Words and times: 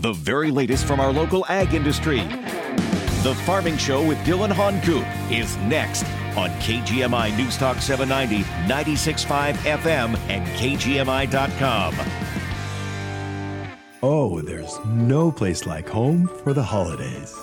the 0.00 0.12
very 0.14 0.50
latest 0.50 0.86
from 0.86 0.98
our 0.98 1.12
local 1.12 1.44
ag 1.48 1.74
industry. 1.74 2.20
The 3.22 3.34
Farming 3.44 3.76
Show 3.76 4.06
with 4.06 4.22
Dillon 4.24 4.50
Honcoop 4.50 5.04
is 5.30 5.56
next 5.58 6.04
on 6.36 6.48
KGMI 6.60 7.36
News 7.36 7.58
Talk 7.58 7.82
790, 7.82 8.44
96.5 8.66 9.52
FM, 9.54 10.16
and 10.28 10.46
KGMI.com. 10.56 11.94
Oh, 14.02 14.40
there's 14.40 14.78
no 14.86 15.30
place 15.30 15.66
like 15.66 15.86
home 15.86 16.26
for 16.42 16.54
the 16.54 16.62
holidays. 16.62 17.36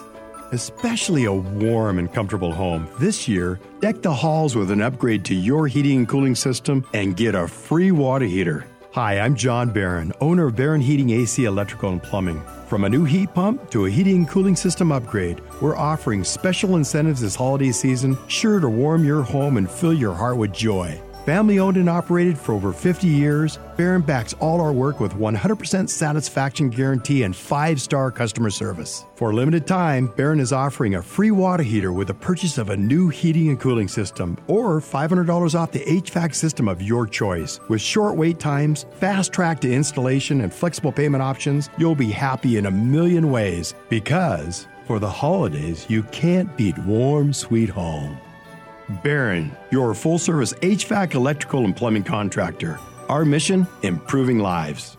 Especially 0.51 1.25
a 1.25 1.33
warm 1.33 1.99
and 1.99 2.11
comfortable 2.11 2.51
home. 2.51 2.87
This 2.99 3.27
year, 3.27 3.59
deck 3.81 4.01
the 4.01 4.13
halls 4.13 4.55
with 4.55 4.71
an 4.71 4.81
upgrade 4.81 5.23
to 5.25 5.35
your 5.35 5.67
heating 5.67 5.99
and 5.99 6.07
cooling 6.07 6.33
system 6.33 6.83
and 6.93 7.15
get 7.15 7.35
a 7.35 7.47
free 7.47 7.91
water 7.91 8.25
heater. 8.25 8.65
Hi, 8.97 9.19
I'm 9.19 9.35
John 9.35 9.69
Barron, 9.69 10.11
owner 10.21 10.47
of 10.47 10.55
Barron 10.55 10.81
Heating 10.81 11.11
AC 11.11 11.45
Electrical 11.45 11.91
and 11.91 12.01
Plumbing. 12.01 12.41
From 12.65 12.83
a 12.83 12.89
new 12.89 13.05
heat 13.05 13.31
pump 13.31 13.69
to 13.69 13.85
a 13.85 13.91
heating 13.91 14.15
and 14.15 14.27
cooling 14.27 14.55
system 14.55 14.91
upgrade, 14.91 15.39
we're 15.61 15.77
offering 15.77 16.23
special 16.23 16.77
incentives 16.77 17.21
this 17.21 17.35
holiday 17.35 17.71
season, 17.71 18.17
sure 18.27 18.59
to 18.59 18.67
warm 18.67 19.05
your 19.05 19.21
home 19.21 19.57
and 19.57 19.69
fill 19.69 19.93
your 19.93 20.15
heart 20.15 20.37
with 20.37 20.51
joy. 20.51 20.99
Family 21.27 21.59
owned 21.59 21.75
and 21.75 21.89
operated 21.89 22.37
for 22.37 22.53
over 22.53 22.71
50 22.71 23.05
years, 23.05 23.59
Barron 23.75 24.01
backs 24.01 24.31
all 24.39 24.61
our 24.61 24.71
work 24.71 25.01
with 25.01 25.11
100% 25.15 25.89
satisfaction 25.89 26.69
guarantee 26.69 27.23
and 27.23 27.35
5 27.35 27.81
star 27.81 28.11
customer 28.11 28.49
service. 28.49 29.03
For 29.15 29.31
a 29.31 29.35
limited 29.35 29.67
time, 29.67 30.07
Barron 30.15 30.39
is 30.39 30.53
offering 30.53 30.95
a 30.95 31.01
free 31.01 31.31
water 31.31 31.63
heater 31.63 31.91
with 31.91 32.07
the 32.07 32.13
purchase 32.13 32.57
of 32.57 32.69
a 32.69 32.77
new 32.77 33.09
heating 33.09 33.49
and 33.49 33.59
cooling 33.59 33.89
system 33.89 34.37
or 34.47 34.79
$500 34.79 35.53
off 35.53 35.73
the 35.73 35.83
HVAC 35.83 36.33
system 36.33 36.69
of 36.69 36.81
your 36.81 37.05
choice. 37.05 37.59
With 37.67 37.81
short 37.81 38.15
wait 38.15 38.39
times, 38.39 38.85
fast 38.93 39.33
track 39.33 39.59
to 39.59 39.73
installation, 39.73 40.39
and 40.39 40.53
flexible 40.53 40.93
payment 40.93 41.21
options, 41.21 41.69
you'll 41.77 41.93
be 41.93 42.09
happy 42.09 42.55
in 42.55 42.67
a 42.67 42.71
million 42.71 43.31
ways 43.31 43.73
because 43.89 44.65
for 44.85 44.97
the 44.97 45.09
holidays, 45.09 45.85
you 45.89 46.03
can't 46.03 46.55
beat 46.55 46.77
warm, 46.77 47.33
sweet 47.33 47.67
home. 47.67 48.17
Barron, 49.03 49.55
your 49.71 49.93
full 49.93 50.17
service 50.17 50.53
HVAC, 50.53 51.13
electrical, 51.13 51.65
and 51.65 51.75
plumbing 51.75 52.03
contractor. 52.03 52.79
Our 53.09 53.25
mission 53.25 53.67
improving 53.83 54.39
lives. 54.39 54.96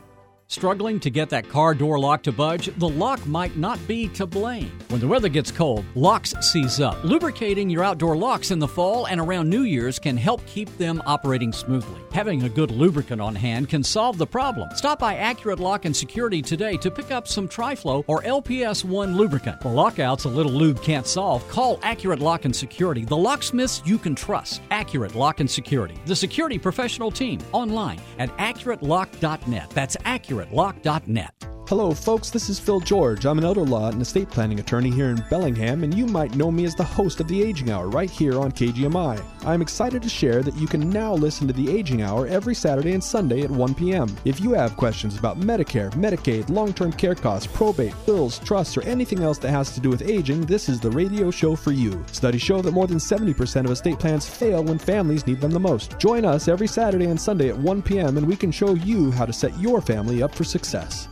Struggling 0.50 0.98
to 1.00 1.10
get 1.10 1.28
that 1.28 1.46
car 1.46 1.74
door 1.74 1.98
lock 1.98 2.22
to 2.22 2.32
budge? 2.32 2.74
The 2.78 2.88
lock 2.88 3.24
might 3.26 3.58
not 3.58 3.78
be 3.86 4.08
to 4.08 4.26
blame. 4.26 4.72
When 4.88 4.98
the 4.98 5.06
weather 5.06 5.28
gets 5.28 5.50
cold, 5.50 5.84
locks 5.94 6.32
seize 6.40 6.80
up. 6.80 7.04
Lubricating 7.04 7.68
your 7.68 7.84
outdoor 7.84 8.16
locks 8.16 8.50
in 8.50 8.58
the 8.58 8.66
fall 8.66 9.08
and 9.08 9.20
around 9.20 9.50
New 9.50 9.64
Year's 9.64 9.98
can 9.98 10.16
help 10.16 10.44
keep 10.46 10.74
them 10.78 11.02
operating 11.04 11.52
smoothly. 11.52 12.00
Having 12.12 12.44
a 12.44 12.48
good 12.48 12.70
lubricant 12.70 13.20
on 13.20 13.34
hand 13.34 13.68
can 13.68 13.82
solve 13.84 14.16
the 14.16 14.26
problem. 14.26 14.70
Stop 14.74 14.98
by 15.00 15.16
Accurate 15.16 15.60
Lock 15.60 15.84
and 15.84 15.94
Security 15.94 16.40
today 16.40 16.78
to 16.78 16.90
pick 16.90 17.10
up 17.10 17.28
some 17.28 17.46
Tri-Flow 17.46 18.06
or 18.06 18.22
LPS 18.22 18.84
1 18.84 19.18
lubricant. 19.18 19.60
For 19.60 19.70
lockouts 19.70 20.24
a 20.24 20.30
little 20.30 20.52
lube 20.52 20.82
can't 20.82 21.06
solve, 21.06 21.46
call 21.50 21.78
Accurate 21.82 22.20
Lock 22.20 22.46
and 22.46 22.56
Security, 22.56 23.04
the 23.04 23.14
locksmiths 23.14 23.82
you 23.84 23.98
can 23.98 24.14
trust. 24.14 24.62
Accurate 24.70 25.14
Lock 25.14 25.40
and 25.40 25.50
Security, 25.50 25.98
the 26.06 26.16
security 26.16 26.58
professional 26.58 27.10
team, 27.10 27.38
online 27.52 28.00
at 28.18 28.34
AccurateLock.net. 28.38 29.68
That's 29.70 29.98
AccurateLock.net. 30.38 31.57
Hello, 31.68 31.92
folks. 31.92 32.30
This 32.30 32.48
is 32.48 32.58
Phil 32.58 32.80
George. 32.80 33.26
I'm 33.26 33.36
an 33.36 33.44
elder 33.44 33.60
law 33.60 33.90
and 33.90 34.00
estate 34.00 34.30
planning 34.30 34.58
attorney 34.58 34.90
here 34.90 35.10
in 35.10 35.22
Bellingham, 35.28 35.84
and 35.84 35.92
you 35.92 36.06
might 36.06 36.34
know 36.34 36.50
me 36.50 36.64
as 36.64 36.74
the 36.74 36.82
host 36.82 37.20
of 37.20 37.28
the 37.28 37.42
Aging 37.42 37.70
Hour 37.70 37.90
right 37.90 38.08
here 38.08 38.40
on 38.40 38.52
KGMI. 38.52 39.22
I'm 39.44 39.60
excited 39.60 40.00
to 40.00 40.08
share 40.08 40.42
that 40.44 40.56
you 40.56 40.66
can 40.66 40.88
now 40.88 41.12
listen 41.12 41.46
to 41.46 41.52
the 41.52 41.70
Aging 41.70 42.00
Hour 42.00 42.26
every 42.26 42.54
Saturday 42.54 42.92
and 42.92 43.04
Sunday 43.04 43.42
at 43.42 43.50
1 43.50 43.74
p.m. 43.74 44.08
If 44.24 44.40
you 44.40 44.52
have 44.52 44.78
questions 44.78 45.18
about 45.18 45.40
Medicare, 45.40 45.92
Medicaid, 45.92 46.48
long 46.48 46.72
term 46.72 46.90
care 46.90 47.14
costs, 47.14 47.52
probate, 47.52 47.92
bills, 48.06 48.38
trusts, 48.38 48.78
or 48.78 48.82
anything 48.84 49.22
else 49.22 49.36
that 49.36 49.50
has 49.50 49.74
to 49.74 49.80
do 49.80 49.90
with 49.90 50.08
aging, 50.08 50.46
this 50.46 50.70
is 50.70 50.80
the 50.80 50.90
radio 50.90 51.30
show 51.30 51.54
for 51.54 51.72
you. 51.72 52.02
Studies 52.12 52.40
show 52.40 52.62
that 52.62 52.72
more 52.72 52.86
than 52.86 52.96
70% 52.96 53.66
of 53.66 53.70
estate 53.70 53.98
plans 53.98 54.26
fail 54.26 54.64
when 54.64 54.78
families 54.78 55.26
need 55.26 55.42
them 55.42 55.50
the 55.50 55.60
most. 55.60 55.98
Join 55.98 56.24
us 56.24 56.48
every 56.48 56.66
Saturday 56.66 57.10
and 57.10 57.20
Sunday 57.20 57.50
at 57.50 57.58
1 57.58 57.82
p.m., 57.82 58.16
and 58.16 58.26
we 58.26 58.36
can 58.36 58.50
show 58.50 58.72
you 58.72 59.10
how 59.10 59.26
to 59.26 59.34
set 59.34 59.54
your 59.60 59.82
family 59.82 60.22
up 60.22 60.34
for 60.34 60.44
success. 60.44 61.08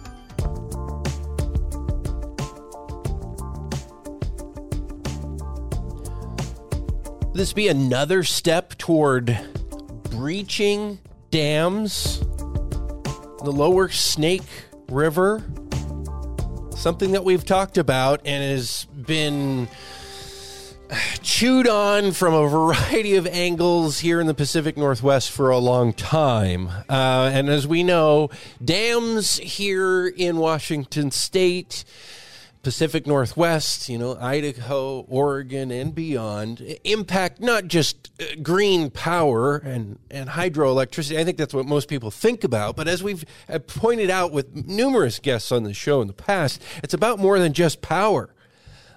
This 7.34 7.52
be 7.52 7.69
another 7.69 8.24
step 8.24 8.76
toward 8.78 9.38
breaching 10.10 10.98
dams 11.30 12.20
the 13.47 13.52
lower 13.52 13.88
Snake 13.88 14.42
River? 14.88 15.44
Something 16.74 17.12
that 17.12 17.24
we've 17.24 17.44
talked 17.44 17.78
about 17.78 18.22
and 18.24 18.42
has 18.42 18.86
been 18.86 19.68
chewed 21.22 21.69
on 21.69 22.12
from 22.12 22.34
a 22.34 22.48
variety 22.48 23.16
of 23.16 23.26
angles 23.26 24.00
here 24.00 24.20
in 24.20 24.26
the 24.26 24.34
Pacific 24.34 24.76
Northwest 24.76 25.30
for 25.30 25.50
a 25.50 25.58
long 25.58 25.92
time. 25.92 26.69
Uh, 26.88 27.30
and 27.32 27.48
as 27.48 27.66
we 27.66 27.82
know, 27.82 28.30
dams 28.64 29.38
here 29.38 30.06
in 30.06 30.36
Washington 30.36 31.10
state 31.10 31.84
Pacific 32.66 33.06
Northwest, 33.06 33.88
you 33.88 33.97
know, 33.97 34.16
Idaho, 34.20 35.06
Oregon, 35.08 35.70
and 35.70 35.94
beyond 35.94 36.76
impact 36.82 37.41
not 37.41 37.68
just 37.68 38.10
uh, 38.20 38.24
green 38.42 38.91
power 38.91 39.58
and, 39.58 40.00
and 40.10 40.28
hydroelectricity. 40.28 41.16
I 41.16 41.22
think 41.22 41.38
that's 41.38 41.54
what 41.54 41.64
most 41.64 41.88
people 41.88 42.10
think 42.10 42.42
about. 42.42 42.74
But 42.74 42.88
as 42.88 43.04
we've 43.04 43.24
uh, 43.48 43.60
pointed 43.60 44.10
out 44.10 44.32
with 44.32 44.66
numerous 44.66 45.20
guests 45.20 45.53
on 45.53 45.62
the 45.62 45.74
show 45.74 46.00
in 46.00 46.08
the 46.08 46.12
past, 46.12 46.60
it's 46.82 46.92
about 46.92 47.20
more 47.20 47.38
than 47.38 47.53
just 47.53 47.82
power. 47.82 48.34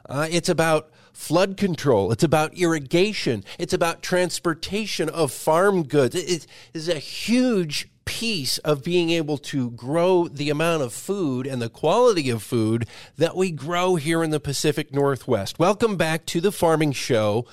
Uh, 0.08 0.28
it's 0.32 0.50
about 0.50 0.90
flood 1.14 1.58
control. 1.58 2.12
It's 2.12 2.24
about 2.24 2.54
irrigation. 2.54 3.44
It's 3.58 3.74
about 3.74 4.02
transportation 4.02 5.10
of 5.10 5.32
farm 5.32 5.84
goods. 5.84 6.16
It 6.16 6.48
is 6.74 6.90
a 6.90 7.00
huge 7.00 7.90
piece 8.10 8.58
of 8.60 8.84
being 8.84 9.12
able 9.12 9.38
to 9.38 9.70
grow 9.72 10.28
the 10.28 10.50
amount 10.50 10.82
of 10.82 10.92
food 10.92 11.46
and 11.46 11.62
the 11.62 11.70
quality 11.70 12.32
of 12.32 12.42
food 12.42 12.88
that 13.18 13.36
we 13.36 13.52
grow 13.52 13.96
here 13.96 14.24
in 14.24 14.32
the 14.32 14.40
Pacific 14.40 14.92
Northwest. 14.92 15.60
Welcome 15.60 15.96
back 15.96 16.26
to 16.26 16.42
the 16.42 16.52
Farming 16.52 16.94
Show. 16.94 17.46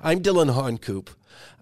I'm 0.00 0.20
Dillon 0.20 0.50
Honcoop. 0.50 1.10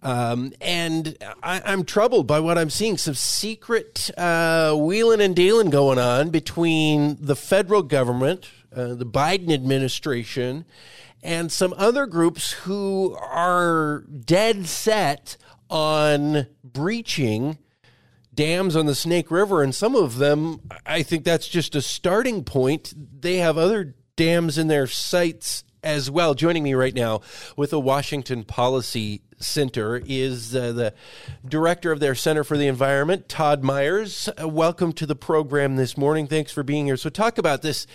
Um, 0.02 0.52
and 0.60 1.16
I, 1.42 1.72
am 1.72 1.84
troubled 1.84 2.26
by 2.26 2.40
what 2.40 2.58
I'm 2.58 2.70
seeing. 2.70 2.98
Some 2.98 3.14
secret 3.14 4.10
uh, 4.19 4.74
wheeling 4.74 5.20
and 5.20 5.34
dealing 5.34 5.70
going 5.70 5.98
on 5.98 6.30
between 6.30 7.16
the 7.20 7.36
federal 7.36 7.82
government, 7.82 8.50
uh, 8.74 8.94
the 8.94 9.06
Biden 9.06 9.52
administration, 9.52 10.66
and 11.22 11.53
some 11.53 11.75
other 11.77 12.06
groups 12.06 12.53
who 12.53 13.16
are 13.21 14.05
dead 14.25 14.66
set 14.66 15.37
on 15.71 16.47
breaching 16.65 17.59
dams 18.34 18.77
on 18.77 18.87
the 18.87 18.94
Snake 18.94 19.31
River, 19.31 19.62
and 19.62 19.75
some 19.75 19.94
of 19.94 20.19
them, 20.19 20.61
I 20.87 21.03
think 21.03 21.25
that's 21.25 21.49
just 21.49 21.75
a 21.75 21.82
starting 21.82 22.44
point. 22.44 22.94
They 23.21 23.37
have 23.37 23.59
other 23.59 23.94
dams 24.16 24.59
in 24.59 24.69
their 24.69 24.87
sights 24.87 25.65
as 25.82 26.11
well. 26.11 26.34
Joining 26.34 26.62
me 26.62 26.75
right 26.75 26.94
now 26.94 27.21
with 27.56 27.71
the 27.71 27.81
Washington 27.81 28.44
Policy 28.44 29.22
Center 29.38 30.00
is 30.06 30.55
uh, 30.55 30.72
the 30.72 30.94
director 31.47 31.91
of 31.91 32.00
their 32.00 32.15
Center 32.15 32.44
for 32.44 32.56
the 32.56 32.69
Environment, 32.69 33.28
Todd 33.28 33.62
Myers. 33.62 34.28
Uh, 34.41 34.49
welcome 34.49 34.93
to 34.93 35.06
the 35.06 35.16
program 35.16 35.77
this 35.77 35.99
morning. 35.99 36.27
Thanks 36.27 36.53
for 36.53 36.62
being 36.62 36.87
here. 36.87 36.97
So, 36.97 37.11
talk 37.11 37.38
about 37.38 37.62
this 37.62 37.87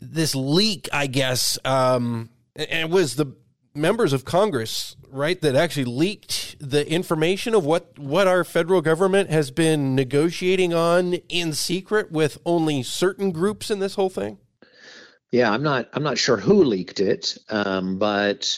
this 0.00 0.34
leak, 0.34 0.88
I 0.92 1.06
guess. 1.06 1.58
Um, 1.64 2.30
and 2.56 2.90
it 2.90 2.90
was 2.90 3.16
the 3.16 3.34
members 3.74 4.12
of 4.12 4.24
Congress, 4.24 4.96
right, 5.10 5.40
that 5.40 5.56
actually 5.56 5.84
leaked 5.84 6.56
the 6.60 6.88
information 6.88 7.54
of 7.54 7.64
what 7.64 7.98
what 7.98 8.26
our 8.26 8.44
federal 8.44 8.80
government 8.80 9.30
has 9.30 9.50
been 9.50 9.94
negotiating 9.94 10.72
on 10.72 11.14
in 11.28 11.52
secret 11.52 12.12
with 12.12 12.38
only 12.46 12.82
certain 12.82 13.32
groups 13.32 13.70
in 13.70 13.80
this 13.80 13.96
whole 13.96 14.10
thing. 14.10 14.38
Yeah, 15.30 15.50
I'm 15.50 15.62
not 15.62 15.88
I'm 15.92 16.04
not 16.04 16.18
sure 16.18 16.36
who 16.36 16.62
leaked 16.62 17.00
it, 17.00 17.36
um, 17.50 17.98
but 17.98 18.56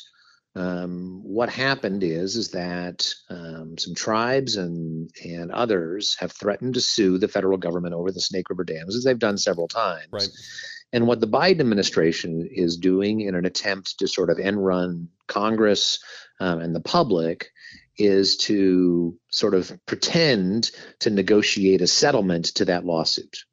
um, 0.55 1.21
what 1.23 1.49
happened 1.49 2.03
is 2.03 2.37
is 2.37 2.51
that 2.51 3.09
um, 3.31 3.77
some 3.79 3.95
tribes 3.95 4.57
and 4.57 5.11
and 5.25 5.51
others 5.53 6.17
have 6.19 6.33
threatened 6.33 6.75
to 6.75 6.81
sue 6.81 7.19
the 7.19 7.29
federal 7.29 7.57
government 7.59 7.95
over 7.95 8.13
the 8.13 8.21
Snake 8.21 8.51
River 8.51 8.65
dams, 8.65 8.95
as 8.95 9.05
they've 9.05 9.19
done 9.19 9.39
several 9.39 9.69
times. 9.69 10.09
Right. 10.13 10.29
And 10.93 11.07
what 11.07 11.21
the 11.21 11.29
Biden 11.29 11.61
administration 11.61 12.49
is 12.51 12.77
doing 12.77 13.21
in 13.21 13.35
an 13.35 13.45
attempt 13.45 13.99
to 13.99 14.09
sort 14.09 14.31
of 14.31 14.39
end 14.39 14.65
run 14.65 15.09
Congress 15.27 15.99
um, 16.41 16.61
and 16.61 16.75
the 16.75 16.81
public 16.81 17.51
is 17.99 18.37
to 18.37 19.19
sort 19.31 19.55
of 19.55 19.73
pretend 19.87 20.71
to 21.01 21.11
negotiate 21.11 21.81
a 21.81 21.87
settlement 21.87 22.47
to 22.47 22.67
that 22.67 22.85
lawsuit. 22.85 23.45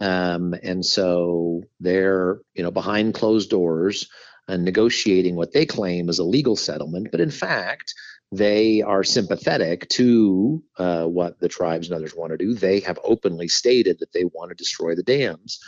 Um, 0.00 0.54
and 0.62 0.84
so 0.84 1.62
they're, 1.80 2.40
you 2.54 2.62
know, 2.62 2.70
behind 2.70 3.14
closed 3.14 3.50
doors 3.50 4.08
and 4.48 4.64
negotiating 4.64 5.36
what 5.36 5.52
they 5.52 5.64
claim 5.64 6.08
is 6.08 6.18
a 6.18 6.24
legal 6.24 6.56
settlement, 6.56 7.08
but 7.10 7.20
in 7.20 7.30
fact, 7.30 7.94
they 8.32 8.82
are 8.82 9.04
sympathetic 9.04 9.88
to 9.90 10.62
uh, 10.76 11.04
what 11.04 11.38
the 11.38 11.48
tribes 11.48 11.88
and 11.88 11.96
others 11.96 12.14
want 12.16 12.32
to 12.32 12.36
do. 12.36 12.52
They 12.52 12.80
have 12.80 12.98
openly 13.04 13.48
stated 13.48 14.00
that 14.00 14.12
they 14.12 14.24
want 14.24 14.50
to 14.50 14.56
destroy 14.56 14.94
the 14.96 15.04
dams. 15.04 15.60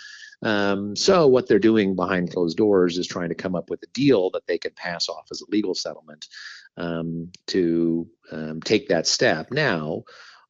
Um, 0.43 0.97
so 0.97 1.27
what 1.27 1.49
they're 1.49 1.59
doing 1.59 1.97
behind 1.97 2.33
closed 2.33 2.57
doors 2.57 2.99
is 2.99 3.07
trying 3.07 3.31
to 3.31 3.35
come 3.35 3.55
up 3.55 3.71
with 3.71 3.83
a 3.83 3.93
deal 3.93 4.31
that 4.31 4.47
they 4.47 4.59
could 4.59 4.77
pass 4.77 5.09
off 5.09 5.27
as 5.31 5.41
a 5.41 5.51
legal 5.51 5.75
settlement 5.75 6.27
um, 6.77 7.33
to 7.49 8.09
um, 8.31 8.61
take 8.61 8.89
that 8.89 9.07
step. 9.07 9.51
Now, 9.51 10.05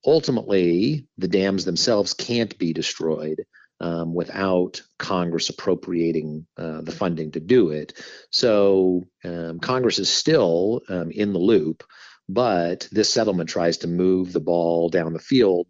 ultimately, 0.05 1.07
the 1.19 1.29
dams 1.29 1.65
themselves 1.65 2.15
can't 2.15 2.57
be 2.59 2.73
destroyed. 2.73 3.45
Um, 3.79 4.15
without 4.15 4.81
Congress 4.97 5.51
appropriating 5.51 6.47
uh, 6.57 6.81
the 6.81 6.93
funding 6.93 7.33
to 7.33 7.41
do 7.41 7.73
it. 7.73 7.93
So 8.31 9.03
um, 9.23 9.61
Congress 9.61 9.99
is 9.99 10.09
still 10.09 10.81
um, 10.89 11.11
in 11.11 11.35
the 11.35 11.39
loop, 11.39 11.85
but 12.27 12.89
this 12.91 13.13
settlement 13.13 13.51
tries 13.51 13.77
to 13.79 13.87
move 13.87 14.33
the 14.33 14.41
ball 14.41 14.89
down 14.89 15.13
the 15.13 15.19
field 15.19 15.67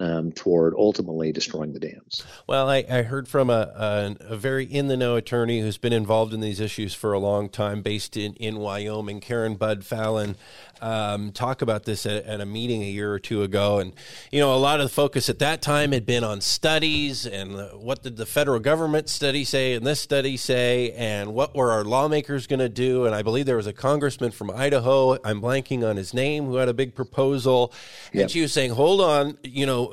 um, 0.00 0.30
toward 0.30 0.74
ultimately 0.74 1.32
destroying 1.32 1.72
the 1.72 1.80
dams. 1.80 2.24
Well, 2.46 2.68
I, 2.68 2.84
I 2.88 3.02
heard 3.02 3.26
from 3.26 3.50
a, 3.50 4.16
a, 4.20 4.32
a, 4.32 4.36
very 4.36 4.64
in 4.64 4.86
the 4.86 4.96
know 4.96 5.16
attorney 5.16 5.60
who's 5.60 5.76
been 5.76 5.92
involved 5.92 6.32
in 6.32 6.40
these 6.40 6.60
issues 6.60 6.94
for 6.94 7.12
a 7.12 7.18
long 7.18 7.48
time, 7.48 7.82
based 7.82 8.16
in, 8.16 8.34
in 8.34 8.58
Wyoming, 8.58 9.20
Karen 9.20 9.56
Budd-Falen, 9.56 10.36
um, 10.80 11.32
talk 11.32 11.62
about 11.62 11.84
this 11.84 12.06
at, 12.06 12.24
at, 12.24 12.40
a 12.40 12.46
meeting 12.46 12.82
a 12.82 12.86
year 12.86 13.12
or 13.12 13.18
two 13.18 13.42
ago. 13.42 13.80
And, 13.80 13.92
you 14.30 14.38
know, 14.38 14.54
a 14.54 14.56
lot 14.56 14.78
of 14.78 14.86
the 14.86 14.94
focus 14.94 15.28
at 15.28 15.40
that 15.40 15.60
time 15.62 15.90
had 15.90 16.06
been 16.06 16.22
on 16.22 16.40
studies 16.40 17.26
and 17.26 17.56
what 17.82 18.04
did 18.04 18.16
the 18.16 18.26
federal 18.26 18.60
government 18.60 19.08
study 19.08 19.42
say 19.42 19.74
and 19.74 19.84
this 19.84 20.00
study 20.00 20.36
say 20.36 20.92
and 20.92 21.34
what 21.34 21.56
were 21.56 21.72
our 21.72 21.82
lawmakers 21.82 22.46
going 22.46 22.60
to 22.60 22.68
do. 22.68 23.06
And 23.06 23.14
I 23.16 23.22
believe 23.22 23.46
there 23.46 23.56
was 23.56 23.66
a 23.66 23.72
congressman 23.72 24.30
from 24.30 24.52
Idaho, 24.52 25.18
I'm 25.24 25.40
blanking 25.40 25.88
on 25.88 25.96
his 25.96 26.14
name, 26.14 26.46
who 26.46 26.54
had 26.56 26.68
a 26.68 26.74
big 26.74 26.94
proposal. 26.94 27.72
Yep. 28.12 28.22
And 28.22 28.30
she 28.30 28.42
was 28.42 28.52
saying, 28.52 28.70
hold 28.70 29.00
on, 29.00 29.36
you 29.42 29.66
know, 29.66 29.87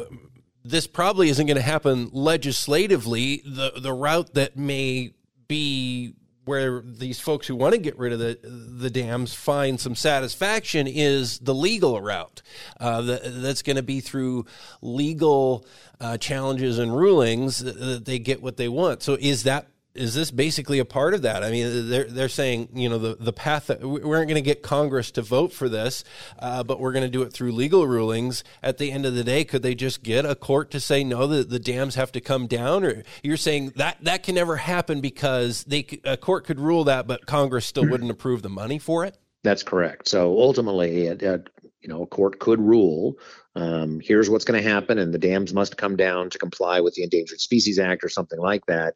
this 0.64 0.88
probably 0.88 1.30
isn't 1.30 1.46
going 1.46 1.58
to 1.58 1.64
happen 1.64 2.10
legislatively. 2.12 3.44
The, 3.46 3.74
the 3.80 3.94
route 3.94 4.34
that 4.34 4.58
may 4.58 5.14
be 5.48 6.16
where 6.46 6.82
these 6.82 7.20
folks 7.20 7.48
who 7.48 7.56
want 7.56 7.74
to 7.74 7.80
get 7.80 7.98
rid 7.98 8.14
of 8.14 8.20
the 8.20 8.38
the 8.44 8.90
dams 8.90 9.34
find 9.34 9.80
some 9.80 9.96
satisfaction 9.96 10.88
is 10.88 11.40
the 11.40 11.56
legal 11.56 12.00
route. 12.00 12.42
Uh, 12.80 13.02
the, 13.02 13.22
that's 13.24 13.64
going 13.64 13.76
to 13.76 13.84
be 13.84 14.00
through 14.00 14.46
legal 14.82 15.66
uh, 16.00 16.18
challenges 16.18 16.78
and 16.78 16.96
rulings 16.96 17.60
that 17.60 18.06
they 18.06 18.20
get 18.20 18.42
what 18.42 18.58
they 18.58 18.70
want. 18.70 19.02
So 19.02 19.18
is 19.20 19.44
that 19.44 19.68
is 19.96 20.14
this 20.14 20.30
basically 20.30 20.80
a 20.80 20.86
part 20.86 21.14
of 21.14 21.22
that? 21.24 21.44
I 21.44 21.52
mean, 21.52 21.90
they're 21.90 22.04
they're 22.04 22.30
saying 22.30 22.70
you 22.74 22.90
know 22.90 22.98
the 22.98 23.16
the 23.16 23.34
path 23.34 23.68
that 23.68 23.82
we 23.82 24.02
aren't 24.02 24.28
going 24.28 24.36
to 24.36 24.42
get 24.42 24.62
Congress 24.62 25.10
to 25.12 25.22
vote 25.22 25.54
for 25.54 25.70
this, 25.70 26.04
uh, 26.40 26.64
but 26.64 26.80
we're 26.80 26.92
going 26.92 27.06
to 27.06 27.10
do 27.10 27.22
it 27.22 27.32
through 27.32 27.54
legal 27.54 27.88
rulings. 27.88 28.44
At 28.62 28.78
the 28.78 28.92
end 28.92 29.06
of 29.06 29.16
the 29.16 29.24
day, 29.24 29.46
could 29.46 29.64
they 29.64 29.74
just 29.74 30.04
get 30.04 30.26
a 30.26 30.36
court 30.36 30.70
to 30.72 30.80
say 30.80 31.04
no, 31.04 31.26
that 31.28 31.50
the 31.50 31.60
dams 31.60 31.96
have 31.96 32.12
to 32.12 32.22
come 32.22 32.48
down? 32.48 32.84
Or 32.84 33.04
you're 33.24 33.38
saying 33.38 33.74
that 33.78 33.98
that 34.04 34.24
can 34.24 34.36
never 34.36 34.58
happen 34.58 35.02
because 35.02 35.64
they 35.64 35.88
a 36.04 36.18
court 36.18 36.46
could 36.46 36.60
rule 36.60 36.84
that, 36.84 37.08
but 37.08 37.26
Congress 37.26 37.66
still 37.66 37.88
wouldn't 37.88 38.12
approve 38.12 38.42
the 38.42 38.50
money 38.50 38.80
for 38.80 39.06
it. 39.06 39.18
That's 39.44 39.64
correct. 39.64 40.08
So 40.08 40.40
ultimately, 40.40 41.06
it, 41.06 41.22
it, 41.22 41.50
you 41.82 41.88
know, 41.88 42.04
a 42.04 42.08
court 42.08 42.40
could 42.40 42.60
rule. 42.60 43.16
Um, 43.56 44.02
here's 44.04 44.30
what's 44.30 44.44
going 44.44 44.62
to 44.62 44.70
happen, 44.70 44.98
and 44.98 45.14
the 45.14 45.20
dams 45.20 45.54
must 45.54 45.78
come 45.78 45.96
down 45.96 46.30
to 46.32 46.38
comply 46.38 46.82
with 46.82 46.96
the 46.96 47.04
Endangered 47.04 47.40
Species 47.40 47.80
Act 47.80 48.04
or 48.04 48.10
something 48.10 48.40
like 48.40 48.66
that 48.66 48.96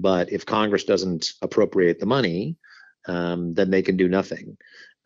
but 0.00 0.32
if 0.32 0.46
Congress 0.46 0.84
doesn't 0.84 1.34
appropriate 1.42 2.00
the 2.00 2.06
money, 2.06 2.56
um, 3.06 3.54
then 3.54 3.70
they 3.70 3.82
can 3.82 3.96
do 3.96 4.08
nothing. 4.08 4.56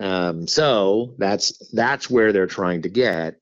Um, 0.01 0.47
so 0.47 1.15
that's 1.19 1.57
that's 1.73 2.11
where 2.11 2.33
they're 2.33 2.47
trying 2.47 2.83
to 2.83 2.89
get. 2.89 3.37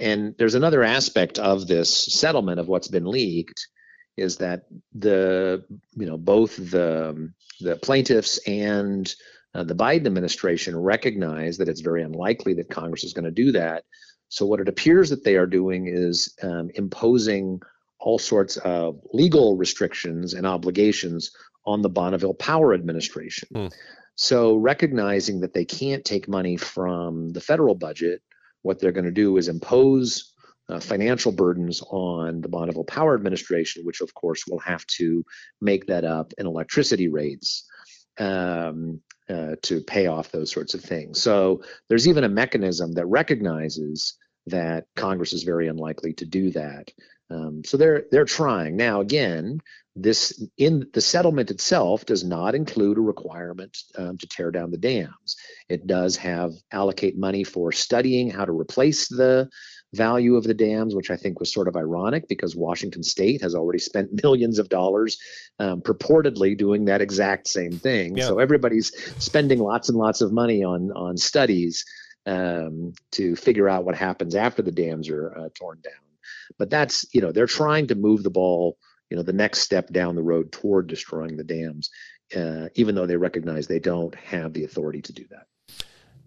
And 0.00 0.34
there's 0.38 0.54
another 0.54 0.82
aspect 0.82 1.38
of 1.38 1.66
this 1.66 1.94
settlement 2.12 2.60
of 2.60 2.68
what's 2.68 2.88
been 2.88 3.06
leaked 3.06 3.68
is 4.16 4.38
that 4.38 4.64
the 4.94 5.64
you 5.94 6.06
know 6.06 6.18
both 6.18 6.56
the 6.56 7.32
the 7.60 7.76
plaintiffs 7.76 8.38
and 8.46 9.12
uh, 9.54 9.64
the 9.64 9.74
Biden 9.74 10.06
administration 10.06 10.78
recognize 10.78 11.58
that 11.58 11.68
it's 11.68 11.80
very 11.80 12.02
unlikely 12.02 12.54
that 12.54 12.70
Congress 12.70 13.04
is 13.04 13.12
going 13.12 13.24
to 13.24 13.30
do 13.30 13.52
that. 13.52 13.84
So 14.28 14.46
what 14.46 14.60
it 14.60 14.68
appears 14.68 15.10
that 15.10 15.24
they 15.24 15.36
are 15.36 15.46
doing 15.46 15.88
is 15.88 16.34
um, 16.42 16.70
imposing 16.74 17.60
all 18.02 18.18
sorts 18.18 18.56
of 18.58 19.00
legal 19.12 19.56
restrictions 19.56 20.34
and 20.34 20.44
obligations 20.46 21.30
on 21.64 21.82
the 21.82 21.88
Bonneville 21.88 22.34
Power 22.34 22.74
Administration. 22.74 23.48
Mm. 23.54 23.72
So, 24.16 24.56
recognizing 24.56 25.40
that 25.40 25.54
they 25.54 25.64
can't 25.64 26.04
take 26.04 26.28
money 26.28 26.56
from 26.56 27.30
the 27.30 27.40
federal 27.40 27.74
budget, 27.74 28.20
what 28.62 28.78
they're 28.78 28.92
going 28.92 29.06
to 29.06 29.10
do 29.10 29.36
is 29.36 29.48
impose 29.48 30.34
uh, 30.68 30.80
financial 30.80 31.32
burdens 31.32 31.82
on 31.90 32.40
the 32.40 32.48
Bonneville 32.48 32.84
Power 32.84 33.14
Administration, 33.14 33.84
which 33.84 34.00
of 34.00 34.12
course 34.14 34.46
will 34.46 34.58
have 34.58 34.86
to 34.98 35.24
make 35.60 35.86
that 35.86 36.04
up 36.04 36.32
in 36.38 36.46
electricity 36.46 37.08
rates 37.08 37.66
um, 38.18 39.00
uh, 39.30 39.56
to 39.62 39.80
pay 39.80 40.06
off 40.06 40.30
those 40.30 40.52
sorts 40.52 40.74
of 40.74 40.82
things. 40.82 41.22
So, 41.22 41.62
there's 41.88 42.08
even 42.08 42.24
a 42.24 42.28
mechanism 42.28 42.92
that 42.94 43.06
recognizes 43.06 44.14
that 44.46 44.86
Congress 44.96 45.32
is 45.32 45.44
very 45.44 45.68
unlikely 45.68 46.12
to 46.14 46.26
do 46.26 46.50
that. 46.50 46.90
Um, 47.32 47.62
so 47.64 47.76
they're 47.76 48.04
they're 48.10 48.24
trying 48.24 48.76
now. 48.76 49.00
Again, 49.00 49.60
this 49.96 50.42
in 50.56 50.88
the 50.92 51.00
settlement 51.00 51.50
itself 51.50 52.04
does 52.06 52.24
not 52.24 52.54
include 52.54 52.98
a 52.98 53.02
requirement 53.02 53.76
um, 53.96 54.18
to 54.18 54.26
tear 54.26 54.50
down 54.50 54.70
the 54.70 54.78
dams. 54.78 55.36
It 55.68 55.86
does 55.86 56.16
have 56.16 56.52
allocate 56.70 57.16
money 57.16 57.44
for 57.44 57.72
studying 57.72 58.30
how 58.30 58.44
to 58.44 58.52
replace 58.52 59.08
the 59.08 59.48
value 59.94 60.36
of 60.36 60.44
the 60.44 60.54
dams, 60.54 60.94
which 60.94 61.10
I 61.10 61.16
think 61.16 61.38
was 61.38 61.52
sort 61.52 61.68
of 61.68 61.76
ironic 61.76 62.26
because 62.26 62.56
Washington 62.56 63.02
State 63.02 63.42
has 63.42 63.54
already 63.54 63.78
spent 63.78 64.08
millions 64.22 64.58
of 64.58 64.68
dollars 64.68 65.18
um, 65.58 65.82
purportedly 65.82 66.56
doing 66.56 66.86
that 66.86 67.02
exact 67.02 67.48
same 67.48 67.72
thing. 67.72 68.16
Yeah. 68.16 68.28
So 68.28 68.38
everybody's 68.38 68.92
spending 69.22 69.58
lots 69.58 69.88
and 69.88 69.98
lots 69.98 70.20
of 70.20 70.32
money 70.32 70.64
on 70.64 70.90
on 70.92 71.16
studies 71.16 71.84
um, 72.26 72.94
to 73.12 73.36
figure 73.36 73.68
out 73.68 73.84
what 73.84 73.94
happens 73.94 74.34
after 74.34 74.62
the 74.62 74.72
dams 74.72 75.08
are 75.08 75.36
uh, 75.36 75.48
torn 75.54 75.80
down. 75.82 76.01
But 76.58 76.70
that's, 76.70 77.06
you 77.12 77.20
know, 77.20 77.32
they're 77.32 77.46
trying 77.46 77.88
to 77.88 77.94
move 77.94 78.22
the 78.22 78.30
ball, 78.30 78.78
you 79.10 79.16
know, 79.16 79.22
the 79.22 79.32
next 79.32 79.60
step 79.60 79.88
down 79.88 80.14
the 80.14 80.22
road 80.22 80.52
toward 80.52 80.86
destroying 80.86 81.36
the 81.36 81.44
dams, 81.44 81.90
uh, 82.36 82.68
even 82.74 82.94
though 82.94 83.06
they 83.06 83.16
recognize 83.16 83.66
they 83.66 83.78
don't 83.80 84.14
have 84.14 84.52
the 84.52 84.64
authority 84.64 85.02
to 85.02 85.12
do 85.12 85.24
that. 85.30 85.46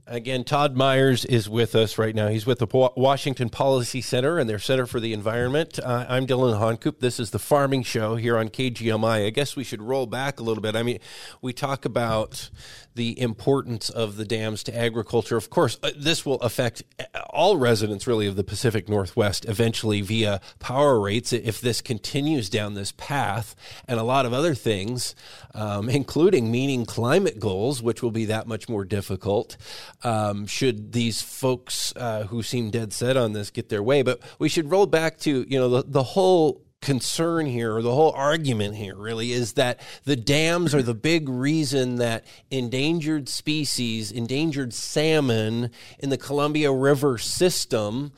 Again, 0.07 0.43
Todd 0.43 0.75
Myers 0.75 1.25
is 1.25 1.49
with 1.49 1.73
us 1.73 1.97
right 1.97 2.13
now. 2.13 2.27
He's 2.27 2.45
with 2.45 2.59
the 2.59 2.67
Washington 2.95 3.49
Policy 3.49 4.01
Center 4.01 4.37
and 4.37 4.47
their 4.47 4.59
Center 4.59 4.85
for 4.85 4.99
the 4.99 5.13
Environment. 5.13 5.79
Uh, 5.79 6.05
I'm 6.07 6.27
Dillon 6.27 6.59
Honcoop. 6.59 6.99
This 6.99 7.19
is 7.19 7.31
the 7.31 7.39
Farming 7.39 7.81
Show 7.81 8.15
here 8.15 8.37
on 8.37 8.49
KGMI. 8.49 9.25
I 9.25 9.31
guess 9.31 9.55
we 9.55 9.63
should 9.63 9.81
roll 9.81 10.05
back 10.05 10.39
a 10.39 10.43
little 10.43 10.61
bit. 10.61 10.75
I 10.75 10.83
mean, 10.83 10.99
we 11.41 11.53
talk 11.53 11.85
about 11.85 12.51
the 12.93 13.19
importance 13.19 13.89
of 13.89 14.15
the 14.15 14.25
dams 14.25 14.63
to 14.63 14.77
agriculture. 14.77 15.37
Of 15.37 15.49
course, 15.49 15.77
uh, 15.83 15.91
this 15.97 16.25
will 16.25 16.39
affect 16.41 16.83
all 17.29 17.57
residents 17.57 18.07
really 18.07 18.27
of 18.27 18.35
the 18.35 18.43
Pacific 18.43 18.87
Northwest 18.87 19.45
eventually 19.45 20.01
via 20.01 20.39
power 20.59 20.99
rates 20.99 21.33
if 21.33 21.59
this 21.59 21.81
continues 21.81 22.49
down 22.49 22.73
this 22.73 22.93
path, 22.93 23.55
and 23.87 23.99
a 23.99 24.03
lot 24.03 24.25
of 24.25 24.33
other 24.33 24.55
things, 24.55 25.13
um, 25.53 25.89
including 25.89 26.51
meeting 26.51 26.85
climate 26.85 27.39
goals, 27.39 27.81
which 27.81 28.01
will 28.01 28.11
be 28.11 28.25
that 28.25 28.47
much 28.47 28.69
more 28.69 28.85
difficult. 28.85 29.57
Um, 30.03 30.45
should 30.45 30.91
these 30.91 31.21
folks 31.21 31.93
uh, 31.95 32.23
who 32.23 32.43
seem 32.43 32.69
dead 32.69 32.93
set 32.93 33.17
on 33.17 33.33
this 33.33 33.49
get 33.49 33.69
their 33.69 33.83
way? 33.83 34.01
But 34.01 34.21
we 34.39 34.49
should 34.49 34.69
roll 34.69 34.85
back 34.85 35.17
to 35.19 35.45
you 35.47 35.59
know 35.59 35.69
the, 35.69 35.83
the 35.87 36.03
whole 36.03 36.65
concern 36.85 37.47
here, 37.47 37.75
or 37.75 37.81
the 37.81 37.93
whole 37.93 38.11
argument 38.11 38.75
here, 38.75 38.95
really, 38.95 39.31
is 39.31 39.53
that 39.53 39.79
the 40.03 40.15
dams 40.15 40.75
are 40.75 40.83
the 40.83 40.93
big 40.93 41.27
reason 41.27 41.95
that 41.95 42.25
endangered 42.51 43.27
species, 43.27 44.11
endangered 44.11 44.71
salmon 44.73 45.71
in 45.97 46.09
the 46.09 46.17
Columbia 46.17 46.71
River 46.71 47.17
system, 47.17 48.13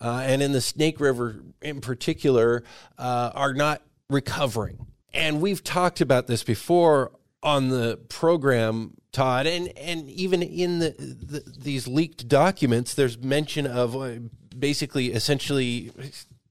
uh, 0.00 0.22
and 0.24 0.40
in 0.40 0.52
the 0.52 0.60
Snake 0.60 1.00
River 1.00 1.42
in 1.60 1.80
particular, 1.80 2.62
uh, 2.96 3.32
are 3.34 3.54
not 3.54 3.82
recovering. 4.08 4.86
And 5.12 5.40
we've 5.40 5.64
talked 5.64 6.00
about 6.00 6.28
this 6.28 6.44
before 6.44 7.10
on 7.42 7.70
the 7.70 7.98
program, 8.08 8.94
Todd, 9.12 9.46
and 9.46 9.68
and 9.76 10.08
even 10.08 10.42
in 10.42 10.78
the, 10.78 10.90
the 10.90 11.44
these 11.46 11.86
leaked 11.86 12.28
documents, 12.28 12.94
there's 12.94 13.18
mention 13.18 13.66
of 13.66 13.94
uh, 13.94 14.12
basically, 14.58 15.12
essentially 15.12 15.92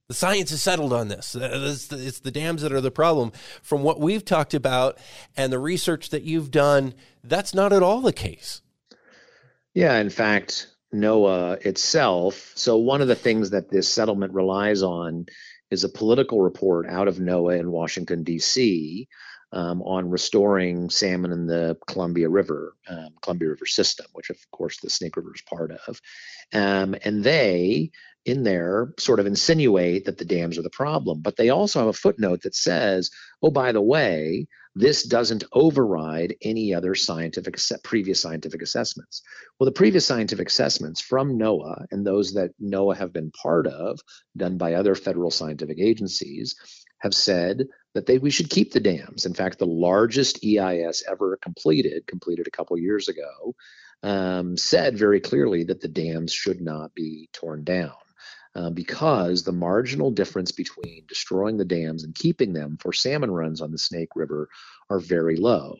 the 0.08 0.16
science 0.16 0.52
is 0.52 0.62
settled 0.62 0.92
on 0.92 1.08
this. 1.08 1.36
It's 1.40 2.20
the 2.20 2.32
dams 2.32 2.62
that 2.64 2.74
are 2.74 2.82
the 2.82 2.92
problem. 2.92 3.32
From 3.62 3.82
what 3.82 4.00
we've 4.00 4.26
talked 4.26 4.54
about 4.54 4.98
and 5.38 5.54
the 5.54 5.60
research 5.60 6.10
that 6.10 6.24
you've 6.24 6.52
done, 6.52 6.94
that's 7.24 7.54
not 7.54 7.72
at 7.72 7.82
all 7.82 8.02
the 8.02 8.12
case. 8.12 8.62
Yeah, 9.74 9.98
in 10.00 10.10
fact, 10.10 10.68
NOAA 10.94 11.66
itself. 11.66 12.52
So, 12.56 12.76
one 12.76 13.02
of 13.02 13.08
the 13.08 13.16
things 13.16 13.52
that 13.52 13.70
this 13.70 13.88
settlement 13.88 14.34
relies 14.34 14.84
on 14.84 15.28
is 15.70 15.86
a 15.86 15.90
political 15.90 16.42
report 16.42 16.88
out 16.90 17.08
of 17.08 17.16
NOAA 17.16 17.62
in 17.62 17.72
Washington, 17.72 18.24
D.C. 18.24 19.08
Um, 19.54 19.82
on 19.82 20.10
restoring 20.10 20.90
salmon 20.90 21.34
in 21.34 21.46
the 21.46 21.78
Columbia 21.86 22.30
River, 22.30 22.74
um, 22.88 23.10
Columbia 23.22 23.50
River 23.50 23.66
system, 23.66 24.06
which 24.14 24.30
of 24.30 24.38
course 24.52 24.80
the 24.80 24.90
Snake 24.90 25.18
River 25.18 25.34
is 25.36 25.42
part 25.42 25.72
of. 25.72 26.02
Um, 26.54 26.96
and 27.04 27.22
they 27.22 27.92
in 28.26 28.44
there 28.44 28.94
sort 29.00 29.20
of 29.20 29.26
insinuate 29.26 30.06
that 30.06 30.18
the 30.18 30.26
dams 30.26 30.58
are 30.58 30.62
the 30.62 30.70
problem, 30.70 31.22
but 31.22 31.36
they 31.36 31.50
also 31.50 31.80
have 31.80 31.88
a 31.88 31.94
footnote 31.94 32.44
that 32.44 32.56
says, 32.56 33.10
oh, 33.42 33.50
by 33.50 33.72
the 33.72 33.82
way, 33.82 34.48
this 34.76 35.04
doesn't 35.04 35.44
override 35.52 36.36
any 36.42 36.74
other 36.74 36.96
scientific 36.96 37.58
previous 37.84 38.22
scientific 38.22 38.62
assessments. 38.62 39.22
Well, 39.60 39.66
the 39.66 39.74
previous 39.74 40.06
scientific 40.06 40.48
assessments 40.48 41.02
from 41.02 41.38
NOAA 41.38 41.86
and 41.92 42.06
those 42.06 42.34
that 42.34 42.52
NOAA 42.62 42.98
have 42.98 43.12
been 43.12 43.32
part 43.32 43.68
of, 43.68 44.00
done 44.36 44.58
by 44.58 44.74
other 44.74 44.96
federal 44.96 45.32
scientific 45.32 45.80
agencies, 45.80 46.56
have 47.00 47.14
said 47.14 47.68
that 47.94 48.06
they 48.06 48.18
we 48.18 48.30
should 48.30 48.50
keep 48.50 48.72
the 48.72 48.80
dams. 48.80 49.26
In 49.26 49.34
fact, 49.34 49.60
the 49.60 49.66
largest 49.66 50.46
EIS 50.46 51.04
ever 51.10 51.38
completed, 51.42 52.08
completed 52.08 52.48
a 52.48 52.52
couple 52.52 52.78
years 52.78 53.10
ago, 53.10 53.56
um, 54.04 54.56
said 54.56 54.98
very 54.98 55.20
clearly 55.20 55.66
that 55.66 55.82
the 55.82 55.88
dams 55.88 56.32
should 56.32 56.62
not 56.62 56.94
be 56.96 57.30
torn 57.34 57.64
down. 57.64 57.92
Uh, 58.54 58.70
because 58.70 59.44
the 59.44 59.52
marginal 59.54 60.12
difference 60.12 60.52
between 60.52 61.06
destroying 61.08 61.56
the 61.56 61.64
dams 61.64 62.04
and 62.04 62.14
keeping 62.14 62.52
them 62.52 62.78
for 62.82 62.92
salmon 62.92 63.32
runs 63.32 63.62
on 63.62 63.72
the 63.72 63.78
Snake 63.78 64.10
River 64.14 64.50
are 64.90 65.00
very 65.00 65.38
low. 65.38 65.78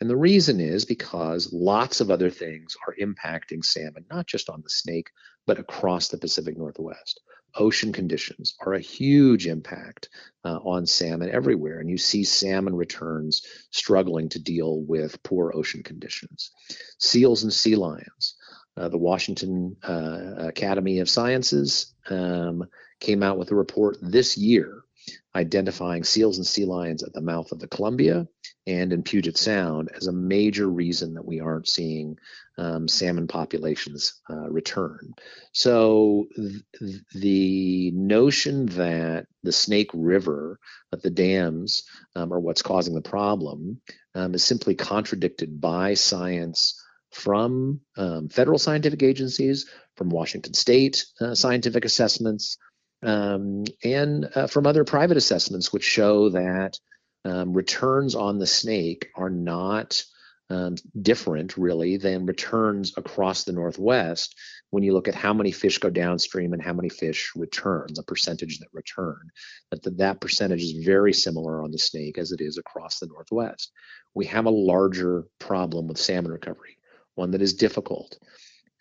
And 0.00 0.10
the 0.10 0.16
reason 0.16 0.58
is 0.58 0.84
because 0.84 1.52
lots 1.52 2.00
of 2.00 2.10
other 2.10 2.28
things 2.28 2.76
are 2.84 2.96
impacting 3.00 3.64
salmon, 3.64 4.06
not 4.10 4.26
just 4.26 4.50
on 4.50 4.60
the 4.62 4.70
Snake, 4.70 5.10
but 5.46 5.60
across 5.60 6.08
the 6.08 6.18
Pacific 6.18 6.58
Northwest. 6.58 7.20
Ocean 7.56 7.92
conditions 7.92 8.54
are 8.60 8.74
a 8.74 8.80
huge 8.80 9.46
impact 9.46 10.08
uh, 10.44 10.58
on 10.64 10.86
salmon 10.86 11.30
everywhere, 11.30 11.80
and 11.80 11.90
you 11.90 11.98
see 11.98 12.24
salmon 12.24 12.74
returns 12.74 13.42
struggling 13.70 14.28
to 14.30 14.38
deal 14.38 14.80
with 14.80 15.22
poor 15.22 15.52
ocean 15.54 15.82
conditions. 15.82 16.50
Seals 16.98 17.42
and 17.42 17.52
sea 17.52 17.76
lions 17.76 18.36
uh, 18.80 18.88
the 18.88 18.98
Washington 18.98 19.76
uh, 19.86 20.46
Academy 20.48 21.00
of 21.00 21.10
Sciences 21.10 21.94
um, 22.08 22.64
came 22.98 23.22
out 23.22 23.38
with 23.38 23.50
a 23.50 23.54
report 23.54 23.98
this 24.00 24.38
year 24.38 24.82
identifying 25.34 26.02
seals 26.02 26.38
and 26.38 26.46
sea 26.46 26.64
lions 26.64 27.02
at 27.02 27.12
the 27.12 27.20
mouth 27.20 27.52
of 27.52 27.60
the 27.60 27.68
Columbia 27.68 28.26
and 28.66 28.92
in 28.92 29.02
Puget 29.02 29.36
Sound 29.36 29.90
as 29.94 30.06
a 30.06 30.12
major 30.12 30.66
reason 30.68 31.14
that 31.14 31.24
we 31.24 31.40
aren't 31.40 31.68
seeing 31.68 32.16
um, 32.58 32.88
salmon 32.88 33.26
populations 33.26 34.20
uh, 34.28 34.50
return. 34.50 35.12
So 35.52 36.26
th- 36.36 37.00
the 37.14 37.90
notion 37.92 38.66
that 38.66 39.26
the 39.42 39.52
Snake 39.52 39.90
River, 39.94 40.58
that 40.90 41.02
the 41.02 41.10
dams 41.10 41.84
um, 42.16 42.32
are 42.32 42.40
what's 42.40 42.62
causing 42.62 42.94
the 42.94 43.00
problem, 43.00 43.80
um, 44.14 44.34
is 44.34 44.44
simply 44.44 44.74
contradicted 44.74 45.60
by 45.60 45.94
science 45.94 46.79
from 47.10 47.80
um, 47.96 48.28
federal 48.28 48.58
scientific 48.58 49.02
agencies, 49.02 49.68
from 49.96 50.10
Washington 50.10 50.54
state 50.54 51.04
uh, 51.20 51.34
scientific 51.34 51.84
assessments, 51.84 52.56
um, 53.02 53.64
and 53.82 54.30
uh, 54.34 54.46
from 54.46 54.66
other 54.66 54.84
private 54.84 55.16
assessments, 55.16 55.72
which 55.72 55.84
show 55.84 56.30
that 56.30 56.78
um, 57.24 57.52
returns 57.52 58.14
on 58.14 58.38
the 58.38 58.46
snake 58.46 59.08
are 59.14 59.30
not 59.30 60.02
um, 60.50 60.74
different, 61.00 61.56
really, 61.56 61.96
than 61.96 62.26
returns 62.26 62.92
across 62.96 63.44
the 63.44 63.52
Northwest 63.52 64.34
when 64.70 64.82
you 64.82 64.92
look 64.92 65.08
at 65.08 65.14
how 65.14 65.32
many 65.32 65.52
fish 65.52 65.78
go 65.78 65.90
downstream 65.90 66.52
and 66.52 66.62
how 66.62 66.72
many 66.72 66.88
fish 66.88 67.32
return, 67.36 67.86
the 67.94 68.02
percentage 68.02 68.58
that 68.58 68.68
return. 68.72 69.30
That, 69.70 69.82
that, 69.82 69.98
that 69.98 70.20
percentage 70.20 70.62
is 70.62 70.84
very 70.84 71.12
similar 71.12 71.62
on 71.62 71.70
the 71.70 71.78
snake 71.78 72.18
as 72.18 72.32
it 72.32 72.40
is 72.40 72.58
across 72.58 72.98
the 72.98 73.06
Northwest. 73.06 73.70
We 74.14 74.26
have 74.26 74.46
a 74.46 74.50
larger 74.50 75.24
problem 75.38 75.86
with 75.86 75.98
salmon 75.98 76.32
recovery 76.32 76.76
one 77.20 77.30
that 77.32 77.42
is 77.42 77.54
difficult. 77.54 78.18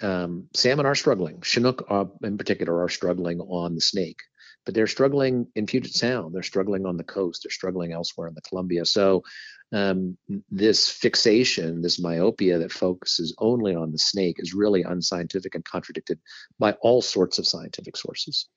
Um, 0.01 0.47
salmon 0.53 0.85
are 0.85 0.95
struggling. 0.95 1.41
Chinook, 1.41 1.85
uh, 1.89 2.05
in 2.23 2.37
particular, 2.37 2.81
are 2.81 2.89
struggling 2.89 3.39
on 3.41 3.75
the 3.75 3.81
Snake, 3.81 4.21
but 4.65 4.73
they're 4.73 4.87
struggling 4.87 5.47
in 5.55 5.65
Puget 5.65 5.93
Sound. 5.93 6.33
They're 6.33 6.53
struggling 6.53 6.85
on 6.85 6.97
the 6.97 7.03
coast. 7.03 7.43
They're 7.43 7.59
struggling 7.59 7.91
elsewhere 7.91 8.29
in 8.29 8.33
the 8.33 8.47
Columbia. 8.49 8.85
So, 8.85 9.23
um, 9.71 10.17
this 10.49 10.89
fixation, 10.89 11.81
this 11.81 11.99
myopia 11.99 12.57
that 12.59 12.71
focuses 12.71 13.35
only 13.37 13.75
on 13.75 13.91
the 13.91 13.99
snake, 13.99 14.37
is 14.39 14.53
really 14.53 14.83
unscientific 14.83 15.53
and 15.53 15.65
contradicted 15.65 16.19
by 16.57 16.71
all 16.81 17.01
sorts 17.01 17.37
of 17.37 17.45
scientific 17.45 17.95
sources 17.97 18.47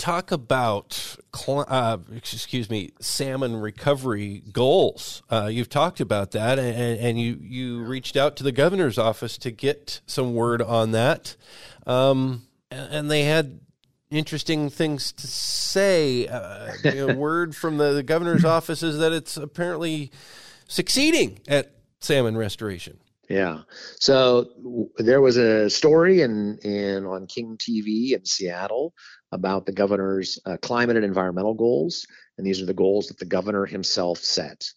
talk 0.00 0.32
about 0.32 1.16
uh, 1.46 1.98
excuse 2.16 2.70
me 2.70 2.90
salmon 3.00 3.54
recovery 3.56 4.42
goals. 4.50 5.22
Uh, 5.30 5.48
you've 5.52 5.68
talked 5.68 6.00
about 6.00 6.30
that 6.32 6.58
and, 6.58 6.98
and, 6.98 7.20
you 7.20 7.38
you 7.40 7.82
reached 7.84 8.16
out 8.16 8.34
to 8.36 8.42
the 8.42 8.50
governor's 8.50 8.98
office 8.98 9.36
to 9.38 9.50
get 9.50 10.00
some 10.06 10.34
word 10.34 10.62
on 10.62 10.92
that. 10.92 11.36
Um, 11.86 12.46
and 12.70 13.10
they 13.10 13.24
had 13.24 13.60
interesting 14.10 14.70
things 14.70 15.12
to 15.12 15.26
say. 15.26 16.26
Uh, 16.26 16.72
you 16.82 17.06
know, 17.06 17.14
word 17.14 17.54
from 17.54 17.76
the, 17.76 17.92
the 17.92 18.02
governor's 18.02 18.44
office 18.44 18.82
is 18.82 18.98
that 18.98 19.12
it's 19.12 19.36
apparently 19.36 20.10
succeeding 20.66 21.40
at 21.46 21.72
salmon 22.00 22.36
restoration. 22.36 22.98
Yeah. 23.28 23.60
So 24.00 24.48
there 24.98 25.20
was 25.20 25.36
a 25.36 25.70
story 25.70 26.22
in, 26.22 26.58
in 26.64 27.06
on 27.06 27.28
King 27.28 27.56
TV 27.56 28.12
in 28.12 28.24
Seattle 28.24 28.92
about 29.32 29.66
the 29.66 29.72
governor's 29.72 30.38
uh, 30.44 30.56
climate 30.58 30.96
and 30.96 31.04
environmental 31.04 31.54
goals, 31.54 32.06
and 32.38 32.46
these 32.46 32.60
are 32.60 32.66
the 32.66 32.74
goals 32.74 33.08
that 33.08 33.18
the 33.18 33.24
governor 33.24 33.66
himself 33.66 34.18
set. 34.18 34.70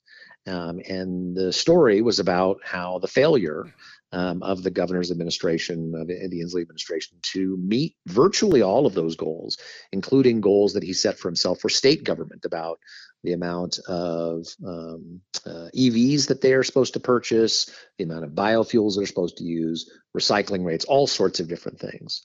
Um, 0.45 0.81
and 0.87 1.35
the 1.35 1.53
story 1.53 2.01
was 2.01 2.19
about 2.19 2.59
how 2.63 2.99
the 2.99 3.07
failure 3.07 3.73
um, 4.11 4.43
of 4.43 4.61
the 4.61 4.69
governor's 4.69 5.09
administration, 5.09 5.93
of 5.95 6.07
the 6.07 6.13
Inslee 6.13 6.61
administration, 6.61 7.17
to 7.33 7.57
meet 7.57 7.95
virtually 8.07 8.61
all 8.61 8.85
of 8.85 8.93
those 8.93 9.15
goals, 9.15 9.57
including 9.91 10.41
goals 10.41 10.73
that 10.73 10.83
he 10.83 10.93
set 10.93 11.17
for 11.17 11.29
himself 11.29 11.59
for 11.59 11.69
state 11.69 12.03
government 12.03 12.45
about 12.45 12.79
the 13.23 13.33
amount 13.33 13.79
of 13.87 14.45
um, 14.65 15.21
uh, 15.45 15.69
EVs 15.75 16.27
that 16.27 16.41
they 16.41 16.53
are 16.53 16.63
supposed 16.63 16.93
to 16.93 16.99
purchase, 16.99 17.73
the 17.97 18.03
amount 18.03 18.25
of 18.25 18.31
biofuels 18.31 18.97
they're 18.97 19.05
supposed 19.07 19.37
to 19.37 19.45
use, 19.45 19.89
recycling 20.15 20.63
rates, 20.63 20.85
all 20.85 21.07
sorts 21.07 21.39
of 21.39 21.47
different 21.47 21.79
things. 21.79 22.21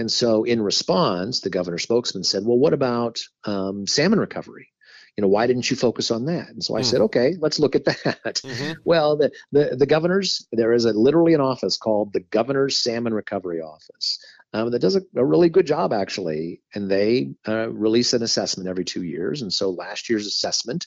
And 0.00 0.10
so, 0.10 0.44
in 0.44 0.62
response, 0.62 1.40
the 1.40 1.50
governor 1.50 1.78
spokesman 1.78 2.24
said, 2.24 2.42
Well, 2.44 2.58
what 2.58 2.72
about 2.72 3.20
um, 3.44 3.86
salmon 3.86 4.18
recovery? 4.18 4.68
You 5.16 5.22
know, 5.22 5.28
why 5.28 5.46
didn't 5.46 5.70
you 5.70 5.76
focus 5.76 6.10
on 6.10 6.24
that? 6.26 6.48
And 6.48 6.64
so 6.64 6.76
I 6.76 6.80
mm. 6.80 6.84
said, 6.84 7.00
okay, 7.02 7.34
let's 7.38 7.58
look 7.58 7.74
at 7.74 7.84
that. 7.84 8.40
Mm-hmm. 8.42 8.72
Well, 8.84 9.18
the, 9.18 9.30
the, 9.52 9.76
the 9.76 9.84
governor's, 9.84 10.46
there 10.52 10.72
is 10.72 10.86
a 10.86 10.92
literally 10.92 11.34
an 11.34 11.42
office 11.42 11.76
called 11.76 12.12
the 12.12 12.20
Governor's 12.20 12.78
Salmon 12.78 13.12
Recovery 13.12 13.60
Office 13.60 14.18
um, 14.54 14.70
that 14.70 14.78
does 14.78 14.96
a, 14.96 15.02
a, 15.14 15.24
really 15.24 15.50
good 15.50 15.66
job, 15.66 15.92
actually. 15.92 16.62
And 16.74 16.90
they 16.90 17.34
uh, 17.46 17.68
release 17.68 18.14
an 18.14 18.22
assessment 18.22 18.70
every 18.70 18.84
two 18.84 19.02
years. 19.02 19.42
And 19.42 19.52
so 19.52 19.70
last 19.70 20.08
year's 20.08 20.26
assessment 20.26 20.86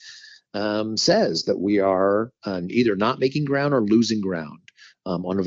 um, 0.56 0.98
says 0.98 1.44
that 1.44 1.60
we 1.60 1.80
are 1.80 2.32
uh, 2.44 2.62
either 2.70 2.96
not 2.96 3.20
making 3.20 3.46
ground 3.46 3.74
or 3.74 3.82
losing 3.82 4.22
ground 4.22 4.60
um, 5.06 5.26
on 5.26 5.44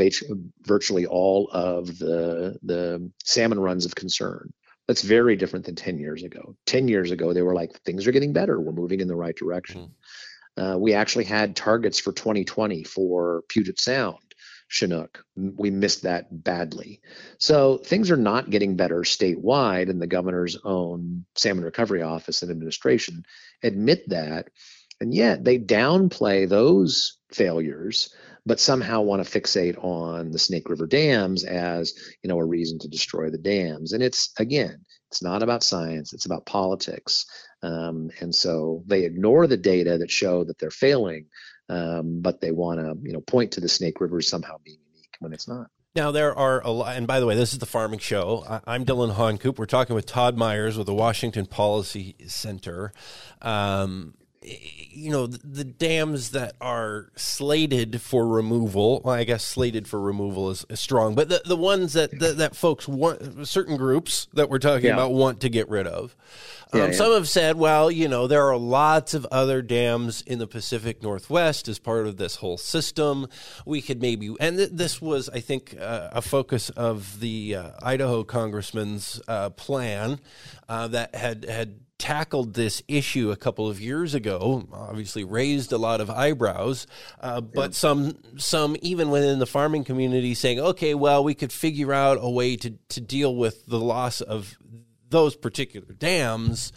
virtually 0.62 1.06
all 1.06 1.48
of 1.52 1.98
the 1.98 2.58
the 2.62 3.10
salmon 3.24 3.60
runs 3.60 3.86
of 3.86 3.94
concern. 3.94 4.52
That's 4.86 5.02
very 5.02 5.34
different 5.34 5.66
than 5.66 5.74
10 5.74 5.98
years 5.98 6.22
ago. 6.22 6.54
10 6.66 6.86
years 6.86 7.10
ago, 7.10 7.32
they 7.32 7.42
were 7.42 7.54
like, 7.54 7.80
things 7.80 8.06
are 8.06 8.12
getting 8.12 8.32
better. 8.32 8.60
We're 8.60 8.72
moving 8.72 9.00
in 9.00 9.08
the 9.08 9.16
right 9.16 9.34
direction. 9.34 9.90
Mm. 10.58 10.74
Uh, 10.74 10.78
we 10.78 10.94
actually 10.94 11.24
had 11.24 11.56
targets 11.56 11.98
for 11.98 12.12
2020 12.12 12.84
for 12.84 13.42
Puget 13.48 13.80
Sound, 13.80 14.18
Chinook. 14.68 15.24
We 15.34 15.70
missed 15.70 16.02
that 16.02 16.28
badly. 16.30 17.00
So 17.38 17.78
things 17.78 18.10
are 18.10 18.16
not 18.16 18.48
getting 18.48 18.76
better 18.76 19.00
statewide, 19.00 19.90
and 19.90 20.00
the 20.00 20.06
governor's 20.06 20.56
own 20.64 21.26
Salmon 21.34 21.64
Recovery 21.64 22.02
Office 22.02 22.42
and 22.42 22.50
administration 22.50 23.24
admit 23.62 24.08
that. 24.08 24.48
And 25.00 25.12
yet 25.12 25.44
they 25.44 25.58
downplay 25.58 26.48
those 26.48 27.18
failures 27.30 28.14
but 28.46 28.60
somehow 28.60 29.02
want 29.02 29.26
to 29.26 29.40
fixate 29.40 29.76
on 29.82 30.30
the 30.30 30.38
Snake 30.38 30.68
River 30.70 30.86
dams 30.86 31.44
as 31.44 31.94
you 32.22 32.28
know 32.28 32.38
a 32.38 32.44
reason 32.44 32.78
to 32.78 32.88
destroy 32.88 33.28
the 33.28 33.38
dams. 33.38 33.92
And 33.92 34.02
it's 34.02 34.32
again, 34.38 34.86
it's 35.10 35.22
not 35.22 35.42
about 35.42 35.64
science; 35.64 36.12
it's 36.12 36.26
about 36.26 36.46
politics. 36.46 37.26
Um, 37.62 38.10
and 38.20 38.34
so 38.34 38.84
they 38.86 39.04
ignore 39.04 39.46
the 39.46 39.56
data 39.56 39.98
that 39.98 40.10
show 40.10 40.44
that 40.44 40.58
they're 40.58 40.70
failing, 40.70 41.26
um, 41.68 42.20
but 42.22 42.40
they 42.40 42.52
want 42.52 42.80
to 42.80 42.96
you 43.02 43.12
know 43.12 43.20
point 43.20 43.52
to 43.52 43.60
the 43.60 43.68
Snake 43.68 44.00
River 44.00 44.22
somehow 44.22 44.56
being 44.64 44.78
unique 44.94 45.16
when 45.18 45.32
it's 45.32 45.48
not. 45.48 45.66
Now 45.96 46.10
there 46.10 46.34
are 46.34 46.60
a 46.62 46.70
lot, 46.70 46.96
and 46.96 47.06
by 47.06 47.20
the 47.20 47.26
way, 47.26 47.34
this 47.34 47.52
is 47.52 47.58
the 47.58 47.66
Farming 47.66 47.98
Show. 47.98 48.60
I'm 48.66 48.84
Dillon 48.84 49.10
Honcoop. 49.10 49.58
We're 49.58 49.66
talking 49.66 49.96
with 49.96 50.06
Todd 50.06 50.36
Myers 50.36 50.76
with 50.76 50.86
the 50.86 50.94
Washington 50.94 51.46
Policy 51.46 52.16
Center. 52.26 52.92
Um, 53.40 54.14
you 54.46 55.10
know 55.10 55.26
the 55.26 55.64
dams 55.64 56.30
that 56.30 56.54
are 56.60 57.10
slated 57.16 58.00
for 58.00 58.26
removal 58.26 59.00
well, 59.04 59.14
i 59.14 59.24
guess 59.24 59.44
slated 59.44 59.88
for 59.88 60.00
removal 60.00 60.50
is, 60.50 60.64
is 60.68 60.78
strong 60.78 61.14
but 61.14 61.28
the, 61.28 61.42
the 61.44 61.56
ones 61.56 61.94
that, 61.94 62.16
that, 62.20 62.36
that 62.38 62.54
folks 62.54 62.86
want 62.86 63.46
certain 63.46 63.76
groups 63.76 64.28
that 64.34 64.48
we're 64.48 64.58
talking 64.58 64.86
yeah. 64.86 64.92
about 64.92 65.12
want 65.12 65.40
to 65.40 65.48
get 65.48 65.68
rid 65.68 65.86
of 65.86 66.14
um, 66.72 66.80
yeah, 66.80 66.86
yeah. 66.86 66.92
some 66.92 67.12
have 67.12 67.28
said 67.28 67.56
well 67.56 67.90
you 67.90 68.06
know 68.06 68.28
there 68.28 68.46
are 68.46 68.56
lots 68.56 69.14
of 69.14 69.26
other 69.32 69.62
dams 69.62 70.22
in 70.22 70.38
the 70.38 70.46
pacific 70.46 71.02
northwest 71.02 71.66
as 71.66 71.80
part 71.80 72.06
of 72.06 72.16
this 72.16 72.36
whole 72.36 72.58
system 72.58 73.26
we 73.64 73.82
could 73.82 74.00
maybe 74.00 74.32
and 74.38 74.56
th- 74.58 74.70
this 74.72 75.02
was 75.02 75.28
i 75.30 75.40
think 75.40 75.76
uh, 75.80 76.08
a 76.12 76.22
focus 76.22 76.70
of 76.70 77.18
the 77.18 77.56
uh, 77.56 77.70
idaho 77.82 78.22
congressman's 78.22 79.20
uh, 79.26 79.50
plan 79.50 80.20
uh, 80.68 80.86
that 80.86 81.14
had 81.16 81.44
had 81.44 81.80
tackled 81.98 82.54
this 82.54 82.82
issue 82.88 83.30
a 83.30 83.36
couple 83.36 83.68
of 83.68 83.80
years 83.80 84.14
ago. 84.14 84.66
Obviously, 84.72 85.24
raised 85.24 85.72
a 85.72 85.78
lot 85.78 86.00
of 86.00 86.10
eyebrows, 86.10 86.86
uh, 87.20 87.40
but 87.40 87.74
some 87.74 88.18
some 88.36 88.76
even 88.82 89.10
within 89.10 89.38
the 89.38 89.46
farming 89.46 89.84
community 89.84 90.34
saying, 90.34 90.60
okay, 90.60 90.94
well, 90.94 91.24
we 91.24 91.34
could 91.34 91.52
figure 91.52 91.92
out 91.92 92.18
a 92.20 92.30
way 92.30 92.56
to 92.56 92.74
to 92.88 93.00
deal 93.00 93.34
with 93.34 93.66
the 93.66 93.80
loss 93.80 94.20
of 94.20 94.58
those 95.08 95.36
particular 95.36 95.92
dams. 95.92 96.72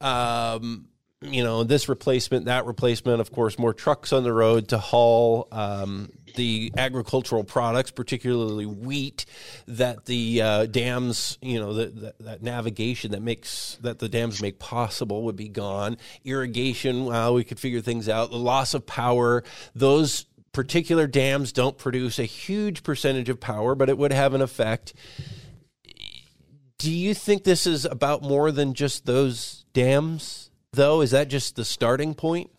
Um, 0.00 0.89
you 1.22 1.44
know, 1.44 1.64
this 1.64 1.88
replacement, 1.88 2.46
that 2.46 2.64
replacement, 2.64 3.20
of 3.20 3.30
course, 3.30 3.58
more 3.58 3.74
trucks 3.74 4.12
on 4.12 4.22
the 4.22 4.32
road 4.32 4.68
to 4.68 4.78
haul 4.78 5.48
um, 5.52 6.10
the 6.36 6.72
agricultural 6.78 7.44
products, 7.44 7.90
particularly 7.90 8.64
wheat, 8.64 9.26
that 9.66 10.06
the 10.06 10.40
uh, 10.40 10.66
dams, 10.66 11.36
you 11.42 11.60
know, 11.60 11.74
the, 11.74 11.86
the, 11.86 12.14
that 12.20 12.42
navigation 12.42 13.10
that 13.10 13.20
makes 13.20 13.76
that 13.82 13.98
the 13.98 14.08
dams 14.08 14.40
make 14.40 14.58
possible 14.58 15.24
would 15.24 15.36
be 15.36 15.48
gone. 15.48 15.98
Irrigation, 16.24 17.04
well, 17.04 17.34
we 17.34 17.44
could 17.44 17.60
figure 17.60 17.82
things 17.82 18.08
out. 18.08 18.30
The 18.30 18.38
loss 18.38 18.72
of 18.72 18.86
power, 18.86 19.44
those 19.74 20.24
particular 20.52 21.06
dams 21.06 21.52
don't 21.52 21.76
produce 21.76 22.18
a 22.18 22.24
huge 22.24 22.82
percentage 22.82 23.28
of 23.28 23.38
power, 23.40 23.74
but 23.74 23.90
it 23.90 23.98
would 23.98 24.12
have 24.12 24.32
an 24.32 24.40
effect. 24.40 24.94
Do 26.78 26.90
you 26.90 27.12
think 27.12 27.44
this 27.44 27.66
is 27.66 27.84
about 27.84 28.22
more 28.22 28.50
than 28.50 28.72
just 28.72 29.04
those 29.04 29.66
dams, 29.74 30.39
though? 30.72 31.00
Is 31.00 31.10
that 31.10 31.28
just 31.28 31.56
the 31.56 31.64
starting 31.64 32.14
point? 32.14 32.50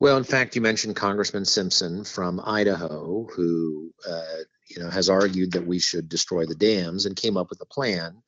Well, 0.00 0.16
in 0.16 0.24
fact, 0.24 0.56
you 0.56 0.60
mentioned 0.60 0.96
Congressman 0.96 1.44
Simpson 1.44 2.04
from 2.04 2.40
Idaho, 2.44 3.26
who 3.34 3.92
uh, 4.08 4.42
you 4.68 4.82
know 4.82 4.90
has 4.90 5.08
argued 5.08 5.52
that 5.52 5.66
we 5.66 5.78
should 5.78 6.08
destroy 6.08 6.46
the 6.46 6.54
dams 6.54 7.06
and 7.06 7.16
came 7.16 7.36
up 7.36 7.50
with 7.50 7.60
a 7.60 7.66
plan 7.66 8.22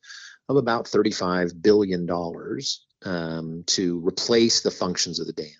of 0.49 0.55
about 0.55 0.87
thirty-five 0.87 1.61
billion 1.61 2.05
dollars 2.05 2.85
um, 3.03 3.63
to 3.67 3.99
replace 4.05 4.61
the 4.61 4.71
functions 4.71 5.19
of 5.19 5.27
the 5.27 5.33
dams. 5.33 5.53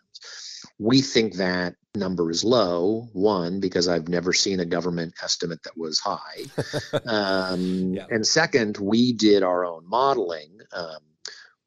We 0.80 1.02
think 1.02 1.36
that 1.36 1.76
number 1.94 2.32
is 2.32 2.44
low. 2.44 3.10
One, 3.14 3.60
because 3.60 3.88
I've 3.88 4.08
never 4.08 4.32
seen 4.34 4.60
a 4.60 4.66
government 4.66 5.16
estimate 5.22 5.64
that 5.64 5.78
was 5.78 6.00
high, 6.00 6.46
um, 7.06 7.94
yeah. 7.94 8.06
and 8.10 8.26
second, 8.26 8.78
we 8.78 9.14
did 9.14 9.44
our 9.44 9.66
own 9.66 9.88
modeling. 9.88 10.60
Um, 10.72 11.00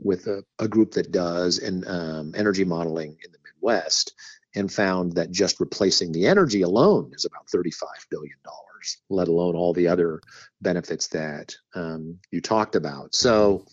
with 0.01 0.27
a, 0.27 0.43
a, 0.59 0.69
group 0.69 0.93
that 0.93 1.13
does 1.13 1.59
an 1.59 1.85
um, 1.87 2.33
energy 2.37 2.65
modeling 2.65 3.17
in 3.25 3.33
the 3.33 3.39
Midwest, 3.45 4.15
and 4.55 4.73
found 4.73 5.15
that 5.15 5.31
just 5.31 5.61
replacing 5.61 6.13
the 6.13 6.27
energy 6.27 6.63
alone 6.63 7.13
is 7.15 7.25
about 7.25 7.47
$35 7.47 7.83
billion, 8.11 8.37
let 9.09 9.29
alone 9.29 9.55
all 9.55 9.73
the 9.73 9.89
other 9.89 10.21
benefits 10.61 11.09
that 11.09 11.55
um, 11.75 12.19
you 12.31 12.41
talked 12.41 12.75
about. 12.75 13.15
So, 13.15 13.67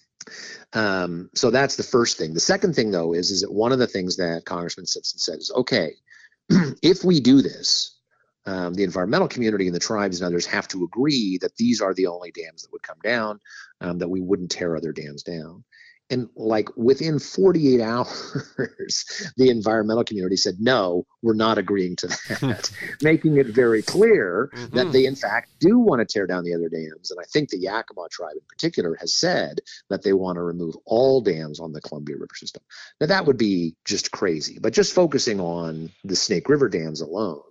um, 0.73 1.29
so 1.33 1.49
that's 1.49 1.77
the 1.77 1.83
first 1.83 2.17
thing. 2.17 2.33
The 2.33 2.39
second 2.39 2.75
thing, 2.75 2.91
though, 2.91 3.13
is 3.13 3.31
is 3.31 3.41
that 3.41 3.51
one 3.51 3.71
of 3.71 3.79
the 3.79 3.87
things 3.87 4.17
that 4.17 4.45
Congressman 4.45 4.85
Simpson 4.85 5.19
said 5.19 5.39
is, 5.39 5.51
okay, 5.55 5.93
if 6.83 7.03
we 7.03 7.19
do 7.19 7.41
this, 7.41 7.97
um, 8.45 8.73
the 8.73 8.83
environmental 8.83 9.27
community 9.27 9.65
and 9.65 9.75
the 9.75 9.79
tribes 9.79 10.21
and 10.21 10.27
others 10.27 10.45
have 10.45 10.67
to 10.69 10.83
agree 10.83 11.37
that 11.41 11.55
these 11.57 11.81
are 11.81 11.93
the 11.93 12.07
only 12.07 12.31
dams 12.31 12.61
that 12.61 12.71
would 12.71 12.83
come 12.83 12.99
down, 13.03 13.39
um, 13.81 13.97
that 13.97 14.09
we 14.09 14.21
wouldn't 14.21 14.51
tear 14.51 14.75
other 14.77 14.93
dams 14.93 15.23
down 15.23 15.63
and 16.09 16.29
like 16.35 16.69
within 16.77 17.19
48 17.19 17.81
hours 17.81 19.33
the 19.37 19.49
environmental 19.49 20.03
community 20.03 20.35
said 20.35 20.55
no 20.59 21.05
we're 21.21 21.33
not 21.33 21.57
agreeing 21.57 21.95
to 21.97 22.07
that 22.07 22.71
making 23.01 23.37
it 23.37 23.47
very 23.47 23.81
clear 23.81 24.49
mm-hmm. 24.53 24.75
that 24.75 24.91
they 24.91 25.05
in 25.05 25.15
fact 25.15 25.51
do 25.59 25.79
want 25.79 25.99
to 25.99 26.05
tear 26.05 26.27
down 26.27 26.43
the 26.43 26.53
other 26.53 26.69
dams 26.69 27.11
and 27.11 27.19
i 27.19 27.25
think 27.25 27.49
the 27.49 27.57
yakima 27.57 28.07
tribe 28.09 28.35
in 28.35 28.45
particular 28.47 28.95
has 28.99 29.13
said 29.13 29.59
that 29.89 30.03
they 30.03 30.13
want 30.13 30.37
to 30.37 30.43
remove 30.43 30.75
all 30.85 31.21
dams 31.21 31.59
on 31.59 31.71
the 31.71 31.81
columbia 31.81 32.15
river 32.15 32.35
system 32.35 32.63
now 33.01 33.07
that 33.07 33.25
would 33.25 33.37
be 33.37 33.75
just 33.85 34.11
crazy 34.11 34.57
but 34.59 34.73
just 34.73 34.93
focusing 34.93 35.39
on 35.39 35.91
the 36.03 36.15
snake 36.15 36.49
river 36.49 36.69
dams 36.69 37.01
alone 37.01 37.41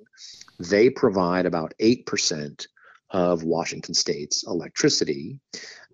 they 0.58 0.88
provide 0.90 1.46
about 1.46 1.74
8% 1.80 2.66
of 3.10 3.44
Washington 3.44 3.94
state's 3.94 4.44
electricity. 4.46 5.38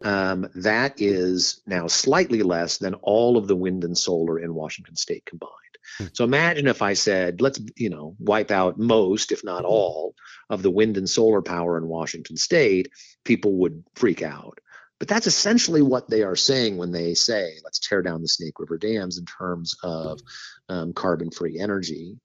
Um, 0.05 0.49
that 0.57 0.95
is 1.01 1.61
now 1.67 1.87
slightly 1.87 2.43
less 2.43 2.79
than 2.79 2.95
all 2.95 3.37
of 3.37 3.47
the 3.47 3.57
wind 3.57 3.85
and 3.85 3.97
solar 3.97 4.39
in 4.39 4.55
Washington 4.55 4.97
state 4.97 5.25
combined. 5.27 5.53
Hmm. 5.99 6.07
So 6.13 6.25
imagine 6.25 6.67
if 6.67 6.83
I 6.83 6.95
said, 6.95 7.41
let's, 7.41 7.61
you 7.77 7.91
know, 7.91 8.17
wipe 8.19 8.51
out 8.51 8.79
most, 8.79 9.33
if 9.33 9.45
not 9.45 9.65
all, 9.65 10.15
of 10.49 10.63
the 10.63 10.71
wind 10.71 10.97
and 10.97 11.09
solar 11.09 11.43
power 11.43 11.79
in 11.79 11.87
Washington 11.89 12.37
state, 12.37 12.91
people 13.25 13.57
would 13.59 13.85
freak 13.95 14.23
out. 14.23 14.59
But 14.99 15.09
that's 15.09 15.27
essentially 15.27 15.83
what 15.83 16.09
they 16.09 16.23
are 16.23 16.37
saying 16.37 16.77
when 16.77 16.93
they 16.93 17.15
say, 17.15 17.55
let's 17.65 17.81
tear 17.81 18.03
down 18.03 18.23
the 18.23 18.29
Snake 18.29 18.61
River 18.61 18.79
dams 18.79 19.19
in 19.19 19.25
terms 19.25 19.75
of 19.83 20.21
um, 20.69 20.93
carbon 20.93 21.31
free 21.31 21.59
energy. 21.59 22.19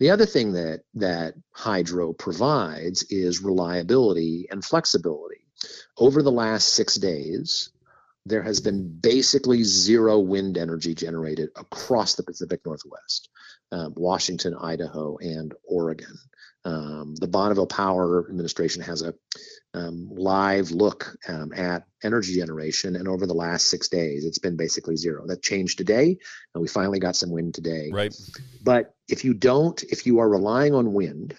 The 0.00 0.10
other 0.10 0.26
thing 0.26 0.52
that 0.52 0.80
that 0.94 1.34
hydro 1.52 2.12
provides 2.14 3.04
is 3.10 3.42
reliability 3.42 4.48
and 4.50 4.64
flexibility. 4.64 5.33
Over 5.96 6.22
the 6.22 6.32
last 6.32 6.70
six 6.74 6.94
days, 6.96 7.70
there 8.26 8.42
has 8.42 8.60
been 8.60 8.98
basically 9.00 9.64
zero 9.64 10.18
wind 10.18 10.56
energy 10.56 10.94
generated 10.94 11.50
across 11.56 12.14
the 12.14 12.22
Pacific 12.22 12.60
Northwest, 12.64 13.28
um, 13.70 13.92
Washington, 13.96 14.54
Idaho, 14.54 15.18
and 15.18 15.54
Oregon. 15.64 16.18
Um, 16.64 17.14
the 17.16 17.28
Bonneville 17.28 17.66
Power 17.66 18.26
Administration 18.26 18.82
has 18.82 19.02
a 19.02 19.14
um, 19.74 20.08
live 20.10 20.70
look 20.70 21.14
um, 21.28 21.52
at 21.52 21.84
energy 22.02 22.36
generation, 22.36 22.96
and 22.96 23.06
over 23.06 23.26
the 23.26 23.34
last 23.34 23.66
six 23.66 23.88
days, 23.88 24.24
it's 24.24 24.38
been 24.38 24.56
basically 24.56 24.96
zero. 24.96 25.26
That 25.26 25.42
changed 25.42 25.76
today, 25.76 26.16
and 26.54 26.62
we 26.62 26.68
finally 26.68 27.00
got 27.00 27.16
some 27.16 27.30
wind 27.30 27.54
today. 27.54 27.90
Right. 27.92 28.14
But 28.62 28.94
if 29.08 29.24
you 29.24 29.34
don't, 29.34 29.82
if 29.82 30.06
you 30.06 30.20
are 30.20 30.28
relying 30.28 30.74
on 30.74 30.94
wind, 30.94 31.38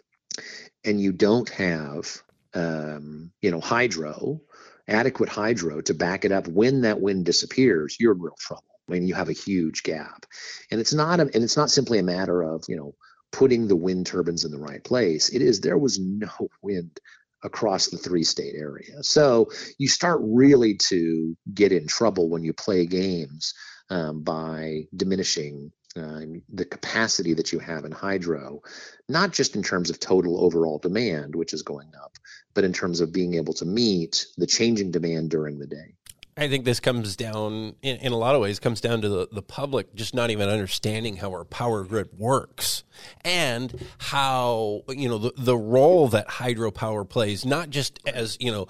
and 0.83 1.01
you 1.01 1.11
don't 1.11 1.49
have, 1.49 2.21
um, 2.55 3.31
you 3.41 3.51
know, 3.51 3.59
hydro, 3.59 4.41
adequate 4.87 5.29
hydro 5.29 5.81
to 5.81 5.93
back 5.93 6.25
it 6.25 6.31
up 6.31 6.47
when 6.47 6.81
that 6.81 7.01
wind 7.01 7.25
disappears, 7.25 7.97
you're 7.99 8.13
in 8.13 8.21
real 8.21 8.35
trouble. 8.39 8.63
I 8.87 8.93
mean, 8.93 9.07
you 9.07 9.15
have 9.15 9.29
a 9.29 9.33
huge 9.33 9.83
gap, 9.83 10.25
and 10.71 10.79
it's 10.79 10.93
not 10.93 11.19
a, 11.19 11.23
and 11.23 11.43
it's 11.43 11.57
not 11.57 11.71
simply 11.71 11.99
a 11.99 12.03
matter 12.03 12.41
of 12.41 12.63
you 12.67 12.75
know 12.75 12.95
putting 13.31 13.67
the 13.67 13.75
wind 13.75 14.05
turbines 14.05 14.45
in 14.45 14.51
the 14.51 14.59
right 14.59 14.83
place. 14.83 15.29
It 15.29 15.41
is 15.41 15.59
there 15.59 15.77
was 15.77 15.99
no 15.99 16.29
wind 16.61 16.99
across 17.43 17.87
the 17.87 17.97
three 17.97 18.23
state 18.23 18.55
area. 18.57 19.03
So 19.03 19.51
you 19.77 19.87
start 19.87 20.19
really 20.23 20.75
to 20.89 21.37
get 21.53 21.71
in 21.71 21.87
trouble 21.87 22.29
when 22.29 22.43
you 22.43 22.53
play 22.53 22.85
games 22.87 23.53
um, 23.89 24.23
by 24.23 24.87
diminishing 24.95 25.71
uh, 25.95 26.21
the 26.53 26.65
capacity 26.65 27.33
that 27.35 27.53
you 27.53 27.59
have 27.59 27.85
in 27.85 27.91
hydro, 27.91 28.61
not 29.07 29.31
just 29.31 29.55
in 29.55 29.63
terms 29.63 29.89
of 29.89 29.99
total 29.99 30.43
overall 30.43 30.77
demand, 30.79 31.35
which 31.35 31.53
is 31.53 31.61
going 31.61 31.91
up, 32.03 32.17
but 32.55 32.63
in 32.63 32.73
terms 32.73 33.01
of 33.01 33.13
being 33.13 33.35
able 33.35 33.53
to 33.53 33.65
meet 33.65 34.25
the 34.37 34.47
changing 34.47 34.89
demand 34.89 35.29
during 35.29 35.59
the 35.59 35.67
day. 35.67 35.93
I 36.37 36.49
think 36.49 36.65
this 36.65 36.81
comes 36.81 37.15
down, 37.15 37.75
in, 37.81 37.97
in, 37.97 38.11
a 38.11 38.17
lot 38.17 38.35
of 38.35 38.41
ways, 38.41 38.59
comes 38.59 38.81
down 38.81 39.01
to 39.01 39.09
the, 39.09 39.27
the 39.31 39.41
public 39.41 39.95
just 39.95 40.13
not 40.13 40.31
even 40.31 40.49
understanding 40.49 41.15
how 41.15 41.29
our 41.29 41.45
power 41.45 41.85
grid 41.85 42.09
works 42.17 42.83
and 43.23 43.73
how, 43.99 44.81
you 44.89 45.07
know, 45.07 45.17
the, 45.17 45.31
the 45.37 45.55
role 45.55 46.09
that 46.09 46.27
hydropower 46.27 47.07
plays, 47.07 47.45
not 47.45 47.69
just 47.69 47.99
as, 48.05 48.35
you 48.41 48.51
know, 48.51 48.67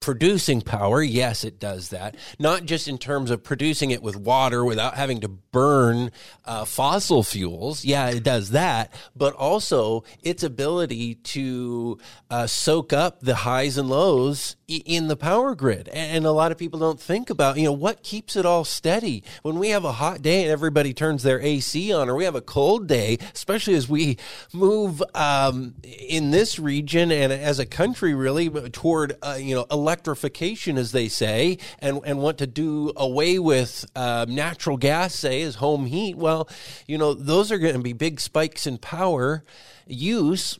producing 0.00 0.62
power, 0.62 1.02
yes, 1.02 1.44
it 1.44 1.60
does 1.60 1.90
that. 1.90 2.16
Not 2.38 2.64
just 2.64 2.88
in 2.88 2.96
terms 2.96 3.30
of 3.30 3.44
producing 3.44 3.90
it 3.90 4.02
with 4.02 4.16
water 4.16 4.64
without 4.64 4.94
having 4.94 5.20
to 5.20 5.28
burn 5.28 6.10
uh, 6.46 6.64
fossil 6.64 7.22
fuels. 7.22 7.84
Yeah, 7.84 8.08
it 8.08 8.22
does 8.22 8.50
that. 8.50 8.92
But 9.14 9.34
also 9.34 10.04
its 10.22 10.42
ability 10.42 11.16
to 11.16 11.98
uh, 12.30 12.46
soak 12.46 12.94
up 12.94 13.20
the 13.20 13.36
highs 13.36 13.76
and 13.76 13.90
lows 13.90 14.56
in 14.68 15.08
the 15.08 15.16
power 15.16 15.54
grid. 15.54 15.88
And 15.88 16.24
a 16.24 16.32
lot 16.32 16.52
of 16.52 16.58
people 16.58 16.78
don't 16.78 17.00
think 17.00 17.28
about, 17.28 17.58
you 17.58 17.64
know, 17.64 17.72
what 17.72 18.02
keeps 18.02 18.36
it 18.36 18.46
all 18.46 18.64
steady. 18.64 19.22
When 19.42 19.58
we 19.58 19.70
have 19.70 19.84
a 19.84 19.92
hot 19.92 20.22
day 20.22 20.42
and 20.42 20.50
everybody 20.50 20.94
turns 20.94 21.22
their 21.22 21.40
AC 21.40 21.92
on, 21.92 22.08
or 22.08 22.14
we 22.14 22.24
have 22.24 22.34
a 22.34 22.40
cold 22.40 22.86
day, 22.86 23.18
especially 23.34 23.74
as 23.74 23.88
we 23.88 24.16
move 24.52 25.02
um, 25.14 25.74
in 25.82 26.30
this 26.30 26.58
region 26.58 27.12
and 27.12 27.32
as 27.32 27.58
a 27.58 27.66
country 27.66 28.14
really 28.14 28.48
toward, 28.70 29.16
uh, 29.22 29.36
you 29.38 29.54
know, 29.54 29.66
electrification, 29.90 30.78
as 30.78 30.92
they 30.92 31.08
say, 31.08 31.58
and, 31.80 32.00
and 32.04 32.20
want 32.20 32.38
to 32.38 32.46
do 32.46 32.92
away 32.96 33.40
with 33.40 33.84
uh, 33.96 34.24
natural 34.28 34.76
gas, 34.76 35.16
say, 35.16 35.42
as 35.42 35.56
home 35.56 35.86
heat, 35.86 36.16
well, 36.16 36.48
you 36.86 36.96
know, 36.96 37.12
those 37.12 37.50
are 37.50 37.58
going 37.58 37.74
to 37.74 37.80
be 37.80 37.92
big 37.92 38.20
spikes 38.20 38.68
in 38.68 38.78
power 38.78 39.42
use. 39.86 40.56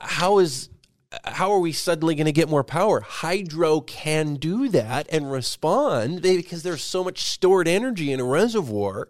How 0.00 0.38
is 0.38 0.70
how 1.24 1.52
are 1.52 1.60
we 1.60 1.70
suddenly 1.70 2.16
going 2.16 2.26
to 2.26 2.32
get 2.32 2.48
more 2.48 2.64
power? 2.64 3.00
Hydro 3.00 3.80
can 3.82 4.34
do 4.34 4.68
that 4.70 5.06
and 5.12 5.30
respond 5.30 6.22
because 6.22 6.64
there's 6.64 6.82
so 6.82 7.04
much 7.04 7.22
stored 7.22 7.68
energy 7.68 8.10
in 8.10 8.18
a 8.18 8.24
reservoir. 8.24 9.08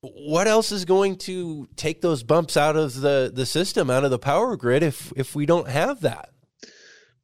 What 0.00 0.46
else 0.46 0.70
is 0.70 0.84
going 0.84 1.16
to 1.16 1.68
take 1.74 2.02
those 2.02 2.22
bumps 2.22 2.56
out 2.56 2.76
of 2.76 3.00
the, 3.00 3.32
the 3.34 3.46
system, 3.46 3.90
out 3.90 4.04
of 4.04 4.12
the 4.12 4.18
power 4.20 4.56
grid, 4.56 4.84
if 4.84 5.12
if 5.16 5.34
we 5.34 5.44
don't 5.44 5.68
have 5.68 6.02
that? 6.02 6.30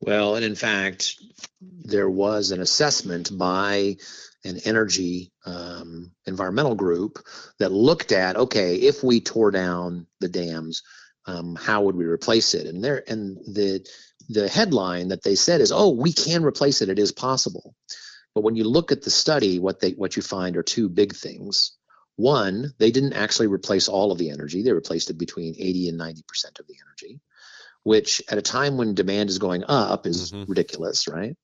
Well, 0.00 0.37
and 0.37 0.44
in 0.44 0.54
fact, 0.54 1.16
there 1.61 2.11
was 2.11 2.50
an 2.50 2.61
assessment 2.61 3.37
by 3.37 3.96
an 4.44 4.59
energy 4.64 5.33
um, 5.46 6.12
environmental 6.26 6.74
group 6.74 7.18
that 7.59 7.72
looked 7.72 8.12
at 8.12 8.37
okay, 8.37 8.76
if 8.76 9.02
we 9.02 9.20
tore 9.20 9.50
down 9.50 10.07
the 10.20 10.28
dams, 10.28 10.83
um, 11.26 11.57
how 11.57 11.83
would 11.83 11.96
we 11.96 12.04
replace 12.04 12.54
it? 12.54 12.66
And 12.66 12.85
there, 12.85 13.02
and 13.09 13.37
the 13.37 13.87
the 14.28 14.48
headline 14.48 15.09
that 15.09 15.22
they 15.22 15.35
said 15.35 15.61
is, 15.61 15.72
oh, 15.72 15.90
we 15.90 16.12
can 16.12 16.44
replace 16.44 16.83
it. 16.83 16.88
It 16.88 16.98
is 16.98 17.12
possible. 17.12 17.74
But 18.35 18.42
when 18.42 18.57
you 18.57 18.64
look 18.64 18.90
at 18.90 19.02
the 19.02 19.11
study, 19.11 19.59
what 19.59 19.80
they 19.80 19.92
what 19.92 20.16
you 20.16 20.22
find 20.22 20.57
are 20.57 20.62
two 20.62 20.88
big 20.88 21.14
things. 21.14 21.72
One, 22.16 22.72
they 22.78 22.90
didn't 22.90 23.14
actually 23.14 23.48
replace 23.48 23.88
all 23.88 24.12
of 24.12 24.18
the 24.18 24.30
energy. 24.30 24.62
They 24.62 24.72
replaced 24.72 25.11
it 25.11 25.18
between 25.18 25.54
80 25.59 25.88
and 25.88 25.98
90 25.98 26.22
percent 26.28 26.59
of 26.59 26.66
the 26.66 26.76
energy, 26.87 27.20
which 27.84 28.22
at 28.28 28.38
a 28.38 28.42
time 28.42 28.76
when 28.76 28.94
demand 28.94 29.30
is 29.30 29.38
going 29.38 29.64
up 29.68 30.06
is 30.06 30.32
mm-hmm. 30.32 30.50
ridiculous, 30.50 31.06
right? 31.06 31.36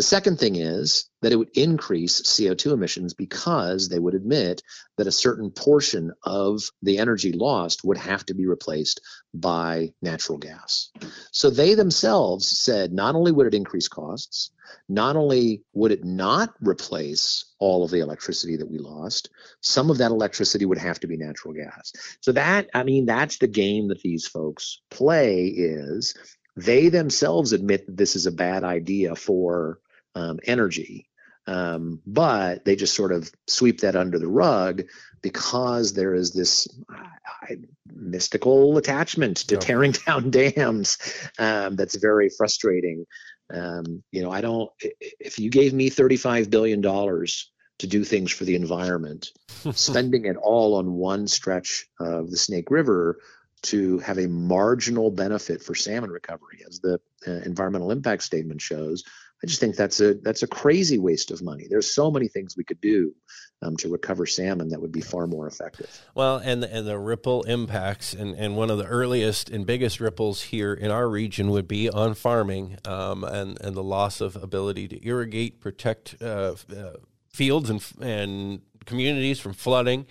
The 0.00 0.04
second 0.04 0.38
thing 0.38 0.56
is 0.56 1.10
that 1.20 1.30
it 1.30 1.36
would 1.36 1.50
increase 1.52 2.22
CO2 2.22 2.72
emissions 2.72 3.12
because 3.12 3.90
they 3.90 3.98
would 3.98 4.14
admit 4.14 4.62
that 4.96 5.06
a 5.06 5.12
certain 5.12 5.50
portion 5.50 6.12
of 6.22 6.62
the 6.80 6.96
energy 6.96 7.32
lost 7.32 7.84
would 7.84 7.98
have 7.98 8.24
to 8.24 8.34
be 8.34 8.46
replaced 8.46 9.02
by 9.34 9.92
natural 10.00 10.38
gas. 10.38 10.88
So 11.32 11.50
they 11.50 11.74
themselves 11.74 12.48
said 12.48 12.94
not 12.94 13.14
only 13.14 13.30
would 13.30 13.48
it 13.48 13.52
increase 13.52 13.88
costs, 13.88 14.52
not 14.88 15.16
only 15.16 15.64
would 15.74 15.92
it 15.92 16.02
not 16.02 16.54
replace 16.62 17.44
all 17.58 17.84
of 17.84 17.90
the 17.90 18.00
electricity 18.00 18.56
that 18.56 18.70
we 18.70 18.78
lost, 18.78 19.28
some 19.60 19.90
of 19.90 19.98
that 19.98 20.12
electricity 20.12 20.64
would 20.64 20.78
have 20.78 20.98
to 21.00 21.08
be 21.08 21.18
natural 21.18 21.52
gas. 21.52 21.92
So 22.22 22.32
that, 22.32 22.70
I 22.72 22.84
mean, 22.84 23.04
that's 23.04 23.36
the 23.36 23.48
game 23.48 23.88
that 23.88 24.00
these 24.00 24.26
folks 24.26 24.80
play 24.90 25.48
is 25.48 26.14
they 26.56 26.88
themselves 26.88 27.52
admit 27.52 27.84
that 27.84 27.98
this 27.98 28.16
is 28.16 28.24
a 28.24 28.32
bad 28.32 28.64
idea 28.64 29.14
for 29.14 29.78
um, 30.14 30.38
energy. 30.44 31.06
Um, 31.46 32.00
but 32.06 32.64
they 32.64 32.76
just 32.76 32.94
sort 32.94 33.12
of 33.12 33.30
sweep 33.48 33.80
that 33.80 33.96
under 33.96 34.18
the 34.18 34.28
rug 34.28 34.82
because 35.22 35.94
there 35.94 36.14
is 36.14 36.32
this 36.32 36.68
uh, 36.94 37.54
mystical 37.92 38.76
attachment 38.78 39.38
to 39.48 39.54
yeah. 39.54 39.60
tearing 39.60 39.92
down 40.06 40.30
dams 40.30 40.98
um, 41.38 41.76
that's 41.76 41.96
very 41.96 42.28
frustrating. 42.28 43.04
Um, 43.52 44.02
you 44.12 44.22
know, 44.22 44.30
I 44.30 44.42
don't, 44.42 44.70
if 45.18 45.38
you 45.38 45.50
gave 45.50 45.72
me 45.72 45.90
$35 45.90 46.50
billion 46.50 46.82
to 46.82 47.86
do 47.86 48.04
things 48.04 48.30
for 48.30 48.44
the 48.44 48.54
environment, 48.54 49.32
spending 49.72 50.26
it 50.26 50.36
all 50.36 50.76
on 50.76 50.92
one 50.92 51.26
stretch 51.26 51.86
of 51.98 52.30
the 52.30 52.36
Snake 52.36 52.70
River 52.70 53.18
to 53.62 53.98
have 53.98 54.18
a 54.18 54.28
marginal 54.28 55.10
benefit 55.10 55.62
for 55.62 55.74
salmon 55.74 56.10
recovery, 56.10 56.62
as 56.66 56.80
the 56.80 57.00
uh, 57.26 57.30
environmental 57.44 57.90
impact 57.90 58.22
statement 58.22 58.60
shows, 58.60 59.04
I 59.42 59.46
just 59.46 59.60
think 59.60 59.76
that's 59.76 60.00
a 60.00 60.14
that's 60.14 60.42
a 60.42 60.46
crazy 60.46 60.98
waste 60.98 61.30
of 61.30 61.42
money. 61.42 61.66
There's 61.68 61.94
so 61.94 62.10
many 62.10 62.28
things 62.28 62.56
we 62.56 62.64
could 62.64 62.80
do 62.80 63.14
um, 63.62 63.76
to 63.78 63.88
recover 63.88 64.26
salmon 64.26 64.68
that 64.68 64.80
would 64.80 64.92
be 64.92 65.00
far 65.00 65.26
more 65.26 65.46
effective. 65.46 66.04
Well, 66.14 66.36
and 66.38 66.62
the, 66.62 66.74
and 66.74 66.86
the 66.86 66.98
ripple 66.98 67.42
impacts, 67.44 68.12
and, 68.12 68.34
and 68.34 68.56
one 68.56 68.70
of 68.70 68.78
the 68.78 68.86
earliest 68.86 69.50
and 69.50 69.66
biggest 69.66 70.00
ripples 70.00 70.42
here 70.42 70.74
in 70.74 70.90
our 70.90 71.08
region 71.08 71.50
would 71.50 71.68
be 71.68 71.88
on 71.88 72.14
farming, 72.14 72.78
um, 72.84 73.24
and 73.24 73.60
and 73.60 73.74
the 73.74 73.82
loss 73.82 74.20
of 74.20 74.36
ability 74.36 74.88
to 74.88 75.06
irrigate, 75.06 75.60
protect 75.60 76.16
uh, 76.22 76.54
uh, 76.74 76.92
fields 77.32 77.70
and 77.70 77.84
and 78.00 78.62
communities 78.86 79.38
from 79.38 79.52
flooding, 79.52 80.06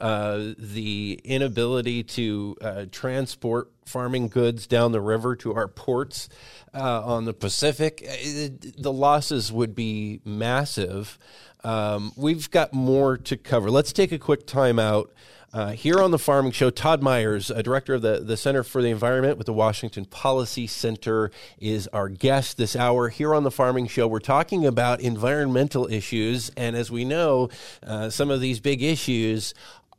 uh, 0.00 0.52
the 0.58 1.20
inability 1.24 2.02
to 2.02 2.56
uh, 2.60 2.86
transport 2.90 3.70
farming 3.84 4.28
goods 4.28 4.66
down 4.66 4.92
the 4.92 5.00
river 5.00 5.36
to 5.36 5.54
our 5.54 5.68
ports 5.68 6.28
uh, 6.74 7.04
on 7.04 7.26
the 7.26 7.34
Pacific, 7.34 8.04
uh, 8.08 8.48
the 8.78 8.92
losses 8.92 9.52
would 9.52 9.74
be 9.74 10.20
massive. 10.24 11.18
Um, 11.64 12.12
we've 12.16 12.50
got 12.50 12.72
more 12.72 13.16
to 13.16 13.36
cover. 13.36 13.70
Let's 13.70 13.92
take 13.92 14.12
a 14.12 14.18
quick 14.18 14.46
time 14.46 14.78
out. 14.78 15.12
Uh, 15.54 15.70
here 15.70 16.00
on 16.00 16.10
the 16.10 16.18
Farming 16.18 16.50
Show, 16.50 16.68
Todd 16.68 17.00
Myers, 17.00 17.48
a 17.48 17.62
director 17.62 17.94
of 17.94 18.02
the, 18.02 18.18
the 18.18 18.36
Center 18.36 18.64
for 18.64 18.82
the 18.82 18.88
Environment 18.88 19.38
with 19.38 19.46
the 19.46 19.52
Washington 19.52 20.04
Policy 20.04 20.66
Center, 20.66 21.30
is 21.60 21.86
our 21.92 22.08
guest 22.08 22.56
this 22.56 22.74
hour. 22.74 23.08
Here 23.08 23.32
on 23.32 23.44
the 23.44 23.52
Farming 23.52 23.86
Show, 23.86 24.08
we're 24.08 24.18
talking 24.18 24.66
about 24.66 25.00
environmental 25.00 25.86
issues. 25.86 26.50
And 26.56 26.74
as 26.74 26.90
we 26.90 27.04
know, 27.04 27.50
uh, 27.86 28.10
some 28.10 28.30
of 28.32 28.40
these 28.40 28.58
big 28.58 28.82
issues 28.82 29.54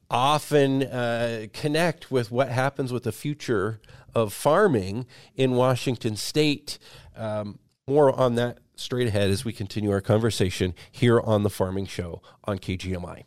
often 0.10 0.84
uh, 0.84 1.48
connect 1.54 2.12
with 2.12 2.32
what 2.32 2.50
happens 2.50 2.92
with 2.92 3.04
the 3.04 3.14
future 3.14 3.80
of 4.14 4.34
farming 4.34 5.06
in 5.38 5.52
Washington 5.54 6.18
state. 6.18 6.78
Um, 7.16 7.60
more 7.88 8.14
on 8.14 8.36
that 8.36 8.58
straight 8.76 9.08
ahead 9.08 9.30
as 9.30 9.46
we 9.46 9.54
continue 9.54 9.92
our 9.92 10.02
conversation 10.02 10.74
here 10.92 11.20
on 11.20 11.44
the 11.44 11.50
Farming 11.50 11.86
Show 11.86 12.22
on 12.44 12.60
KGMI. 12.60 13.24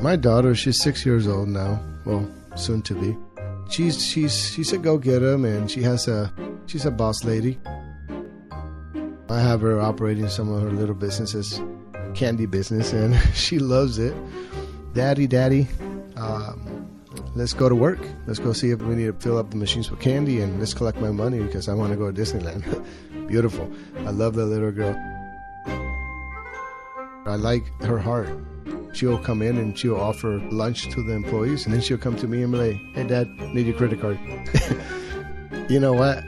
My 0.00 0.16
daughter, 0.16 0.54
she's 0.54 0.80
six 0.80 1.04
years 1.04 1.28
old 1.28 1.48
now. 1.48 1.80
Well, 2.04 2.28
soon 2.56 2.82
to 2.82 2.94
be. 2.94 3.16
She's 3.68 4.04
she's 4.04 4.50
she's 4.50 4.72
a 4.72 4.78
go 4.78 4.98
getter, 4.98 5.34
and 5.34 5.70
she 5.70 5.82
has 5.82 6.08
a 6.08 6.32
she's 6.66 6.84
a 6.84 6.90
boss 6.90 7.24
lady. 7.24 7.58
I 9.28 9.40
have 9.40 9.60
her 9.60 9.80
operating 9.80 10.28
some 10.28 10.52
of 10.52 10.62
her 10.62 10.70
little 10.70 10.94
businesses, 10.94 11.60
candy 12.14 12.46
business, 12.46 12.92
and 12.92 13.14
she 13.34 13.58
loves 13.58 13.98
it. 13.98 14.14
Daddy, 14.94 15.26
daddy, 15.26 15.68
um, 16.16 16.81
let's 17.34 17.52
go 17.52 17.68
to 17.68 17.74
work. 17.74 18.00
Let's 18.26 18.38
go 18.38 18.52
see 18.52 18.70
if 18.70 18.80
we 18.82 18.94
need 18.94 19.06
to 19.06 19.12
fill 19.12 19.38
up 19.38 19.50
the 19.50 19.56
machines 19.56 19.90
with 19.90 20.00
candy, 20.00 20.40
and 20.40 20.58
let's 20.58 20.74
collect 20.74 20.98
my 20.98 21.10
money 21.10 21.40
because 21.40 21.68
I 21.68 21.74
want 21.74 21.92
to 21.92 21.98
go 21.98 22.10
to 22.10 22.20
Disneyland. 22.20 22.64
Beautiful. 23.28 23.70
I 23.98 24.10
love 24.10 24.34
that 24.34 24.46
little 24.46 24.72
girl. 24.72 24.94
I 27.24 27.36
like 27.36 27.64
her 27.82 27.98
heart 27.98 28.28
she'll 28.92 29.18
come 29.18 29.42
in 29.42 29.58
and 29.58 29.78
she'll 29.78 29.96
offer 29.96 30.38
lunch 30.50 30.88
to 30.90 31.02
the 31.02 31.12
employees, 31.12 31.64
and 31.64 31.74
then 31.74 31.80
she'll 31.80 31.98
come 31.98 32.16
to 32.16 32.28
me 32.28 32.42
and 32.42 32.52
be 32.52 32.58
like, 32.58 32.76
"Hey, 32.94 33.04
Dad, 33.04 33.28
need 33.54 33.66
your 33.66 33.76
credit 33.76 34.00
card." 34.00 34.18
you 35.70 35.80
know 35.80 35.92
what? 35.92 36.24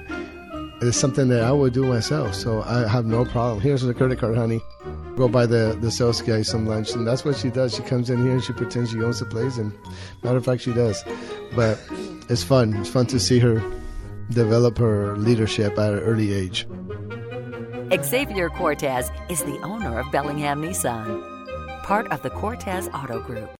It's 0.82 0.96
something 0.96 1.28
that 1.28 1.42
I 1.42 1.52
would 1.52 1.72
do 1.72 1.84
myself, 1.84 2.34
so 2.34 2.62
I 2.62 2.86
have 2.88 3.06
no 3.06 3.24
problem. 3.24 3.60
Here's 3.60 3.82
the 3.82 3.94
credit 3.94 4.18
card, 4.18 4.36
honey. 4.36 4.60
Go 5.16 5.28
buy 5.28 5.46
the 5.46 5.78
the 5.80 5.90
sales 5.90 6.22
guy 6.22 6.42
some 6.42 6.66
lunch, 6.66 6.92
and 6.92 7.06
that's 7.06 7.24
what 7.24 7.36
she 7.36 7.50
does. 7.50 7.74
She 7.74 7.82
comes 7.82 8.10
in 8.10 8.22
here 8.22 8.32
and 8.32 8.42
she 8.42 8.52
pretends 8.52 8.90
she 8.90 9.02
owns 9.02 9.20
the 9.20 9.26
place, 9.26 9.58
and 9.58 9.72
matter 10.22 10.36
of 10.36 10.44
fact, 10.44 10.62
she 10.62 10.72
does. 10.72 11.04
But 11.54 11.78
it's 12.28 12.42
fun. 12.42 12.74
It's 12.74 12.90
fun 12.90 13.06
to 13.06 13.20
see 13.20 13.38
her 13.38 13.62
develop 14.30 14.78
her 14.78 15.16
leadership 15.16 15.78
at 15.78 15.92
an 15.92 16.00
early 16.00 16.32
age. 16.32 16.66
Xavier 18.02 18.48
Cortez 18.50 19.10
is 19.28 19.42
the 19.44 19.60
owner 19.60 20.00
of 20.00 20.10
Bellingham 20.10 20.62
Nissan 20.62 21.34
part 21.84 22.10
of 22.10 22.22
the 22.22 22.30
Cortez 22.30 22.88
Auto 22.94 23.20
Group. 23.20 23.50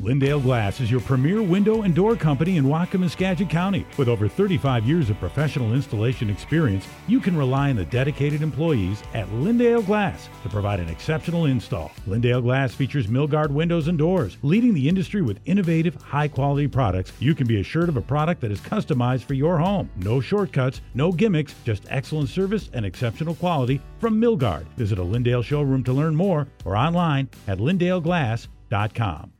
Lindale 0.00 0.40
Glass 0.40 0.80
is 0.80 0.92
your 0.92 1.00
premier 1.00 1.42
window 1.42 1.82
and 1.82 1.92
door 1.92 2.14
company 2.14 2.56
in 2.56 2.64
Whatcom 2.66 3.10
Skagit 3.10 3.50
County. 3.50 3.84
With 3.96 4.06
over 4.06 4.28
35 4.28 4.84
years 4.84 5.10
of 5.10 5.18
professional 5.18 5.74
installation 5.74 6.30
experience, 6.30 6.86
you 7.08 7.18
can 7.18 7.36
rely 7.36 7.70
on 7.70 7.76
the 7.76 7.84
dedicated 7.84 8.40
employees 8.40 9.02
at 9.12 9.26
Lindale 9.30 9.84
Glass 9.84 10.28
to 10.44 10.48
provide 10.48 10.78
an 10.78 10.88
exceptional 10.88 11.46
install. 11.46 11.90
Lindale 12.06 12.42
Glass 12.42 12.72
features 12.72 13.08
Milgard 13.08 13.50
windows 13.50 13.88
and 13.88 13.98
doors, 13.98 14.36
leading 14.42 14.72
the 14.72 14.88
industry 14.88 15.20
with 15.20 15.40
innovative, 15.46 15.96
high 15.96 16.28
quality 16.28 16.68
products. 16.68 17.12
You 17.18 17.34
can 17.34 17.48
be 17.48 17.60
assured 17.60 17.88
of 17.88 17.96
a 17.96 18.00
product 18.00 18.40
that 18.42 18.52
is 18.52 18.60
customized 18.60 19.24
for 19.24 19.34
your 19.34 19.58
home. 19.58 19.90
No 19.96 20.20
shortcuts, 20.20 20.80
no 20.94 21.10
gimmicks, 21.10 21.56
just 21.64 21.82
excellent 21.88 22.28
service 22.28 22.70
and 22.72 22.86
exceptional 22.86 23.34
quality 23.34 23.80
from 23.98 24.20
Milgard. 24.20 24.66
Visit 24.76 25.00
a 25.00 25.04
Lindale 25.04 25.42
showroom 25.42 25.82
to 25.82 25.92
learn 25.92 26.14
more 26.14 26.46
or 26.64 26.76
online 26.76 27.28
at 27.48 27.58
lindaleglass.com. 27.58 29.32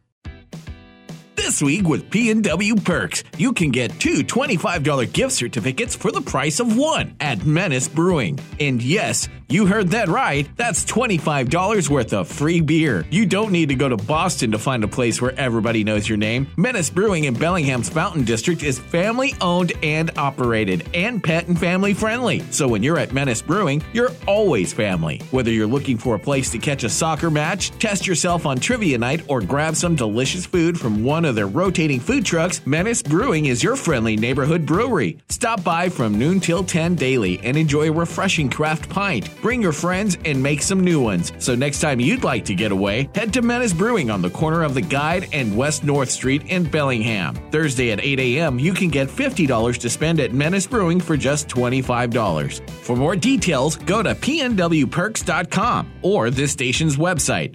This 1.39 1.63
week 1.63 1.87
with 1.87 2.11
PNW 2.11 2.85
Perks, 2.85 3.23
you 3.37 3.53
can 3.53 3.71
get 3.71 3.93
two 4.01 4.25
$25 4.25 5.13
gift 5.13 5.33
certificates 5.33 5.95
for 5.95 6.11
the 6.11 6.21
price 6.21 6.59
of 6.59 6.77
one 6.77 7.15
at 7.21 7.47
Menace 7.47 7.87
Brewing. 7.87 8.41
And 8.59 8.83
yes, 8.83 9.29
You 9.51 9.65
heard 9.65 9.89
that 9.93 10.09
right. 10.09 10.47
That's 10.59 10.85
$25 10.85 11.89
worth 11.89 12.13
of 12.13 12.29
free 12.29 12.61
beer. 12.61 13.07
You 13.11 13.25
don't 13.25 13.51
need 13.51 13.71
to 13.71 13.75
go 13.75 13.89
to 13.89 13.97
Boston 13.97 14.51
to 14.51 14.59
find 14.59 14.85
a 14.85 14.89
place 14.89 15.23
where 15.23 15.33
everybody 15.41 15.85
knows 15.85 16.07
your 16.07 16.19
name. 16.19 16.49
Menace 16.59 16.91
Brewing 16.91 17.25
in 17.25 17.33
Bellingham's 17.33 17.89
Fountain 17.89 18.25
District 18.25 18.63
is 18.63 18.79
family 18.79 19.35
owned 19.41 19.73
and 19.83 20.11
operated 20.19 20.87
and 20.93 21.25
pet 21.25 21.49
and 21.49 21.59
family 21.59 21.95
friendly. 21.95 22.41
So 22.51 22.69
when 22.69 22.83
you're 22.83 22.99
at 22.99 23.15
Menace 23.15 23.41
Brewing, 23.41 23.83
you're 23.95 24.13
always 24.27 24.75
family. 24.75 25.23
Whether 25.31 25.51
you're 25.51 25.67
looking 25.67 25.97
for 25.97 26.15
a 26.15 26.19
place 26.19 26.51
to 26.51 26.59
catch 26.59 26.85
a 26.85 26.91
soccer 26.91 27.31
match, 27.31 27.71
test 27.79 28.07
yourself 28.07 28.45
on 28.45 28.59
trivia 28.59 28.99
night, 28.99 29.23
or 29.29 29.41
grab 29.41 29.77
some 29.77 29.97
delicious 29.97 30.45
food 30.45 30.79
from 30.79 31.03
one 31.03 31.25
of 31.29 31.37
their 31.37 31.47
rotating 31.47 32.01
food 32.01 32.25
trucks, 32.25 32.61
Menace 32.67 33.03
Brewing 33.03 33.47
is 33.47 33.63
your 33.63 33.77
friendly 33.77 34.17
neighborhood 34.17 34.67
brewery. 34.67 35.19
Stop 35.29 35.63
by 35.63 35.89
from 35.89 36.19
noon 36.19 36.41
till 36.41 36.65
10 36.65 36.97
daily 36.97 37.39
and 37.45 37.57
enjoy 37.57 37.89
a 37.89 37.93
refreshing 37.93 38.51
craft 38.51 38.89
pint. 38.89 39.31
Bring 39.41 39.63
your 39.63 39.73
friends 39.73 40.19
and 40.25 40.43
make 40.43 40.63
some 40.63 40.81
new 40.81 41.01
ones. 41.01 41.33
So 41.39 41.55
next 41.55 41.81
time 41.81 42.01
you'd 42.01 42.25
like 42.25 42.45
to 42.47 42.55
get 42.55 42.73
away, 42.73 43.09
head 43.15 43.33
to 43.35 43.43
Menace 43.43 43.73
Brewing 43.73 44.11
on 44.11 44.23
the 44.23 44.31
corner 44.31 44.65
of 44.65 44.75
the 44.75 44.81
Guide 44.81 45.29
and 45.33 45.57
West 45.57 45.85
North 45.85 46.11
Street 46.11 46.43
in 46.47 46.65
Bellingham. 46.65 47.37
Thursday 47.53 47.93
at 47.93 48.01
8 48.01 48.19
a.m., 48.19 48.59
you 48.59 48.73
can 48.73 48.89
get 48.89 49.09
$50 49.09 49.79
to 49.79 49.89
spend 49.91 50.19
at 50.19 50.33
Menace 50.33 50.67
Brewing 50.67 51.01
for 51.01 51.17
just 51.17 51.49
$25. 51.49 52.69
For 52.71 52.97
more 52.97 53.15
details, 53.15 53.77
go 53.77 54.03
to 54.03 54.15
pnwperks.com 54.15 55.93
or 56.03 56.31
this 56.31 56.51
station's 56.51 56.97
website. 56.97 57.55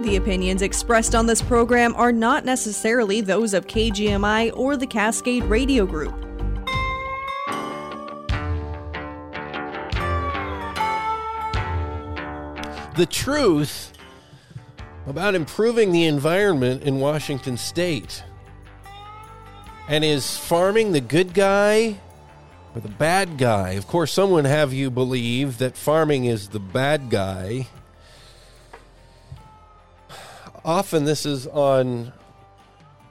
The 0.00 0.16
opinions 0.16 0.60
expressed 0.60 1.14
on 1.14 1.26
this 1.26 1.40
program 1.40 1.94
are 1.94 2.10
not 2.10 2.44
necessarily 2.44 3.20
those 3.20 3.54
of 3.54 3.68
KGMI 3.68 4.50
or 4.56 4.76
the 4.76 4.88
Cascade 4.88 5.44
Radio 5.44 5.86
Group. 5.86 6.20
The 12.96 13.06
truth 13.08 13.92
about 15.06 15.36
improving 15.36 15.92
the 15.92 16.06
environment 16.06 16.82
in 16.82 16.98
Washington 16.98 17.56
state. 17.56 18.24
And 19.86 20.02
is 20.02 20.36
farming 20.36 20.90
the 20.90 21.00
good 21.00 21.34
guy 21.34 22.00
or 22.74 22.80
the 22.80 22.88
bad 22.88 23.38
guy? 23.38 23.70
Of 23.70 23.86
course, 23.86 24.12
someone 24.12 24.44
have 24.44 24.72
you 24.72 24.90
believe 24.90 25.58
that 25.58 25.76
farming 25.76 26.24
is 26.24 26.48
the 26.48 26.58
bad 26.58 27.10
guy 27.10 27.68
often 30.64 31.04
this 31.04 31.26
is 31.26 31.46
on 31.46 32.12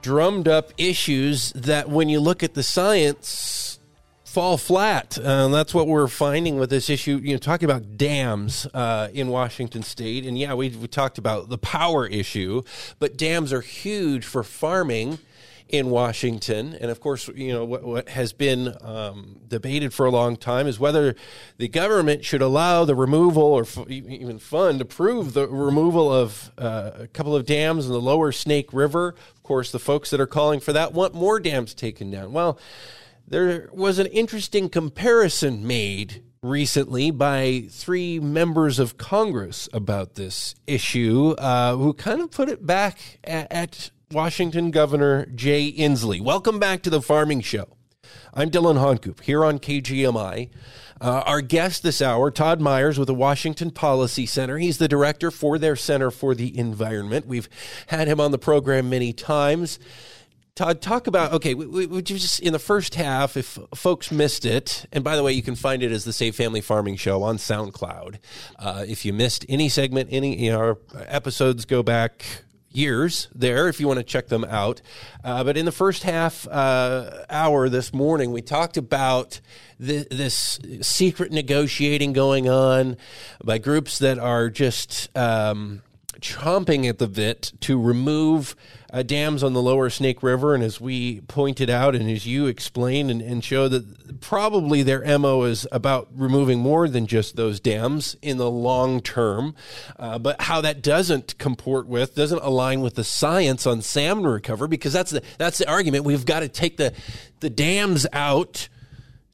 drummed 0.02 0.48
up 0.48 0.72
issues 0.76 1.52
that 1.52 1.88
when 1.88 2.08
you 2.08 2.20
look 2.20 2.42
at 2.42 2.54
the 2.54 2.62
science 2.62 3.78
fall 4.24 4.58
flat. 4.58 5.16
And 5.16 5.54
that's 5.54 5.72
what 5.72 5.86
we're 5.86 6.08
finding 6.08 6.58
with 6.58 6.68
this 6.68 6.90
issue. 6.90 7.20
You 7.22 7.34
know 7.34 7.38
talking 7.38 7.70
about 7.70 7.96
dams 7.96 8.66
uh, 8.74 9.08
in 9.14 9.28
washington 9.28 9.82
state. 9.82 10.26
And 10.26 10.36
yeah 10.36 10.54
we, 10.54 10.70
we 10.70 10.88
talked 10.88 11.18
about 11.18 11.48
the 11.48 11.58
power 11.58 12.06
issue 12.06 12.62
but 12.98 13.16
dams 13.16 13.52
are 13.52 13.60
huge 13.60 14.24
for 14.24 14.42
farming 14.42 15.18
in 15.76 15.90
Washington. 15.90 16.74
And 16.80 16.90
of 16.90 17.00
course, 17.00 17.28
you 17.28 17.52
know, 17.52 17.64
what, 17.64 17.82
what 17.82 18.08
has 18.08 18.32
been 18.32 18.74
um, 18.80 19.40
debated 19.48 19.92
for 19.92 20.06
a 20.06 20.10
long 20.10 20.36
time 20.36 20.66
is 20.66 20.78
whether 20.78 21.14
the 21.58 21.68
government 21.68 22.24
should 22.24 22.42
allow 22.42 22.84
the 22.84 22.94
removal 22.94 23.42
or 23.42 23.62
f- 23.62 23.88
even 23.88 24.38
fund, 24.38 24.80
approve 24.80 25.32
the 25.32 25.48
removal 25.48 26.12
of 26.12 26.52
uh, 26.58 26.90
a 27.00 27.06
couple 27.08 27.34
of 27.34 27.46
dams 27.46 27.86
in 27.86 27.92
the 27.92 28.00
lower 28.00 28.32
Snake 28.32 28.72
River. 28.72 29.14
Of 29.34 29.42
course, 29.42 29.72
the 29.72 29.78
folks 29.78 30.10
that 30.10 30.20
are 30.20 30.26
calling 30.26 30.60
for 30.60 30.72
that 30.72 30.92
want 30.92 31.14
more 31.14 31.40
dams 31.40 31.74
taken 31.74 32.10
down. 32.10 32.32
Well, 32.32 32.58
there 33.26 33.70
was 33.72 33.98
an 33.98 34.06
interesting 34.06 34.68
comparison 34.68 35.66
made 35.66 36.22
recently 36.42 37.10
by 37.10 37.66
three 37.70 38.20
members 38.20 38.78
of 38.78 38.98
Congress 38.98 39.66
about 39.72 40.14
this 40.14 40.54
issue, 40.66 41.30
uh, 41.38 41.74
who 41.74 41.94
kind 41.94 42.20
of 42.20 42.30
put 42.30 42.50
it 42.50 42.66
back 42.66 43.18
at, 43.24 43.50
at 43.50 43.90
Washington 44.10 44.70
Governor 44.70 45.26
Jay 45.26 45.72
Inslee. 45.72 46.20
Welcome 46.20 46.58
back 46.58 46.82
to 46.82 46.90
the 46.90 47.00
Farming 47.00 47.40
Show. 47.40 47.76
I'm 48.32 48.50
Dillon 48.50 48.76
Honcoop 48.76 49.22
here 49.22 49.44
on 49.44 49.58
KGMI. 49.58 50.50
Uh, 51.00 51.22
our 51.26 51.40
guest 51.40 51.82
this 51.82 52.00
hour, 52.00 52.30
Todd 52.30 52.60
Myers 52.60 52.98
with 52.98 53.08
the 53.08 53.14
Washington 53.14 53.70
Policy 53.70 54.26
Center. 54.26 54.58
He's 54.58 54.78
the 54.78 54.88
director 54.88 55.30
for 55.30 55.58
their 55.58 55.76
Center 55.76 56.10
for 56.10 56.34
the 56.34 56.56
Environment. 56.56 57.26
We've 57.26 57.48
had 57.88 58.06
him 58.06 58.20
on 58.20 58.30
the 58.30 58.38
program 58.38 58.90
many 58.90 59.12
times. 59.12 59.78
Todd, 60.54 60.80
talk 60.80 61.08
about 61.08 61.32
okay. 61.32 61.54
Would 61.54 62.10
you 62.10 62.18
just 62.18 62.38
in 62.38 62.52
the 62.52 62.60
first 62.60 62.94
half, 62.94 63.36
if 63.36 63.58
folks 63.74 64.12
missed 64.12 64.44
it, 64.46 64.86
and 64.92 65.02
by 65.02 65.16
the 65.16 65.22
way, 65.24 65.32
you 65.32 65.42
can 65.42 65.56
find 65.56 65.82
it 65.82 65.90
as 65.90 66.04
the 66.04 66.12
Save 66.12 66.36
Family 66.36 66.60
Farming 66.60 66.94
Show 66.94 67.24
on 67.24 67.38
SoundCloud. 67.38 68.18
Uh, 68.56 68.84
if 68.86 69.04
you 69.04 69.12
missed 69.12 69.44
any 69.48 69.68
segment, 69.68 70.10
any 70.12 70.44
you 70.44 70.52
know, 70.52 70.58
our 70.58 70.78
episodes 71.08 71.64
go 71.64 71.82
back 71.82 72.44
years 72.74 73.28
there 73.34 73.68
if 73.68 73.80
you 73.80 73.86
want 73.86 73.98
to 73.98 74.04
check 74.04 74.28
them 74.28 74.44
out. 74.44 74.80
Uh, 75.22 75.44
but 75.44 75.56
in 75.56 75.64
the 75.64 75.72
first 75.72 76.02
half 76.02 76.46
uh, 76.48 77.24
hour 77.30 77.68
this 77.68 77.92
morning, 77.92 78.32
we 78.32 78.42
talked 78.42 78.76
about 78.76 79.40
the, 79.78 80.06
this 80.10 80.58
secret 80.80 81.32
negotiating 81.32 82.12
going 82.12 82.48
on 82.48 82.96
by 83.42 83.58
groups 83.58 83.98
that 83.98 84.18
are 84.18 84.50
just 84.50 85.16
um, 85.16 85.82
chomping 86.20 86.88
at 86.88 86.98
the 86.98 87.08
bit 87.08 87.52
to 87.60 87.80
remove 87.80 88.56
uh, 88.94 89.02
dams 89.02 89.42
on 89.42 89.54
the 89.54 89.60
lower 89.60 89.90
Snake 89.90 90.22
River. 90.22 90.54
And 90.54 90.62
as 90.62 90.80
we 90.80 91.20
pointed 91.22 91.68
out, 91.68 91.96
and 91.96 92.08
as 92.08 92.28
you 92.28 92.46
explained 92.46 93.10
and, 93.10 93.20
and 93.20 93.42
show 93.42 93.66
that 93.66 94.20
probably 94.20 94.84
their 94.84 95.18
MO 95.18 95.42
is 95.42 95.66
about 95.72 96.08
removing 96.14 96.60
more 96.60 96.86
than 96.88 97.08
just 97.08 97.34
those 97.34 97.58
dams 97.58 98.16
in 98.22 98.36
the 98.36 98.48
long 98.48 99.00
term, 99.00 99.56
uh, 99.98 100.20
but 100.20 100.42
how 100.42 100.60
that 100.60 100.80
doesn't 100.80 101.36
comport 101.38 101.88
with, 101.88 102.14
doesn't 102.14 102.42
align 102.42 102.82
with 102.82 102.94
the 102.94 103.02
science 103.02 103.66
on 103.66 103.82
salmon 103.82 104.28
recovery, 104.28 104.68
because 104.68 104.92
that's 104.92 105.10
the, 105.10 105.22
that's 105.38 105.58
the 105.58 105.68
argument. 105.68 106.04
We've 106.04 106.24
got 106.24 106.40
to 106.40 106.48
take 106.48 106.76
the, 106.76 106.94
the 107.40 107.50
dams 107.50 108.06
out 108.12 108.68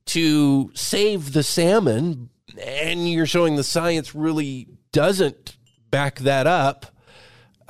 to 0.06 0.70
save 0.74 1.34
the 1.34 1.42
salmon. 1.42 2.30
And 2.58 3.08
you're 3.10 3.26
showing 3.26 3.56
the 3.56 3.62
science 3.62 4.14
really 4.14 4.68
doesn't 4.90 5.58
back 5.90 6.20
that 6.20 6.46
up. 6.46 6.86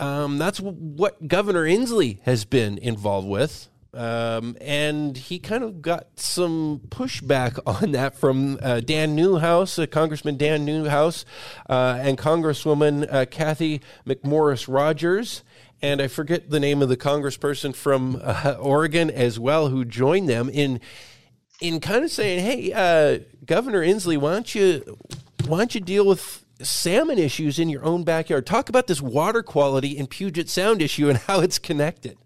Um, 0.01 0.39
that's 0.39 0.59
what 0.61 1.29
Governor 1.29 1.65
Inslee 1.65 2.21
has 2.23 2.45
been 2.47 2.79
involved 2.79 3.29
with. 3.29 3.69
Um, 3.93 4.57
and 4.61 5.17
he 5.17 5.39
kind 5.39 5.63
of 5.63 5.83
got 5.83 6.19
some 6.19 6.81
pushback 6.89 7.59
on 7.67 7.93
that 7.93 8.17
from 8.17 8.59
uh, 8.63 8.81
Dan 8.81 9.15
Newhouse, 9.15 9.79
uh, 9.79 9.87
Congressman 9.87 10.37
Dan 10.37 10.65
Newhouse, 10.65 11.25
uh, 11.69 11.99
and 12.01 12.17
Congresswoman 12.17 13.13
uh, 13.13 13.27
Cathy 13.27 13.83
McMorris 14.07 14.73
Rodgers. 14.73 15.43
And 15.83 16.01
I 16.01 16.09
forget 16.09 16.51
the 16.51 16.61
name 16.61 16.83
of 16.83 16.89
the 16.89 16.97
congressperson 16.97 17.75
from 17.75 18.21
uh, 18.23 18.57
Oregon 18.61 19.11
as 19.11 19.39
well, 19.39 19.69
who 19.69 19.85
joined 19.85 20.29
them 20.29 20.49
in 20.51 20.81
in 21.61 21.81
kind 21.81 22.05
of 22.05 22.11
saying, 22.11 22.41
"Hey, 22.45 22.73
uh, 22.73 23.21
Governor 23.47 23.83
Inslee, 23.83 24.19
why 24.19 24.33
don't 24.33 24.55
you 24.55 24.99
why 25.47 25.59
don't 25.59 25.75
you 25.75 25.81
deal 25.81 26.07
with 26.07 26.45
salmon 26.63 27.19
issues 27.19 27.59
in 27.59 27.69
your 27.69 27.85
own 27.85 28.05
backyard. 28.05 28.47
Talk 28.47 28.69
about 28.69 28.87
this 28.87 29.01
water 29.01 29.43
quality 29.43 29.97
in 29.97 30.07
Puget 30.07 30.49
Sound 30.49 30.83
issue 30.83 31.09
and 31.09 31.19
how 31.19 31.41
it's 31.41 31.59
connected. 31.59 32.17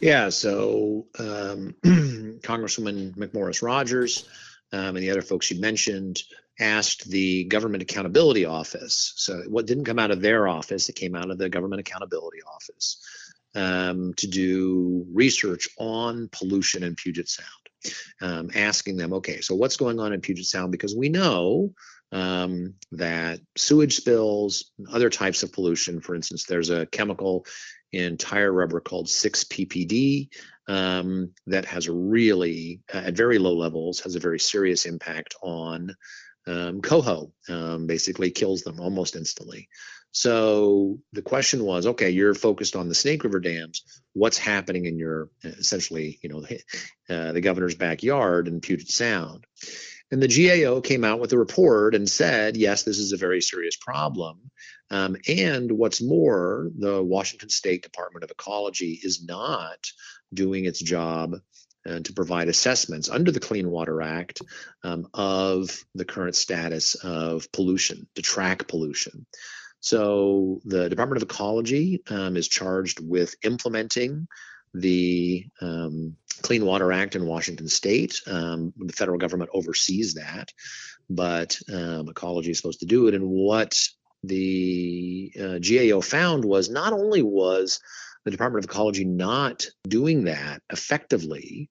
Yeah, 0.00 0.30
so 0.30 1.06
um, 1.18 1.76
Congresswoman 2.42 3.14
McMorris 3.14 3.62
Rodgers 3.62 4.28
um, 4.72 4.96
and 4.96 4.98
the 4.98 5.10
other 5.10 5.22
folks 5.22 5.50
you 5.50 5.60
mentioned 5.60 6.22
asked 6.58 7.08
the 7.08 7.44
Government 7.44 7.82
Accountability 7.82 8.44
Office. 8.44 9.12
So, 9.16 9.42
what 9.48 9.66
didn't 9.66 9.84
come 9.84 9.98
out 9.98 10.10
of 10.10 10.20
their 10.20 10.48
office, 10.48 10.88
it 10.88 10.96
came 10.96 11.14
out 11.14 11.30
of 11.30 11.38
the 11.38 11.48
Government 11.48 11.80
Accountability 11.80 12.38
Office 12.42 13.04
um, 13.54 14.14
to 14.14 14.26
do 14.26 15.06
research 15.12 15.68
on 15.78 16.28
pollution 16.32 16.82
in 16.82 16.94
Puget 16.94 17.28
Sound. 17.28 17.48
Um, 18.20 18.50
asking 18.54 18.96
them, 18.96 19.12
okay, 19.14 19.40
so 19.40 19.56
what's 19.56 19.76
going 19.76 19.98
on 19.98 20.12
in 20.12 20.20
Puget 20.20 20.44
Sound? 20.44 20.70
Because 20.70 20.94
we 20.96 21.08
know 21.08 21.72
um, 22.12 22.74
that 22.92 23.40
sewage 23.56 23.96
spills, 23.96 24.70
other 24.92 25.10
types 25.10 25.42
of 25.42 25.52
pollution, 25.52 26.00
for 26.00 26.14
instance, 26.14 26.44
there's 26.44 26.70
a 26.70 26.86
chemical 26.86 27.46
in 27.90 28.16
tire 28.16 28.52
rubber 28.52 28.80
called 28.80 29.06
6-PPD 29.06 30.28
um, 30.68 31.32
that 31.46 31.64
has 31.64 31.88
really, 31.88 32.80
uh, 32.92 32.98
at 32.98 33.14
very 33.14 33.38
low 33.38 33.54
levels, 33.54 34.00
has 34.00 34.14
a 34.14 34.20
very 34.20 34.38
serious 34.38 34.86
impact 34.86 35.34
on 35.42 35.94
um, 36.46 36.80
coho 36.82 37.32
um, 37.48 37.86
basically 37.86 38.30
kills 38.30 38.62
them 38.62 38.80
almost 38.80 39.16
instantly. 39.16 39.68
So 40.10 40.98
the 41.12 41.22
question 41.22 41.64
was, 41.64 41.86
okay, 41.86 42.10
you're 42.10 42.34
focused 42.34 42.76
on 42.76 42.88
the 42.88 42.94
Snake 42.94 43.24
River 43.24 43.40
dams. 43.40 43.82
What's 44.12 44.36
happening 44.36 44.84
in 44.84 44.98
your 44.98 45.30
essentially, 45.42 46.18
you 46.22 46.28
know, 46.28 46.44
uh, 47.08 47.32
the 47.32 47.40
governor's 47.40 47.74
backyard 47.74 48.48
in 48.48 48.60
Puget 48.60 48.90
Sound? 48.90 49.46
And 50.12 50.22
the 50.22 50.28
GAO 50.28 50.82
came 50.82 51.04
out 51.04 51.20
with 51.20 51.32
a 51.32 51.38
report 51.38 51.94
and 51.94 52.08
said, 52.08 52.54
yes, 52.54 52.82
this 52.82 52.98
is 52.98 53.12
a 53.12 53.16
very 53.16 53.40
serious 53.40 53.76
problem. 53.76 54.50
Um, 54.90 55.16
and 55.26 55.72
what's 55.72 56.02
more, 56.02 56.70
the 56.78 57.02
Washington 57.02 57.48
State 57.48 57.82
Department 57.82 58.22
of 58.22 58.30
Ecology 58.30 59.00
is 59.02 59.24
not 59.24 59.78
doing 60.32 60.66
its 60.66 60.80
job 60.80 61.36
uh, 61.88 62.00
to 62.00 62.12
provide 62.12 62.48
assessments 62.48 63.08
under 63.08 63.32
the 63.32 63.40
Clean 63.40 63.68
Water 63.68 64.02
Act 64.02 64.42
um, 64.84 65.08
of 65.14 65.82
the 65.94 66.04
current 66.04 66.36
status 66.36 66.94
of 66.94 67.50
pollution, 67.50 68.06
to 68.14 68.22
track 68.22 68.68
pollution. 68.68 69.24
So 69.80 70.60
the 70.66 70.90
Department 70.90 71.22
of 71.22 71.28
Ecology 71.28 72.02
um, 72.10 72.36
is 72.36 72.48
charged 72.48 73.00
with 73.00 73.34
implementing 73.42 74.28
the 74.74 75.46
um, 75.60 76.16
Clean 76.42 76.64
Water 76.64 76.92
Act 76.92 77.16
in 77.16 77.26
Washington 77.26 77.68
State. 77.68 78.20
Um, 78.26 78.72
the 78.76 78.92
federal 78.92 79.18
government 79.18 79.50
oversees 79.54 80.14
that, 80.14 80.48
but 81.08 81.58
um, 81.72 82.08
ecology 82.08 82.50
is 82.50 82.58
supposed 82.58 82.80
to 82.80 82.86
do 82.86 83.08
it. 83.08 83.14
And 83.14 83.28
what 83.28 83.78
the 84.24 85.32
uh, 85.40 85.58
GAO 85.58 86.00
found 86.00 86.44
was 86.44 86.70
not 86.70 86.92
only 86.92 87.22
was 87.22 87.80
the 88.24 88.30
Department 88.30 88.64
of 88.64 88.70
Ecology 88.70 89.04
not 89.04 89.66
doing 89.86 90.24
that 90.24 90.62
effectively, 90.70 91.68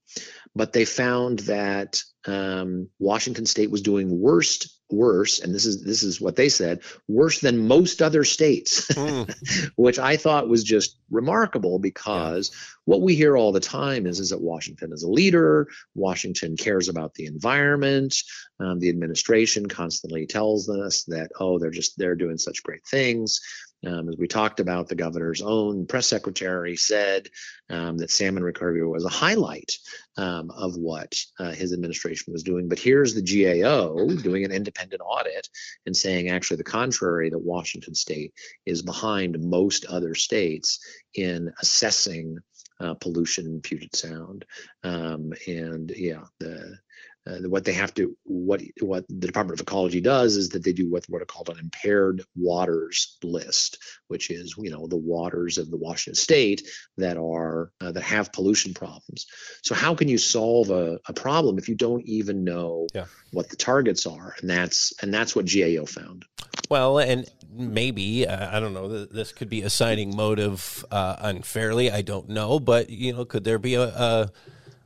but 0.55 0.73
they 0.73 0.85
found 0.85 1.39
that 1.39 2.01
um, 2.25 2.89
Washington 2.99 3.45
State 3.45 3.71
was 3.71 3.81
doing 3.81 4.19
worst 4.19 4.80
worse, 4.91 5.39
and 5.39 5.53
this 5.53 5.65
is 5.65 5.83
this 5.83 6.03
is 6.03 6.19
what 6.19 6.35
they 6.35 6.49
said, 6.49 6.81
worse 7.07 7.39
than 7.39 7.67
most 7.67 8.01
other 8.01 8.23
states, 8.23 8.87
mm. 8.91 9.71
which 9.75 9.99
I 9.99 10.17
thought 10.17 10.49
was 10.49 10.63
just 10.63 10.97
remarkable 11.09 11.79
because 11.79 12.51
yeah. 12.51 12.57
what 12.85 13.01
we 13.01 13.15
hear 13.15 13.37
all 13.37 13.51
the 13.51 13.59
time 13.59 14.05
is 14.05 14.19
is 14.19 14.29
that 14.29 14.41
Washington 14.41 14.93
is 14.93 15.03
a 15.03 15.09
leader, 15.09 15.67
Washington 15.95 16.57
cares 16.57 16.89
about 16.89 17.13
the 17.13 17.25
environment, 17.25 18.15
um, 18.59 18.79
the 18.79 18.89
administration 18.89 19.67
constantly 19.67 20.27
tells 20.27 20.69
us 20.69 21.03
that 21.05 21.31
oh 21.39 21.59
they're 21.59 21.71
just 21.71 21.97
they're 21.97 22.15
doing 22.15 22.37
such 22.37 22.63
great 22.63 22.85
things. 22.85 23.39
Um, 23.85 24.09
as 24.09 24.15
we 24.17 24.27
talked 24.27 24.59
about, 24.59 24.87
the 24.87 24.95
governor's 24.95 25.41
own 25.41 25.87
press 25.87 26.07
secretary 26.07 26.75
said 26.75 27.29
um, 27.69 27.97
that 27.97 28.11
salmon 28.11 28.43
recovery 28.43 28.85
was 28.85 29.05
a 29.05 29.09
highlight 29.09 29.71
um, 30.17 30.51
of 30.51 30.75
what 30.75 31.15
uh, 31.39 31.51
his 31.51 31.73
administration 31.73 32.31
was 32.31 32.43
doing. 32.43 32.69
But 32.69 32.79
here's 32.79 33.15
the 33.15 33.21
GAO 33.21 34.07
doing 34.21 34.45
an 34.45 34.51
independent 34.51 35.01
audit 35.03 35.47
and 35.85 35.97
saying 35.97 36.29
actually 36.29 36.57
the 36.57 36.63
contrary, 36.63 37.29
that 37.29 37.39
Washington 37.39 37.95
state 37.95 38.33
is 38.65 38.83
behind 38.83 39.39
most 39.39 39.85
other 39.85 40.13
states 40.13 40.79
in 41.15 41.51
assessing 41.59 42.37
uh, 42.79 42.93
pollution 42.95 43.45
in 43.45 43.61
Puget 43.61 43.95
Sound. 43.95 44.45
Um, 44.83 45.33
and 45.47 45.91
yeah, 45.95 46.23
the 46.39 46.77
uh, 47.27 47.37
what 47.47 47.65
they 47.65 47.73
have 47.73 47.93
to 47.93 48.17
what 48.23 48.61
what 48.79 49.07
the 49.07 49.27
Department 49.27 49.59
of 49.59 49.63
Ecology 49.63 50.01
does 50.01 50.37
is 50.37 50.49
that 50.49 50.63
they 50.63 50.73
do 50.73 50.89
what 50.89 51.05
what 51.07 51.21
are 51.21 51.25
called 51.25 51.49
an 51.49 51.59
impaired 51.59 52.23
waters 52.35 53.17
list, 53.23 53.77
which 54.07 54.31
is 54.31 54.55
you 54.57 54.71
know 54.71 54.87
the 54.87 54.97
waters 54.97 55.57
of 55.59 55.69
the 55.69 55.77
Washington 55.77 56.15
State 56.15 56.67
that 56.97 57.17
are 57.17 57.71
uh, 57.79 57.91
that 57.91 58.03
have 58.03 58.33
pollution 58.33 58.73
problems. 58.73 59.27
So 59.61 59.75
how 59.75 59.93
can 59.93 60.07
you 60.07 60.17
solve 60.17 60.71
a, 60.71 60.99
a 61.07 61.13
problem 61.13 61.59
if 61.59 61.69
you 61.69 61.75
don't 61.75 62.03
even 62.05 62.43
know 62.43 62.87
yeah. 62.93 63.05
what 63.31 63.49
the 63.49 63.55
targets 63.55 64.07
are? 64.07 64.35
And 64.41 64.49
that's 64.49 64.91
and 65.03 65.13
that's 65.13 65.35
what 65.35 65.45
GAO 65.45 65.85
found. 65.85 66.25
Well, 66.69 66.97
and 66.97 67.29
maybe 67.51 68.27
uh, 68.27 68.55
I 68.55 68.59
don't 68.59 68.73
know. 68.73 69.05
This 69.05 69.31
could 69.31 69.49
be 69.49 69.61
assigning 69.61 70.15
motive 70.15 70.83
uh, 70.89 71.17
unfairly. 71.19 71.91
I 71.91 72.01
don't 72.01 72.29
know, 72.29 72.59
but 72.59 72.89
you 72.89 73.13
know, 73.13 73.25
could 73.25 73.43
there 73.43 73.59
be 73.59 73.75
a, 73.75 73.83
a, 73.83 74.31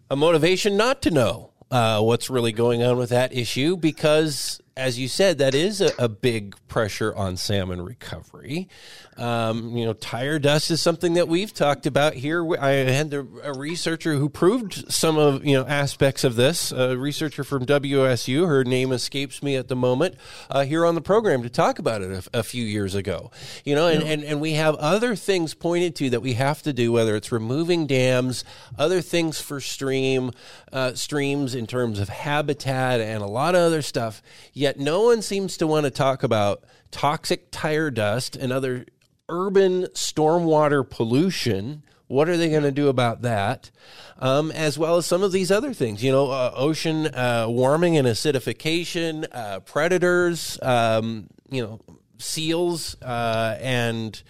a 0.10 0.16
motivation 0.18 0.76
not 0.76 1.02
to 1.04 1.12
know? 1.12 1.52
Uh, 1.72 2.02
what's 2.02 2.30
really 2.30 2.52
going 2.52 2.84
on 2.84 2.98
with 2.98 3.10
that 3.10 3.34
issue 3.34 3.76
because 3.78 4.60
as 4.78 5.00
you 5.00 5.08
said, 5.08 5.38
that 5.38 5.56
is 5.56 5.80
a, 5.80 5.92
a 5.98 6.10
big 6.10 6.56
pressure 6.68 7.16
on 7.16 7.38
salmon 7.38 7.82
recovery. 7.82 8.68
Um, 9.16 9.78
you 9.78 9.86
know, 9.86 9.94
tire 9.94 10.40
dust 10.40 10.70
is 10.70 10.82
something 10.82 11.14
that 11.14 11.30
we've 11.30 11.54
talked 11.54 11.86
about 11.86 12.16
here. 12.16 12.46
I 12.58 12.72
had 12.72 13.14
a 13.14 13.54
researcher 13.58 14.16
who 14.16 14.28
proved 14.28 14.92
some 14.92 15.18
of 15.18 15.46
you 15.46 15.54
know 15.54 15.66
aspects 15.66 16.26
of 16.26 16.36
this. 16.36 16.74
A 16.74 16.98
researcher 16.98 17.46
from 17.46 17.66
WSU, 17.66 18.46
her 18.46 18.66
name 18.66 18.92
escapes 18.92 19.42
me 19.42 19.56
at 19.56 19.70
the 19.70 19.76
moment, 19.78 20.16
uh, 20.50 20.66
here 20.66 20.86
on 20.86 20.96
the 20.96 21.02
program 21.02 21.44
to 21.44 21.50
talk 21.50 21.80
about 21.80 22.02
it 22.02 22.28
a, 22.34 22.40
a 22.40 22.44
few 22.44 22.66
years 22.66 22.94
ago. 22.94 23.32
You 23.64 23.76
know, 23.76 23.88
and, 23.88 24.04
yeah. 24.04 24.12
and 24.12 24.24
and 24.26 24.42
we 24.42 24.54
have 24.54 24.76
other 24.76 25.16
things 25.16 25.54
pointed 25.54 25.96
to 25.96 26.10
that 26.10 26.22
we 26.22 26.34
have 26.34 26.62
to 26.64 26.74
do, 26.74 26.92
whether 26.92 27.16
it's 27.16 27.32
removing 27.32 27.88
dams, 27.88 28.44
other 28.78 29.00
things 29.00 29.40
for 29.40 29.62
stream 29.62 30.32
uh, 30.74 30.94
streams 30.96 31.56
in 31.56 31.66
terms 31.66 32.00
of 32.00 32.10
habitat, 32.10 33.00
and 33.00 33.24
a 33.24 33.28
lot 33.28 33.56
of 33.56 33.62
other 33.62 33.82
stuff. 33.82 34.22
Yet 34.52 34.65
no 34.74 35.02
one 35.02 35.22
seems 35.22 35.58
to 35.58 35.68
want 35.68 35.86
to 35.86 35.92
talk 35.92 36.24
about 36.24 36.64
toxic 36.92 37.52
tire 37.52 37.92
dust 37.92 38.36
and 38.36 38.52
other 38.52 38.86
urban 39.30 39.84
stormwater 39.88 40.88
pollution. 40.88 41.84
What 42.08 42.30
are 42.30 42.38
they 42.38 42.50
going 42.50 42.64
to 42.64 42.72
do 42.72 42.88
about 42.88 43.24
that? 43.24 43.72
Um, 44.20 44.52
as 44.52 44.78
well 44.78 44.98
as 44.98 45.06
some 45.06 45.24
of 45.24 45.32
these 45.32 45.52
other 45.52 45.74
things, 45.74 46.04
you 46.04 46.12
know, 46.12 46.30
uh, 46.30 46.52
ocean 46.56 47.08
uh, 47.08 47.48
warming 47.50 47.98
and 47.98 48.08
acidification, 48.08 49.26
uh, 49.32 49.60
predators, 49.62 50.60
um, 50.62 51.28
you 51.50 51.64
know, 51.64 51.82
seals 52.18 52.96
uh, 53.02 53.58
and 53.60 54.22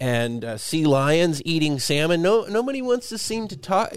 and 0.00 0.44
uh, 0.44 0.56
sea 0.56 0.86
lions 0.86 1.42
eating 1.44 1.78
salmon. 1.78 2.22
No, 2.22 2.46
nobody 2.46 2.82
wants 2.82 3.08
to 3.10 3.18
seem 3.18 3.46
to 3.48 3.56
talk 3.56 3.94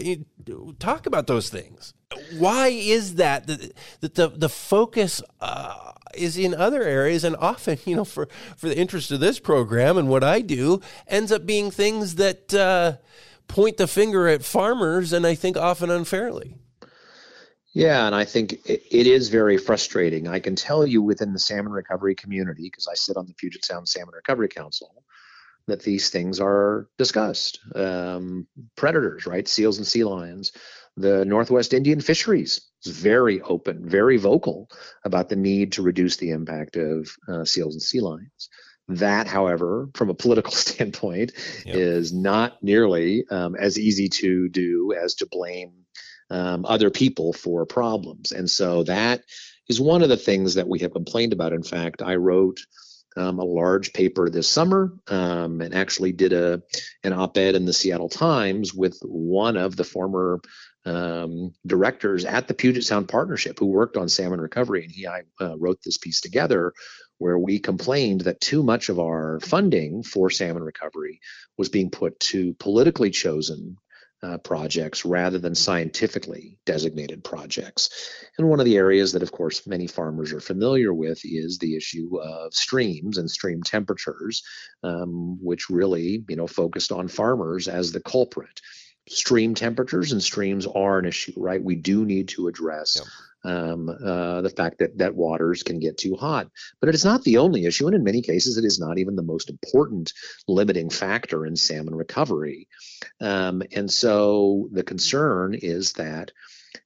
talk 0.79 1.05
about 1.05 1.27
those 1.27 1.49
things 1.49 1.93
why 2.37 2.67
is 2.67 3.15
that 3.15 3.47
that, 3.47 4.15
the 4.15 4.29
the 4.29 4.49
focus 4.49 5.21
uh, 5.39 5.93
is 6.15 6.37
in 6.37 6.53
other 6.53 6.83
areas 6.83 7.23
and 7.23 7.35
often 7.37 7.77
you 7.85 7.95
know 7.95 8.05
for 8.05 8.27
for 8.57 8.67
the 8.67 8.77
interest 8.77 9.11
of 9.11 9.19
this 9.19 9.39
program 9.39 9.97
and 9.97 10.09
what 10.09 10.23
I 10.23 10.41
do 10.41 10.81
ends 11.07 11.31
up 11.31 11.45
being 11.45 11.71
things 11.71 12.15
that 12.15 12.53
uh, 12.53 12.97
point 13.47 13.77
the 13.77 13.87
finger 13.87 14.27
at 14.27 14.43
farmers 14.43 15.13
and 15.13 15.25
I 15.25 15.35
think 15.35 15.57
often 15.57 15.89
unfairly. 15.89 16.55
Yeah, 17.73 18.05
and 18.05 18.13
I 18.13 18.25
think 18.25 18.53
it, 18.65 18.83
it 18.91 19.07
is 19.07 19.29
very 19.29 19.57
frustrating. 19.57 20.27
I 20.27 20.39
can 20.39 20.55
tell 20.55 20.85
you 20.85 21.01
within 21.01 21.31
the 21.31 21.39
salmon 21.39 21.71
recovery 21.71 22.15
community 22.15 22.63
because 22.63 22.87
I 22.87 22.95
sit 22.95 23.15
on 23.15 23.27
the 23.27 23.33
Puget 23.33 23.63
Sound 23.63 23.87
Salmon 23.87 24.13
Recovery 24.13 24.49
Council 24.49 25.05
that 25.67 25.81
these 25.81 26.09
things 26.09 26.39
are 26.39 26.89
discussed. 26.97 27.59
Um, 27.75 28.47
predators, 28.75 29.25
right? 29.25 29.47
Seals 29.47 29.77
and 29.77 29.87
sea 29.87 30.03
lions 30.03 30.51
the 30.97 31.25
Northwest 31.25 31.73
Indian 31.73 32.01
fisheries 32.01 32.61
is 32.83 32.97
very 32.97 33.41
open, 33.41 33.87
very 33.87 34.17
vocal 34.17 34.69
about 35.03 35.29
the 35.29 35.35
need 35.35 35.73
to 35.73 35.81
reduce 35.81 36.17
the 36.17 36.31
impact 36.31 36.75
of 36.75 37.09
uh, 37.27 37.45
seals 37.45 37.75
and 37.75 37.81
sea 37.81 37.99
lions. 37.99 38.49
That, 38.87 39.27
however, 39.27 39.89
from 39.93 40.09
a 40.09 40.13
political 40.13 40.51
standpoint, 40.51 41.31
yep. 41.65 41.75
is 41.75 42.11
not 42.11 42.61
nearly 42.61 43.25
um, 43.29 43.55
as 43.55 43.79
easy 43.79 44.09
to 44.09 44.49
do 44.49 44.93
as 45.01 45.15
to 45.15 45.27
blame 45.27 45.71
um, 46.29 46.65
other 46.65 46.89
people 46.89 47.33
for 47.33 47.65
problems. 47.65 48.31
And 48.31 48.49
so 48.49 48.83
that 48.83 49.23
is 49.67 49.79
one 49.79 50.01
of 50.01 50.09
the 50.09 50.17
things 50.17 50.55
that 50.55 50.67
we 50.67 50.79
have 50.79 50.93
complained 50.93 51.33
about. 51.33 51.53
In 51.53 51.63
fact, 51.63 52.01
I 52.01 52.15
wrote 52.15 52.59
um, 53.17 53.39
a 53.39 53.43
large 53.43 53.93
paper 53.93 54.29
this 54.29 54.49
summer 54.49 54.93
um, 55.07 55.61
and 55.61 55.73
actually 55.73 56.13
did 56.13 56.33
a 56.33 56.61
an 57.03 57.13
op-ed 57.13 57.55
in 57.55 57.65
the 57.65 57.73
Seattle 57.73 58.09
Times 58.09 58.73
with 58.73 58.97
one 59.03 59.57
of 59.57 59.75
the 59.75 59.83
former 59.83 60.39
um, 60.85 61.53
directors 61.65 62.25
at 62.25 62.47
the 62.47 62.53
Puget 62.53 62.83
Sound 62.83 63.07
Partnership 63.07 63.59
who 63.59 63.67
worked 63.67 63.97
on 63.97 64.09
salmon 64.09 64.41
recovery, 64.41 64.83
and 64.83 64.91
he 64.91 65.07
I 65.07 65.21
uh, 65.39 65.57
wrote 65.57 65.79
this 65.83 65.97
piece 65.97 66.21
together 66.21 66.73
where 67.17 67.37
we 67.37 67.59
complained 67.59 68.21
that 68.21 68.41
too 68.41 68.63
much 68.63 68.89
of 68.89 68.99
our 68.99 69.39
funding 69.41 70.01
for 70.01 70.31
salmon 70.31 70.63
recovery 70.63 71.19
was 71.57 71.69
being 71.69 71.91
put 71.91 72.19
to 72.19 72.55
politically 72.55 73.11
chosen 73.11 73.77
uh, 74.23 74.37
projects 74.39 75.03
rather 75.05 75.39
than 75.39 75.55
scientifically 75.55 76.57
designated 76.65 77.23
projects. 77.23 77.89
And 78.37 78.49
one 78.49 78.59
of 78.59 78.65
the 78.65 78.77
areas 78.77 79.13
that, 79.13 79.23
of 79.23 79.31
course, 79.31 79.65
many 79.65 79.87
farmers 79.87 80.31
are 80.33 80.39
familiar 80.39 80.93
with 80.93 81.21
is 81.23 81.57
the 81.57 81.75
issue 81.75 82.19
of 82.19 82.53
streams 82.53 83.17
and 83.17 83.29
stream 83.29 83.63
temperatures, 83.63 84.43
um, 84.83 85.37
which 85.41 85.69
really, 85.69 86.23
you 86.27 86.35
know, 86.35 86.47
focused 86.47 86.91
on 86.91 87.07
farmers 87.07 87.67
as 87.67 87.91
the 87.91 88.01
culprit 88.01 88.61
stream 89.09 89.55
temperatures 89.55 90.11
and 90.11 90.21
streams 90.21 90.67
are 90.67 90.99
an 90.99 91.05
issue, 91.05 91.33
right? 91.37 91.63
We 91.63 91.75
do 91.75 92.05
need 92.05 92.29
to 92.29 92.47
address 92.47 93.01
um, 93.43 93.89
uh, 93.89 94.41
the 94.41 94.53
fact 94.55 94.79
that 94.79 94.97
that 94.99 95.15
waters 95.15 95.63
can 95.63 95.79
get 95.79 95.97
too 95.97 96.15
hot, 96.15 96.47
but 96.79 96.89
it 96.89 96.95
is 96.95 97.05
not 97.05 97.23
the 97.23 97.37
only 97.37 97.65
issue, 97.65 97.87
and 97.87 97.95
in 97.95 98.03
many 98.03 98.21
cases, 98.21 98.57
it 98.57 98.65
is 98.65 98.79
not 98.79 98.99
even 98.99 99.15
the 99.15 99.23
most 99.23 99.49
important 99.49 100.13
limiting 100.47 100.89
factor 100.89 101.45
in 101.45 101.55
salmon 101.55 101.95
recovery. 101.95 102.67
Um, 103.19 103.63
and 103.71 103.89
so 103.89 104.69
the 104.71 104.83
concern 104.83 105.55
is 105.55 105.93
that 105.93 106.31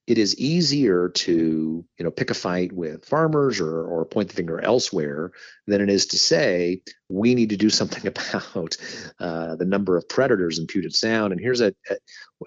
it 0.07 0.17
is 0.17 0.37
easier 0.37 1.09
to 1.09 1.85
you 1.97 2.03
know 2.03 2.11
pick 2.11 2.29
a 2.29 2.33
fight 2.33 2.71
with 2.71 3.05
farmers 3.05 3.59
or 3.59 3.83
or 3.85 4.05
point 4.05 4.29
the 4.29 4.35
finger 4.35 4.59
elsewhere 4.59 5.31
than 5.67 5.81
it 5.81 5.89
is 5.89 6.07
to 6.07 6.17
say 6.17 6.81
we 7.09 7.35
need 7.35 7.49
to 7.49 7.57
do 7.57 7.69
something 7.69 8.05
about 8.07 8.77
uh, 9.19 9.55
the 9.55 9.65
number 9.65 9.97
of 9.97 10.07
predators 10.09 10.59
in 10.59 10.67
Puget 10.67 10.93
Sound. 10.93 11.33
And 11.33 11.41
here's 11.41 11.61
a, 11.61 11.73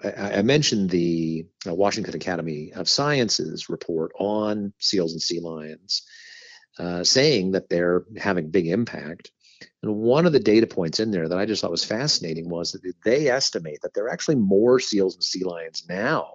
a 0.03 0.39
I 0.39 0.41
mentioned 0.43 0.89
the 0.89 1.45
uh, 1.67 1.73
Washington 1.73 2.15
Academy 2.15 2.71
of 2.73 2.87
Sciences 2.87 3.69
report 3.69 4.11
on 4.19 4.73
seals 4.79 5.13
and 5.13 5.21
sea 5.21 5.39
lions, 5.39 6.03
uh, 6.77 7.03
saying 7.03 7.51
that 7.51 7.69
they're 7.69 8.05
having 8.17 8.51
big 8.51 8.67
impact. 8.67 9.31
And 9.81 9.95
one 9.95 10.25
of 10.25 10.31
the 10.31 10.39
data 10.39 10.67
points 10.67 10.99
in 10.99 11.11
there 11.11 11.27
that 11.27 11.37
I 11.37 11.45
just 11.45 11.61
thought 11.61 11.71
was 11.71 11.83
fascinating 11.83 12.49
was 12.49 12.71
that 12.71 12.93
they 13.03 13.27
estimate 13.27 13.79
that 13.81 13.93
there 13.93 14.05
are 14.05 14.11
actually 14.11 14.35
more 14.35 14.79
seals 14.79 15.15
and 15.15 15.23
sea 15.23 15.43
lions 15.43 15.85
now 15.89 16.31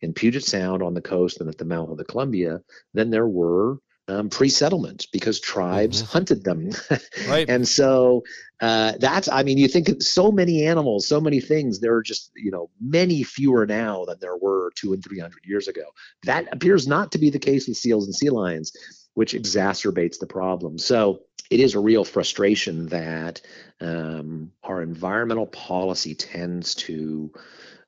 in 0.00 0.12
Puget 0.12 0.44
Sound 0.44 0.82
on 0.82 0.94
the 0.94 1.00
coast 1.00 1.40
and 1.40 1.48
at 1.48 1.58
the 1.58 1.64
mouth 1.64 1.90
of 1.90 1.96
the 1.96 2.04
Columbia 2.04 2.60
than 2.92 3.10
there 3.10 3.28
were 3.28 3.78
um, 4.06 4.28
pre-settlements 4.28 5.06
because 5.06 5.40
tribes 5.40 6.02
mm-hmm. 6.02 6.12
hunted 6.12 6.44
them. 6.44 6.70
right. 7.28 7.48
And 7.48 7.66
so 7.66 8.22
uh, 8.60 8.92
that's, 8.98 9.28
I 9.28 9.42
mean, 9.42 9.58
you 9.58 9.68
think 9.68 9.88
of 9.88 10.02
so 10.02 10.30
many 10.30 10.66
animals, 10.66 11.06
so 11.06 11.20
many 11.20 11.40
things, 11.40 11.80
there 11.80 11.94
are 11.94 12.02
just, 12.02 12.30
you 12.36 12.50
know, 12.50 12.70
many 12.80 13.22
fewer 13.22 13.66
now 13.66 14.04
than 14.04 14.18
there 14.20 14.36
were 14.36 14.72
two 14.74 14.92
and 14.92 15.02
300 15.02 15.38
years 15.44 15.68
ago. 15.68 15.84
That 16.24 16.52
appears 16.52 16.86
not 16.86 17.12
to 17.12 17.18
be 17.18 17.30
the 17.30 17.38
case 17.38 17.66
with 17.66 17.76
seals 17.76 18.04
and 18.04 18.14
sea 18.14 18.30
lions, 18.30 18.72
which 19.14 19.32
exacerbates 19.32 20.18
the 20.18 20.26
problem. 20.26 20.78
So 20.78 21.20
it 21.50 21.60
is 21.60 21.74
a 21.74 21.80
real 21.80 22.04
frustration 22.04 22.86
that 22.86 23.40
um, 23.80 24.50
our 24.62 24.82
environmental 24.82 25.46
policy 25.46 26.14
tends 26.14 26.74
to 26.74 27.32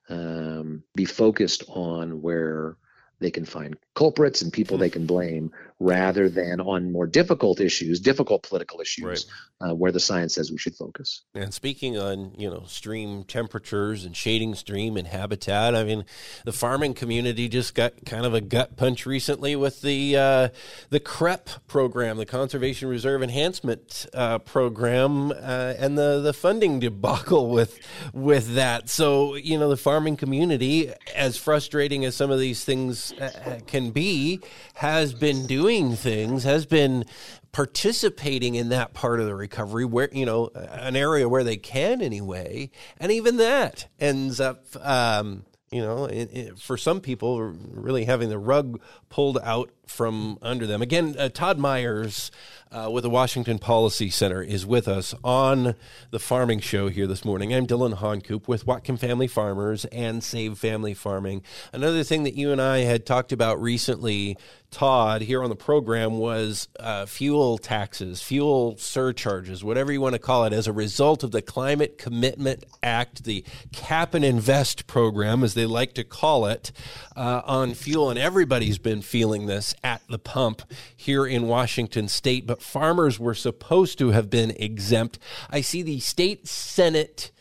um, 0.09 0.83
be 0.95 1.05
focused 1.05 1.63
on 1.67 2.21
where 2.21 2.77
they 3.19 3.31
can 3.31 3.45
find 3.45 3.77
culprits 3.97 4.43
and 4.43 4.53
people 4.53 4.77
they 4.77 4.91
can 4.91 5.07
blame 5.07 5.51
rather 5.79 6.27
than 6.27 6.59
on 6.59 6.91
more 6.91 7.05
difficult 7.05 7.59
issues, 7.59 7.99
difficult 7.99 8.41
political 8.41 8.81
issues, 8.81 9.27
right. 9.61 9.69
uh, 9.69 9.75
where 9.75 9.91
the 9.91 9.99
science 9.99 10.33
says 10.35 10.51
we 10.51 10.57
should 10.57 10.75
focus. 10.75 11.21
And 11.35 11.53
speaking 11.53 11.97
on 11.97 12.33
you 12.37 12.49
know 12.49 12.63
stream 12.67 13.23
temperatures 13.23 14.05
and 14.05 14.15
shading 14.15 14.53
stream 14.55 14.97
and 14.97 15.07
habitat, 15.07 15.75
I 15.75 15.83
mean 15.83 16.05
the 16.45 16.51
farming 16.51 16.93
community 16.93 17.47
just 17.47 17.73
got 17.73 18.05
kind 18.05 18.25
of 18.25 18.33
a 18.35 18.41
gut 18.41 18.75
punch 18.75 19.05
recently 19.05 19.55
with 19.55 19.81
the 19.81 20.15
uh, 20.15 20.49
the 20.89 20.99
CREP 20.99 21.49
program, 21.67 22.17
the 22.17 22.25
Conservation 22.25 22.89
Reserve 22.89 23.23
Enhancement 23.23 24.05
uh, 24.13 24.39
program, 24.39 25.31
uh, 25.31 25.73
and 25.77 25.97
the 25.97 26.21
the 26.21 26.33
funding 26.33 26.79
debacle 26.79 27.49
with 27.57 27.79
with 28.13 28.53
that. 28.53 28.89
So 28.89 29.35
you 29.35 29.57
know 29.57 29.69
the 29.69 29.77
farming 29.77 30.17
community, 30.17 30.93
as 31.15 31.37
frustrating 31.37 32.05
as 32.05 32.15
some 32.15 32.29
of 32.29 32.39
these 32.39 32.63
things 32.63 33.11
uh, 33.13 33.59
can 33.65 33.86
be, 33.91 34.41
has 34.75 35.13
been 35.13 35.45
doing 35.45 35.67
doing 35.67 35.95
things, 35.95 36.43
has 36.43 36.65
been 36.65 37.03
participating 37.51 38.55
in 38.55 38.69
that 38.69 38.93
part 38.93 39.19
of 39.19 39.25
the 39.25 39.35
recovery 39.35 39.85
where 39.85 40.09
you 40.11 40.25
know 40.25 40.49
an 40.53 40.95
area 40.95 41.27
where 41.27 41.43
they 41.43 41.57
can 41.57 42.01
anyway 42.01 42.69
and 42.99 43.11
even 43.11 43.37
that 43.37 43.87
ends 43.99 44.39
up 44.39 44.63
um, 44.85 45.43
you 45.71 45.81
know 45.81 46.05
it, 46.05 46.29
it, 46.31 46.59
for 46.59 46.77
some 46.77 47.01
people 47.01 47.41
really 47.41 48.05
having 48.05 48.29
the 48.29 48.37
rug 48.37 48.79
pulled 49.09 49.39
out 49.43 49.71
from 49.87 50.37
under 50.41 50.67
them. 50.67 50.81
Again 50.81 51.15
uh, 51.17 51.29
todd 51.29 51.57
myers 51.57 52.31
uh, 52.71 52.89
with 52.91 53.03
the 53.03 53.09
Washington 53.09 53.59
Policy 53.59 54.09
Center 54.09 54.41
is 54.41 54.65
with 54.65 54.87
us 54.87 55.13
on 55.23 55.75
the 56.11 56.19
farming 56.19 56.59
show 56.59 56.89
here 56.89 57.07
this 57.07 57.23
morning. 57.23 57.53
I'm 57.53 57.65
Dillon 57.65 57.93
Honcoop 57.93 58.47
with 58.47 58.65
Whatcom 58.65 58.99
Family 58.99 59.27
Farmers 59.27 59.85
and 59.85 60.23
Save 60.23 60.57
Family 60.57 60.93
Farming. 60.93 61.43
Another 61.71 62.03
thing 62.03 62.23
that 62.23 62.35
you 62.35 62.51
and 62.51 62.61
I 62.61 62.79
had 62.79 63.05
talked 63.05 63.31
about 63.31 63.61
recently, 63.61 64.37
Todd, 64.69 65.21
here 65.21 65.41
on 65.41 65.49
the 65.49 65.55
program 65.55 66.17
was 66.17 66.67
uh, 66.79 67.05
fuel 67.05 67.57
taxes, 67.57 68.21
fuel 68.21 68.75
surcharges, 68.77 69.63
whatever 69.63 69.91
you 69.91 70.01
want 70.01 70.13
to 70.13 70.19
call 70.19 70.45
it, 70.45 70.53
as 70.53 70.67
a 70.67 70.73
result 70.73 71.23
of 71.23 71.31
the 71.31 71.41
Climate 71.41 71.97
Commitment 71.97 72.63
Act, 72.83 73.23
the 73.23 73.43
Cap 73.71 74.13
and 74.13 74.25
Invest 74.25 74.85
program, 74.85 75.43
as 75.43 75.53
they 75.53 75.65
like 75.65 75.93
to 75.93 76.03
call 76.03 76.45
it, 76.45 76.71
uh, 77.15 77.41
on 77.45 77.73
fuel. 77.73 78.09
And 78.09 78.19
everybody's 78.19 78.77
been 78.77 79.01
feeling 79.01 79.45
this 79.45 79.73
at 79.83 80.01
the 80.09 80.19
pump 80.19 80.61
here 80.95 81.25
in 81.25 81.47
Washington 81.47 82.07
state. 82.07 82.45
But 82.45 82.61
farmers 82.61 83.19
were 83.19 83.35
supposed 83.35 83.97
to 83.99 84.09
have 84.09 84.29
been 84.29 84.51
exempt. 84.51 85.17
I 85.49 85.61
see 85.61 85.81
the 85.81 85.99
state 85.99 86.47
senate 86.47 87.31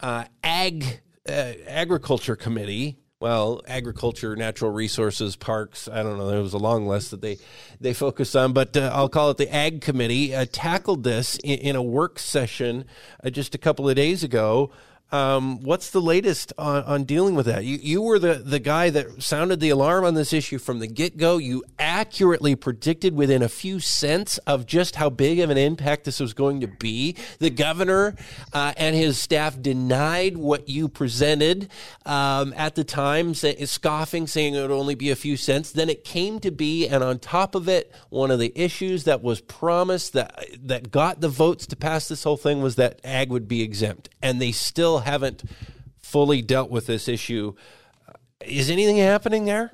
uh, 0.00 0.24
ag 0.42 1.00
uh, 1.28 1.52
agriculture 1.68 2.34
committee 2.34 2.98
well, 3.22 3.62
agriculture, 3.68 4.34
natural 4.34 4.72
resources, 4.72 5.36
parks. 5.36 5.86
I 5.86 6.02
don't 6.02 6.18
know. 6.18 6.28
There 6.28 6.42
was 6.42 6.54
a 6.54 6.58
long 6.58 6.88
list 6.88 7.12
that 7.12 7.20
they 7.20 7.38
they 7.80 7.94
focused 7.94 8.34
on, 8.34 8.52
but 8.52 8.76
uh, 8.76 8.90
I'll 8.92 9.08
call 9.08 9.30
it 9.30 9.36
the 9.36 9.54
Ag 9.54 9.80
Committee 9.80 10.34
uh, 10.34 10.44
tackled 10.50 11.04
this 11.04 11.36
in, 11.44 11.60
in, 11.60 11.76
a 11.76 11.82
work 11.82 12.18
session 12.18 12.84
uh, 13.22 13.30
just 13.30 13.54
a 13.54 13.58
couple 13.58 13.88
of 13.88 13.94
days 13.94 14.24
ago. 14.24 14.72
Um, 15.12 15.60
what's 15.60 15.90
the 15.90 16.00
latest 16.00 16.54
on, 16.56 16.84
on, 16.84 17.04
dealing 17.04 17.34
with 17.34 17.44
that? 17.44 17.66
You, 17.66 17.76
you 17.82 18.00
were 18.00 18.18
the, 18.18 18.34
the 18.34 18.58
guy 18.58 18.88
that 18.88 19.22
sounded 19.22 19.60
the 19.60 19.68
alarm 19.68 20.06
on 20.06 20.14
this 20.14 20.32
issue 20.32 20.56
from 20.56 20.78
the 20.78 20.86
get 20.86 21.18
go. 21.18 21.36
You 21.36 21.62
accurately 21.78 22.56
predicted 22.56 23.14
within 23.14 23.42
a 23.42 23.48
few 23.50 23.78
cents 23.78 24.38
of 24.38 24.64
just 24.64 24.96
how 24.96 25.10
big 25.10 25.38
of 25.40 25.50
an 25.50 25.58
impact 25.58 26.04
this 26.04 26.18
was 26.18 26.32
going 26.32 26.62
to 26.62 26.66
be. 26.66 27.14
The 27.40 27.50
governor 27.50 28.16
uh, 28.54 28.72
and 28.78 28.96
his 28.96 29.18
staff 29.18 29.60
denied 29.60 30.38
what 30.38 30.70
you 30.70 30.88
presented 30.88 31.68
um, 32.06 32.54
at 32.56 32.74
the 32.74 32.84
time, 32.84 33.34
say, 33.34 33.62
scoffing, 33.66 34.26
saying 34.26 34.54
it 34.54 34.62
would 34.62 34.70
only 34.70 34.94
be 34.94 35.10
a 35.10 35.16
few 35.16 35.36
cents. 35.36 35.72
Then 35.72 35.90
it 35.90 36.04
came 36.04 36.40
to 36.40 36.50
be, 36.50 36.88
and 36.88 37.04
on 37.04 37.18
top 37.18 37.54
of 37.54 37.68
it, 37.68 37.92
one 38.08 38.30
of 38.30 38.38
the 38.38 38.50
issues 38.54 39.04
that 39.04 39.22
was 39.22 39.42
promised 39.42 40.14
that 40.14 40.46
that 40.62 40.90
got 40.90 41.20
the 41.20 41.28
votes 41.28 41.66
to 41.66 41.76
pass 41.76 42.08
this 42.08 42.24
whole 42.24 42.38
thing 42.38 42.62
was 42.62 42.76
that 42.76 42.98
ag 43.04 43.28
would 43.28 43.46
be 43.46 43.60
exempt, 43.60 44.08
and 44.22 44.40
they 44.40 44.52
still 44.52 45.01
haven't 45.02 45.44
fully 45.98 46.42
dealt 46.42 46.70
with 46.70 46.86
this 46.86 47.08
issue. 47.08 47.54
Is 48.44 48.70
anything 48.70 48.96
happening 48.96 49.44
there? 49.44 49.72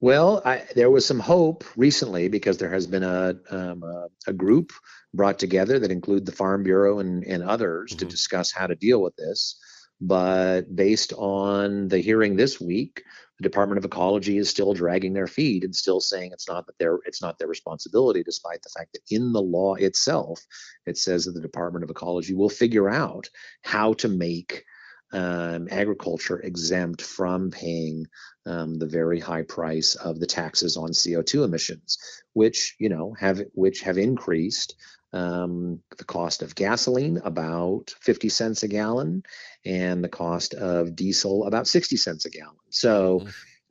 Well, 0.00 0.42
I, 0.44 0.64
there 0.74 0.90
was 0.90 1.06
some 1.06 1.20
hope 1.20 1.64
recently 1.76 2.28
because 2.28 2.58
there 2.58 2.70
has 2.70 2.86
been 2.86 3.02
a, 3.02 3.34
um, 3.50 3.82
a, 3.82 4.08
a, 4.26 4.32
group 4.32 4.72
brought 5.14 5.38
together 5.38 5.78
that 5.78 5.90
include 5.90 6.26
the 6.26 6.32
Farm 6.32 6.64
Bureau 6.64 6.98
and, 6.98 7.24
and 7.24 7.42
others 7.42 7.92
mm-hmm. 7.92 8.00
to 8.00 8.04
discuss 8.04 8.52
how 8.52 8.66
to 8.66 8.74
deal 8.74 9.00
with 9.00 9.16
this. 9.16 9.58
But 10.00 10.74
based 10.74 11.14
on 11.14 11.88
the 11.88 11.98
hearing 11.98 12.36
this 12.36 12.60
week, 12.60 13.02
the 13.38 13.42
Department 13.42 13.78
of 13.78 13.84
Ecology 13.84 14.38
is 14.38 14.48
still 14.48 14.72
dragging 14.72 15.12
their 15.12 15.26
feet 15.26 15.64
and 15.64 15.74
still 15.74 16.00
saying 16.00 16.30
it's 16.32 16.48
not 16.48 16.66
that 16.66 16.78
their 16.78 16.98
it's 17.04 17.20
not 17.22 17.38
their 17.38 17.48
responsibility, 17.48 18.22
despite 18.22 18.62
the 18.62 18.70
fact 18.70 18.92
that 18.92 19.02
in 19.10 19.32
the 19.32 19.42
law 19.42 19.74
itself 19.74 20.44
it 20.86 20.96
says 20.96 21.24
that 21.24 21.32
the 21.32 21.40
Department 21.40 21.84
of 21.84 21.90
Ecology 21.90 22.34
will 22.34 22.48
figure 22.48 22.88
out 22.88 23.28
how 23.62 23.92
to 23.94 24.08
make 24.08 24.64
um, 25.12 25.68
agriculture 25.70 26.40
exempt 26.40 27.00
from 27.02 27.50
paying 27.50 28.06
um, 28.44 28.78
the 28.78 28.86
very 28.86 29.20
high 29.20 29.42
price 29.42 29.94
of 29.94 30.18
the 30.18 30.26
taxes 30.26 30.76
on 30.76 30.90
CO2 30.90 31.44
emissions, 31.44 31.98
which 32.32 32.74
you 32.78 32.88
know 32.88 33.14
have 33.18 33.42
which 33.52 33.80
have 33.82 33.98
increased 33.98 34.74
um, 35.12 35.80
the 35.96 36.04
cost 36.04 36.42
of 36.42 36.54
gasoline 36.54 37.20
about 37.24 37.94
50 38.00 38.28
cents 38.28 38.62
a 38.62 38.68
gallon 38.68 39.22
and 39.64 40.02
the 40.02 40.08
cost 40.08 40.54
of 40.54 40.94
diesel 40.96 41.46
about 41.46 41.66
60 41.66 41.96
cents 41.96 42.24
a 42.24 42.30
gallon. 42.30 42.56
So, 42.70 43.20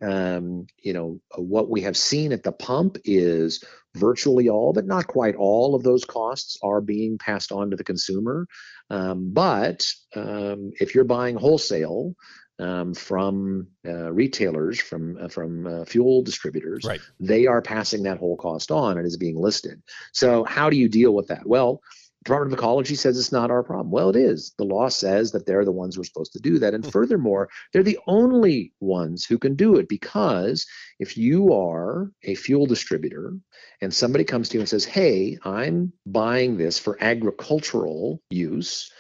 mm-hmm. 0.02 0.08
um, 0.08 0.68
you 0.78 0.94
know, 0.94 1.20
what 1.36 1.70
we 1.70 1.82
have 1.82 1.98
seen 1.98 2.32
at 2.32 2.44
the 2.44 2.52
pump 2.52 2.98
is 3.04 3.64
virtually 3.96 4.50
all, 4.50 4.74
but 4.74 4.86
not 4.86 5.08
quite 5.08 5.36
all 5.36 5.76
of 5.76 5.84
those 5.84 6.06
costs 6.06 6.58
are 6.62 6.82
being 6.82 7.18
passed 7.18 7.52
on 7.52 7.72
to 7.72 7.78
the 7.78 7.84
consumer. 7.84 8.48
Um, 8.90 9.32
but 9.34 9.88
um, 10.16 10.72
if 10.80 10.94
you're 10.94 11.06
buying 11.06 11.36
wholesale, 11.36 12.14
um, 12.60 12.94
from 12.94 13.68
uh, 13.86 14.12
retailers, 14.12 14.80
from 14.80 15.18
uh, 15.22 15.28
from 15.28 15.68
uh, 15.68 15.86
fuel 15.86 16.22
distributors, 16.22 16.84
right. 16.86 17.02
they 17.20 17.48
are 17.48 17.62
passing 17.62 18.04
that 18.04 18.18
whole 18.18 18.38
cost 18.38 18.72
on 18.72 18.98
and 18.98 19.06
is 19.06 19.18
being 19.18 19.38
listed. 19.38 19.82
So 20.14 20.44
how 20.44 20.70
do 20.70 20.78
you 20.78 20.88
deal 20.88 21.14
with 21.14 21.28
that? 21.28 21.46
Well, 21.46 21.82
Department 22.26 22.54
of 22.54 22.60
Ecology 22.60 22.96
says 22.96 23.20
it's 23.20 23.32
not 23.32 23.52
our 23.52 23.62
problem. 23.62 23.92
Well, 23.92 24.10
it 24.10 24.16
is. 24.16 24.54
The 24.58 24.64
law 24.64 24.90
says 24.90 25.32
that 25.32 25.46
they're 25.46 25.64
the 25.64 25.72
ones 25.72 25.94
who 25.96 26.02
are 26.02 26.06
supposed 26.06 26.34
to 26.34 26.40
do 26.40 26.58
that. 26.58 26.74
And 26.74 26.84
hmm. 26.84 26.90
furthermore, 26.90 27.50
they're 27.72 27.84
the 27.84 28.00
only 28.08 28.74
ones 28.80 29.26
who 29.26 29.38
can 29.38 29.56
do 29.56 29.76
it 29.76 29.88
because 29.88 30.66
if 31.00 31.18
you 31.18 31.54
are 31.54 32.12
a 32.24 32.34
fuel 32.34 32.66
distributor 32.66 33.34
and 33.80 33.94
somebody 33.94 34.24
comes 34.24 34.50
to 34.50 34.56
you 34.56 34.62
and 34.62 34.70
says, 34.70 34.86
Hey, 34.86 35.38
I'm 35.44 35.94
buying 36.08 36.58
this 36.58 36.80
for 36.80 36.98
agricultural 37.00 38.20
use, 38.32 38.92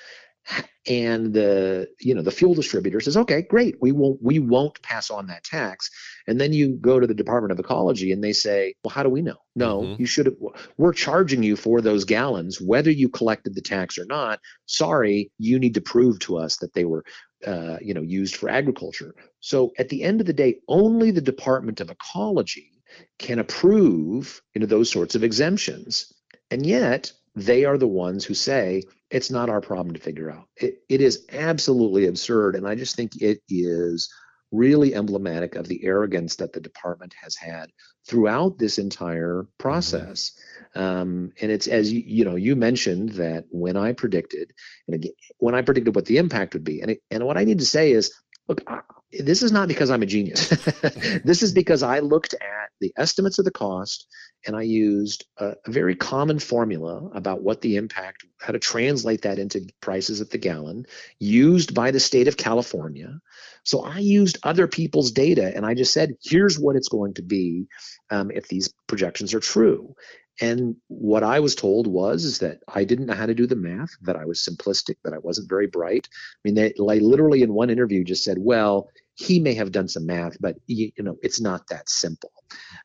and 0.87 1.33
the 1.33 1.87
you 1.99 2.13
know 2.13 2.21
the 2.21 2.31
fuel 2.31 2.53
distributor 2.53 2.99
says 2.99 3.17
okay 3.17 3.41
great 3.41 3.75
we 3.81 3.91
won't 3.91 4.19
we 4.21 4.37
won't 4.37 4.81
pass 4.83 5.09
on 5.09 5.27
that 5.27 5.43
tax 5.43 5.89
and 6.27 6.39
then 6.39 6.53
you 6.53 6.75
go 6.75 6.99
to 6.99 7.07
the 7.07 7.13
department 7.13 7.51
of 7.51 7.59
ecology 7.59 8.11
and 8.11 8.23
they 8.23 8.33
say 8.33 8.73
well 8.83 8.91
how 8.91 9.01
do 9.01 9.09
we 9.09 9.21
know 9.21 9.37
no 9.55 9.81
mm-hmm. 9.81 9.99
you 9.99 10.05
should 10.05 10.27
have 10.27 10.35
we're 10.77 10.93
charging 10.93 11.41
you 11.41 11.55
for 11.55 11.81
those 11.81 12.05
gallons 12.05 12.61
whether 12.61 12.91
you 12.91 13.09
collected 13.09 13.55
the 13.55 13.61
tax 13.61 13.97
or 13.97 14.05
not 14.05 14.39
sorry 14.67 15.31
you 15.39 15.57
need 15.57 15.73
to 15.73 15.81
prove 15.81 16.19
to 16.19 16.37
us 16.37 16.57
that 16.57 16.73
they 16.73 16.85
were 16.85 17.03
uh, 17.45 17.77
you 17.81 17.93
know, 17.93 18.01
used 18.01 18.35
for 18.35 18.49
agriculture. 18.49 19.13
So 19.39 19.71
at 19.77 19.89
the 19.89 20.01
end 20.01 20.19
of 20.19 20.25
the 20.25 20.33
day, 20.33 20.61
only 20.67 21.11
the 21.11 21.21
Department 21.21 21.79
of 21.79 21.91
Ecology 21.91 22.71
can 23.19 23.39
approve, 23.39 24.41
you 24.53 24.61
know, 24.61 24.67
those 24.67 24.89
sorts 24.89 25.13
of 25.15 25.23
exemptions. 25.23 26.11
And 26.49 26.65
yet 26.65 27.11
they 27.35 27.65
are 27.65 27.77
the 27.77 27.87
ones 27.87 28.25
who 28.25 28.33
say 28.33 28.83
it's 29.09 29.29
not 29.29 29.49
our 29.49 29.61
problem 29.61 29.93
to 29.93 30.01
figure 30.01 30.31
out. 30.31 30.47
It, 30.55 30.79
it 30.89 31.01
is 31.01 31.25
absolutely 31.31 32.07
absurd. 32.07 32.55
And 32.55 32.67
I 32.67 32.75
just 32.75 32.95
think 32.95 33.21
it 33.21 33.41
is 33.49 34.09
really 34.51 34.95
emblematic 34.95 35.55
of 35.55 35.67
the 35.67 35.83
arrogance 35.83 36.37
that 36.37 36.53
the 36.53 36.61
department 36.61 37.13
has 37.21 37.35
had 37.35 37.69
throughout 38.07 38.57
this 38.57 38.77
entire 38.77 39.47
process. 39.57 40.31
Um, 40.75 41.31
and 41.41 41.51
it's 41.51 41.67
as 41.67 41.91
you, 41.91 42.03
you 42.05 42.25
know, 42.25 42.35
you 42.35 42.55
mentioned 42.55 43.09
that 43.13 43.45
when 43.49 43.75
I 43.75 43.93
predicted, 43.93 44.51
and 44.87 44.95
again, 44.95 45.11
when 45.37 45.55
I 45.55 45.61
predicted 45.61 45.95
what 45.95 46.05
the 46.05 46.17
impact 46.17 46.53
would 46.53 46.63
be, 46.63 46.81
and 46.81 46.91
it, 46.91 47.01
and 47.11 47.25
what 47.25 47.37
I 47.37 47.43
need 47.43 47.59
to 47.59 47.65
say 47.65 47.91
is, 47.91 48.13
look, 48.47 48.61
I, 48.67 48.81
this 49.11 49.43
is 49.43 49.51
not 49.51 49.67
because 49.67 49.89
I'm 49.89 50.03
a 50.03 50.07
genius. 50.07 50.49
this 51.23 51.43
is 51.43 51.53
because 51.53 51.83
I 51.83 51.99
looked 51.99 52.33
at 52.33 52.69
the 52.81 52.93
estimates 52.97 53.39
of 53.39 53.45
the 53.45 53.51
cost 53.51 54.07
and 54.45 54.55
I 54.55 54.61
used 54.61 55.25
a, 55.37 55.55
a, 55.65 55.71
very 55.71 55.95
common 55.95 56.39
formula 56.39 57.09
about 57.13 57.41
what 57.41 57.61
the 57.61 57.75
impact, 57.77 58.25
how 58.39 58.53
to 58.53 58.59
translate 58.59 59.23
that 59.23 59.39
into 59.39 59.67
prices 59.81 60.21
at 60.21 60.29
the 60.29 60.37
gallon, 60.37 60.85
used 61.19 61.73
by 61.73 61.91
the 61.91 61.99
state 61.99 62.27
of 62.27 62.37
California. 62.37 63.19
So 63.63 63.83
I 63.83 63.99
used 63.99 64.37
other 64.43 64.67
people's 64.67 65.11
data 65.11 65.51
and 65.55 65.65
I 65.65 65.73
just 65.73 65.93
said, 65.93 66.15
here's 66.23 66.59
what 66.59 66.75
it's 66.75 66.89
going 66.89 67.15
to 67.15 67.23
be 67.23 67.67
um, 68.11 68.31
if 68.31 68.47
these 68.47 68.73
projections 68.87 69.33
are 69.33 69.39
true. 69.39 69.95
And 70.41 70.75
what 70.87 71.23
I 71.23 71.39
was 71.39 71.55
told 71.55 71.87
was 71.87 72.25
is 72.25 72.39
that 72.39 72.59
I 72.67 72.83
didn't 72.83 73.05
know 73.05 73.13
how 73.13 73.25
to 73.25 73.33
do 73.33 73.47
the 73.47 73.55
math, 73.55 73.91
that 74.01 74.17
I 74.17 74.25
was 74.25 74.41
simplistic, 74.41 74.95
that 75.03 75.13
I 75.13 75.17
wasn't 75.19 75.49
very 75.49 75.67
bright. 75.67 76.09
I 76.11 76.39
mean, 76.43 76.55
they 76.55 76.73
like, 76.77 77.01
literally 77.01 77.41
in 77.41 77.53
one 77.53 77.69
interview 77.69 78.03
just 78.03 78.23
said, 78.23 78.37
well, 78.39 78.89
he 79.15 79.39
may 79.39 79.55
have 79.55 79.71
done 79.71 79.87
some 79.87 80.05
math, 80.05 80.37
but 80.39 80.57
you, 80.67 80.91
you 80.97 81.03
know, 81.03 81.17
it's 81.21 81.41
not 81.41 81.67
that 81.69 81.89
simple. 81.89 82.31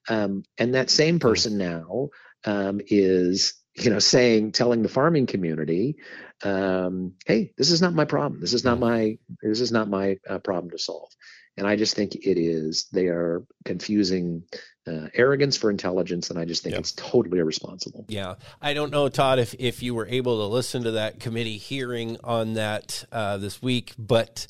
Um, 0.09 0.45
and 0.59 0.75
that 0.75 0.91
same 0.91 1.17
hmm. 1.17 1.21
person 1.21 1.59
now 1.59 2.09
um, 2.45 2.81
is, 2.87 3.55
you 3.75 3.91
know, 3.91 3.99
saying, 3.99 4.53
telling 4.53 4.83
the 4.83 4.89
farming 4.89 5.27
community, 5.27 5.97
um, 6.43 7.15
"Hey, 7.27 7.53
this 7.59 7.71
is 7.71 7.83
not 7.83 7.95
my 7.95 8.05
problem. 8.05 8.41
This 8.41 8.55
is 8.55 8.65
not 8.65 8.79
hmm. 8.79 8.85
my 8.85 9.19
this 9.43 9.61
is 9.61 9.73
not 9.73 9.89
my 9.89 10.19
uh, 10.29 10.39
problem 10.39 10.71
to 10.71 10.79
solve." 10.79 11.11
And 11.57 11.67
I 11.67 11.77
just 11.77 11.95
think 11.95 12.15
it 12.15 12.41
is. 12.41 12.87
They 12.93 13.07
are 13.09 13.45
confusing 13.65 14.45
uh, 14.91 15.09
arrogance 15.15 15.57
for 15.57 15.71
intelligence, 15.71 16.31
and 16.31 16.39
I 16.39 16.45
just 16.45 16.63
think 16.63 16.73
yep. 16.73 16.81
it's 16.81 16.93
totally 16.93 17.39
irresponsible. 17.39 18.05
Yeah, 18.09 18.35
I 18.61 18.75
don't 18.75 18.91
know, 18.91 19.09
Todd, 19.09 19.39
if 19.39 19.55
if 19.59 19.83
you 19.83 19.95
were 19.95 20.07
able 20.07 20.39
to 20.39 20.47
listen 20.47 20.83
to 20.85 20.93
that 20.93 21.21
committee 21.21 21.59
hearing 21.59 22.17
on 22.25 22.55
that 22.55 23.05
uh, 23.13 23.37
this 23.37 23.63
week, 23.63 23.95
but 23.99 24.47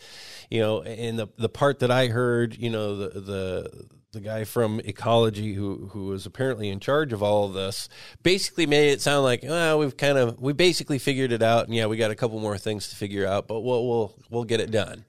you 0.51 0.61
know, 0.61 0.83
in 0.83 1.17
the 1.17 1.29
the 1.37 1.49
part 1.49 1.81
that 1.81 1.91
I 1.91 2.09
heard, 2.09 2.57
you 2.57 2.71
know, 2.71 2.97
the 2.97 3.21
the 3.21 3.89
the 4.13 4.21
guy 4.21 4.45
from 4.45 4.81
ecology 4.81 5.55
who 5.55 5.89
who 5.93 6.07
was 6.07 6.27
apparently 6.27 6.69
in 6.69 6.81
charge 6.81 7.13
of 7.13 7.23
all 7.23 7.45
of 7.45 7.53
this 7.53 7.89
basically 8.23 8.67
made 8.67 8.91
it 8.91 9.01
sound 9.01 9.23
like 9.23 9.41
well 9.45 9.79
we've 9.79 9.97
kind 9.97 10.19
of 10.19 10.41
we 10.41 10.53
basically 10.53 10.99
figured 10.99 11.31
it 11.31 11.43
out 11.43 11.67
and 11.67 11.77
yeah 11.77 11.87
we 11.87 11.97
got 11.97 12.11
a 12.11 12.17
couple 12.17 12.41
more 12.41 12.59
things 12.59 12.89
to 12.89 12.97
figure 12.97 13.25
out 13.25 13.47
but 13.47 13.61
we'll 13.61 13.87
we'll 13.87 14.15
we'll 14.29 14.43
get 14.43 14.59
it 14.59 14.73
done 14.73 15.05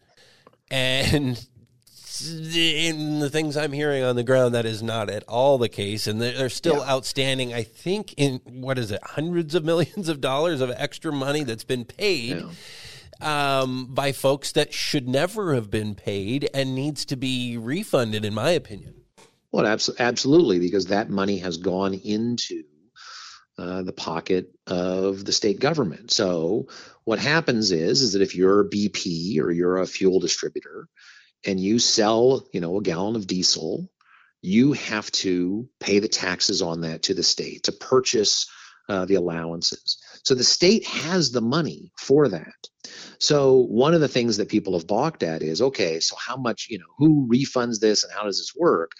and 0.69 1.47
in 2.29 3.19
the 3.19 3.29
things 3.29 3.55
I'm 3.57 3.71
hearing 3.71 4.03
on 4.03 4.15
the 4.15 4.23
ground, 4.23 4.55
that 4.55 4.65
is 4.65 4.83
not 4.83 5.09
at 5.09 5.23
all 5.27 5.57
the 5.57 5.69
case, 5.69 6.07
and 6.07 6.21
they're, 6.21 6.49
still 6.49 6.77
yeah. 6.77 6.89
outstanding. 6.89 7.53
I 7.53 7.63
think 7.63 8.13
in 8.17 8.41
what 8.45 8.77
is 8.77 8.91
it, 8.91 9.01
hundreds 9.03 9.55
of 9.55 9.63
millions 9.65 10.09
of 10.09 10.21
dollars 10.21 10.61
of 10.61 10.71
extra 10.75 11.11
money 11.11 11.43
that's 11.43 11.63
been 11.63 11.85
paid. 11.85 12.43
Yeah. 12.43 12.49
Um, 13.21 13.85
by 13.91 14.13
folks 14.13 14.53
that 14.53 14.73
should 14.73 15.07
never 15.07 15.53
have 15.53 15.69
been 15.69 15.93
paid 15.93 16.49
and 16.55 16.73
needs 16.73 17.05
to 17.05 17.15
be 17.15 17.55
refunded, 17.55 18.25
in 18.25 18.33
my 18.33 18.49
opinion. 18.49 18.95
Well, 19.51 19.67
abs- 19.67 19.91
absolutely, 19.99 20.57
because 20.57 20.87
that 20.87 21.11
money 21.11 21.37
has 21.37 21.57
gone 21.57 21.93
into 21.93 22.63
uh, 23.57 23.83
the 23.83 23.93
pocket 23.93 24.49
of 24.65 25.23
the 25.23 25.31
state 25.31 25.59
government. 25.59 26.09
So 26.09 26.67
what 27.03 27.19
happens 27.19 27.71
is, 27.71 28.01
is 28.01 28.13
that 28.13 28.21
if 28.21 28.33
you're 28.33 28.61
a 28.61 28.69
BP 28.69 29.39
or 29.39 29.51
you're 29.51 29.77
a 29.77 29.85
fuel 29.85 30.19
distributor, 30.19 30.87
and 31.45 31.59
you 31.59 31.79
sell, 31.79 32.47
you 32.51 32.61
know, 32.61 32.77
a 32.77 32.81
gallon 32.81 33.15
of 33.15 33.27
diesel, 33.27 33.89
you 34.41 34.73
have 34.73 35.11
to 35.11 35.67
pay 35.79 35.99
the 35.99 36.07
taxes 36.07 36.61
on 36.61 36.81
that 36.81 37.03
to 37.03 37.13
the 37.13 37.23
state 37.23 37.63
to 37.63 37.71
purchase 37.71 38.47
uh, 38.89 39.05
the 39.05 39.15
allowances. 39.15 39.97
So 40.23 40.35
the 40.35 40.43
state 40.43 40.85
has 40.85 41.31
the 41.31 41.41
money 41.41 41.91
for 41.97 42.27
that. 42.27 42.67
So 43.19 43.57
one 43.57 43.93
of 43.93 44.01
the 44.01 44.07
things 44.07 44.37
that 44.37 44.49
people 44.49 44.73
have 44.73 44.87
balked 44.87 45.23
at 45.23 45.43
is, 45.43 45.61
okay, 45.61 45.99
so 45.99 46.15
how 46.15 46.35
much, 46.35 46.67
you 46.69 46.79
know, 46.79 46.85
who 46.97 47.27
refunds 47.31 47.79
this 47.79 48.03
and 48.03 48.11
how 48.11 48.23
does 48.23 48.39
this 48.39 48.53
work? 48.55 48.91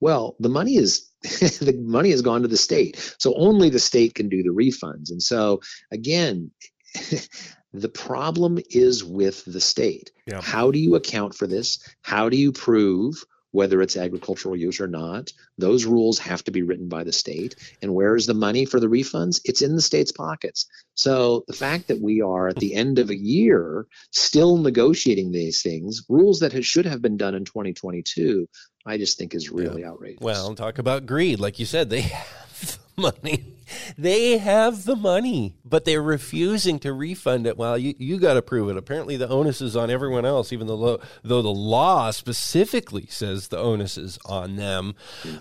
Well, 0.00 0.36
the 0.38 0.48
money 0.48 0.76
is 0.76 1.10
the 1.22 1.78
money 1.84 2.10
has 2.10 2.22
gone 2.22 2.42
to 2.42 2.48
the 2.48 2.56
state. 2.56 3.16
So 3.18 3.34
only 3.36 3.70
the 3.70 3.78
state 3.78 4.14
can 4.14 4.28
do 4.28 4.42
the 4.42 4.50
refunds. 4.50 5.10
And 5.10 5.22
so 5.22 5.60
again, 5.90 6.50
The 7.74 7.88
problem 7.88 8.60
is 8.70 9.02
with 9.02 9.44
the 9.44 9.60
state. 9.60 10.12
Yeah. 10.26 10.40
How 10.40 10.70
do 10.70 10.78
you 10.78 10.94
account 10.94 11.34
for 11.34 11.48
this? 11.48 11.80
How 12.02 12.28
do 12.28 12.36
you 12.36 12.52
prove 12.52 13.24
whether 13.50 13.82
it's 13.82 13.96
agricultural 13.96 14.54
use 14.54 14.80
or 14.80 14.86
not? 14.86 15.32
Those 15.58 15.84
rules 15.84 16.20
have 16.20 16.44
to 16.44 16.52
be 16.52 16.62
written 16.62 16.88
by 16.88 17.02
the 17.02 17.12
state. 17.12 17.56
And 17.82 17.92
where 17.92 18.14
is 18.14 18.26
the 18.26 18.34
money 18.34 18.64
for 18.64 18.78
the 18.78 18.86
refunds? 18.86 19.40
It's 19.44 19.60
in 19.60 19.74
the 19.74 19.82
state's 19.82 20.12
pockets. 20.12 20.66
So 20.94 21.42
the 21.48 21.52
fact 21.52 21.88
that 21.88 22.00
we 22.00 22.20
are 22.20 22.46
at 22.46 22.56
the 22.56 22.74
end 22.74 23.00
of 23.00 23.10
a 23.10 23.18
year 23.18 23.86
still 24.12 24.56
negotiating 24.56 25.32
these 25.32 25.60
things, 25.60 26.04
rules 26.08 26.40
that 26.40 26.64
should 26.64 26.86
have 26.86 27.02
been 27.02 27.16
done 27.16 27.34
in 27.34 27.44
2022, 27.44 28.48
I 28.86 28.98
just 28.98 29.18
think 29.18 29.34
is 29.34 29.50
really 29.50 29.82
yeah. 29.82 29.90
outrageous. 29.90 30.20
Well, 30.20 30.54
talk 30.54 30.78
about 30.78 31.06
greed. 31.06 31.40
Like 31.40 31.58
you 31.58 31.66
said, 31.66 31.90
they 31.90 32.00
have 32.02 32.78
money 33.02 33.54
they 33.96 34.38
have 34.38 34.84
the 34.84 34.96
money, 34.96 35.56
but 35.64 35.84
they're 35.84 36.02
refusing 36.02 36.78
to 36.80 36.92
refund 36.92 37.46
it. 37.46 37.56
Well, 37.56 37.78
you, 37.78 37.94
you 37.98 38.18
got 38.18 38.34
to 38.34 38.42
prove 38.42 38.68
it. 38.68 38.76
Apparently, 38.76 39.16
the 39.16 39.28
onus 39.28 39.60
is 39.60 39.76
on 39.76 39.90
everyone 39.90 40.24
else, 40.24 40.52
even 40.52 40.66
though, 40.66 41.00
though 41.22 41.42
the 41.42 41.48
law 41.48 42.10
specifically 42.10 43.06
says 43.06 43.48
the 43.48 43.58
onus 43.58 43.96
is 43.96 44.18
on 44.26 44.56
them. 44.56 44.94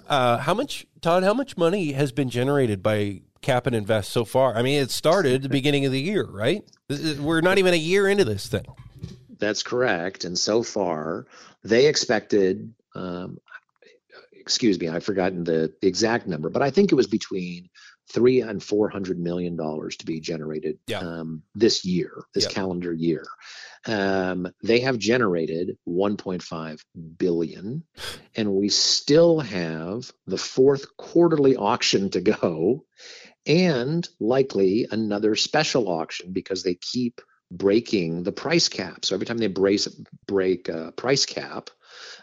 Uh, 0.07 0.37
how 0.37 0.53
much, 0.53 0.85
Todd, 1.01 1.23
how 1.23 1.33
much 1.33 1.57
money 1.57 1.93
has 1.93 2.11
been 2.11 2.29
generated 2.29 2.81
by 2.81 3.21
Cap 3.41 3.67
and 3.67 3.75
Invest 3.75 4.11
so 4.11 4.25
far? 4.25 4.55
I 4.55 4.61
mean, 4.61 4.81
it 4.81 4.91
started 4.91 5.33
at 5.33 5.41
the 5.41 5.49
beginning 5.49 5.85
of 5.85 5.91
the 5.91 6.01
year, 6.01 6.25
right? 6.25 6.63
We're 7.19 7.41
not 7.41 7.57
even 7.57 7.73
a 7.73 7.77
year 7.77 8.07
into 8.07 8.25
this 8.25 8.47
thing. 8.47 8.65
That's 9.39 9.63
correct. 9.63 10.23
And 10.23 10.37
so 10.37 10.63
far, 10.63 11.25
they 11.63 11.87
expected, 11.87 12.73
um, 12.95 13.39
excuse 14.43 14.77
me, 14.79 14.89
I've 14.89 15.05
forgotten 15.05 15.45
the, 15.45 15.73
the 15.81 15.87
exact 15.87 16.27
number, 16.27 16.49
but 16.49 16.61
I 16.61 16.69
think 16.69 16.91
it 16.91 16.95
was 16.95 17.07
between 17.07 17.69
three 18.11 18.41
and 18.41 18.61
four 18.61 18.89
hundred 18.89 19.17
million 19.17 19.55
dollars 19.55 19.95
to 19.97 20.05
be 20.05 20.19
generated 20.19 20.77
yeah. 20.87 20.99
um, 20.99 21.43
this 21.55 21.85
year, 21.85 22.11
this 22.33 22.47
calendar 22.47 22.93
year. 22.93 23.25
Um, 23.85 24.51
they 24.61 24.81
have 24.81 24.97
generated 24.97 25.77
1.5 25.87 26.79
billion, 27.17 27.83
and 28.35 28.53
we 28.53 28.69
still 28.69 29.39
have 29.39 30.11
the 30.27 30.37
fourth 30.37 30.95
quarterly 30.97 31.55
auction 31.55 32.09
to 32.11 32.21
go, 32.21 32.85
and 33.45 34.07
likely 34.19 34.87
another 34.91 35.35
special 35.35 35.89
auction 35.89 36.33
because 36.33 36.63
they 36.63 36.75
keep 36.75 37.21
breaking 37.51 38.23
the 38.23 38.31
price 38.31 38.67
cap. 38.67 39.05
So 39.05 39.15
every 39.15 39.25
time 39.25 39.37
they 39.37 39.47
brace, 39.47 39.87
break 40.27 40.69
a 40.69 40.91
price 40.91 41.25
cap, 41.25 41.69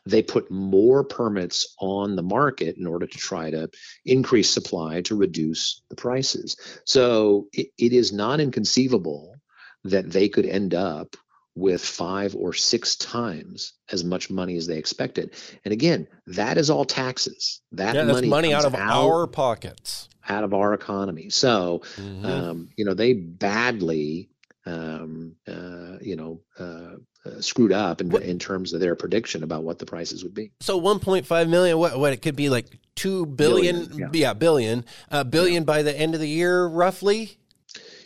they 0.07 0.23
put 0.23 0.51
more 0.51 1.05
permits 1.05 1.75
on 1.79 2.17
the 2.17 2.23
market 2.23 2.77
in 2.77 2.87
order 2.87 3.07
to 3.07 3.19
try 3.19 3.51
to 3.51 3.69
increase 4.05 4.51
supply 4.51 5.01
to 5.03 5.17
reduce 5.17 5.83
the 5.91 5.97
prices. 5.97 6.57
So 6.85 7.49
it, 7.53 7.69
it 7.79 7.93
is 7.93 8.13
not 8.13 8.41
inconceivable 8.41 9.37
that 9.85 10.11
they 10.11 10.29
could 10.29 10.47
end 10.47 10.75
up 10.75 11.17
with 11.57 11.85
five 11.85 12.35
or 12.35 12.53
six 12.53 12.97
times 12.97 13.75
as 13.91 14.05
much 14.05 14.31
money 14.31 14.57
as 14.57 14.67
they 14.67 14.79
expected. 14.79 15.35
And 15.65 15.73
again, 15.73 16.07
that 16.29 16.59
is 16.59 16.71
all 16.71 16.85
taxes. 16.85 17.61
That 17.73 17.95
yeah, 17.95 18.05
money, 18.05 18.29
money 18.29 18.55
out 18.55 18.65
of 18.65 18.75
out, 18.75 19.05
our 19.05 19.27
pockets, 19.27 20.09
out 20.29 20.45
of 20.45 20.55
our 20.55 20.75
economy. 20.75 21.29
So, 21.31 21.83
mm-hmm. 21.97 22.25
um, 22.25 22.69
you 22.77 22.85
know, 22.85 22.95
they 22.95 23.15
badly, 23.15 24.31
um, 24.65 25.35
uh, 25.47 25.99
you 26.01 26.17
know, 26.17 26.41
uh, 26.59 26.97
uh, 27.25 27.41
screwed 27.41 27.73
up 27.73 28.01
in, 28.01 28.15
in 28.23 28.39
terms 28.39 28.73
of 28.73 28.81
their 28.81 28.95
prediction 28.95 29.43
about 29.43 29.63
what 29.63 29.79
the 29.79 29.87
prices 29.87 30.23
would 30.23 30.35
be. 30.35 30.53
So 30.61 30.81
1.5 30.81 31.49
million, 31.49 31.79
what, 31.79 31.99
what 31.99 32.13
it 32.13 32.23
could 32.23 32.37
be 32.37 32.49
like 32.49 32.67
2 32.97 33.27
billion, 33.27 33.87
billion 33.87 33.99
yeah. 33.99 34.09
yeah, 34.13 34.33
billion, 34.35 34.85
uh, 35.11 35.25
billion 35.25 35.63
yeah. 35.63 35.67
by 35.67 35.83
the 35.83 35.97
end 35.97 36.15
of 36.15 36.21
the 36.21 36.29
year, 36.29 36.67
roughly. 36.67 37.37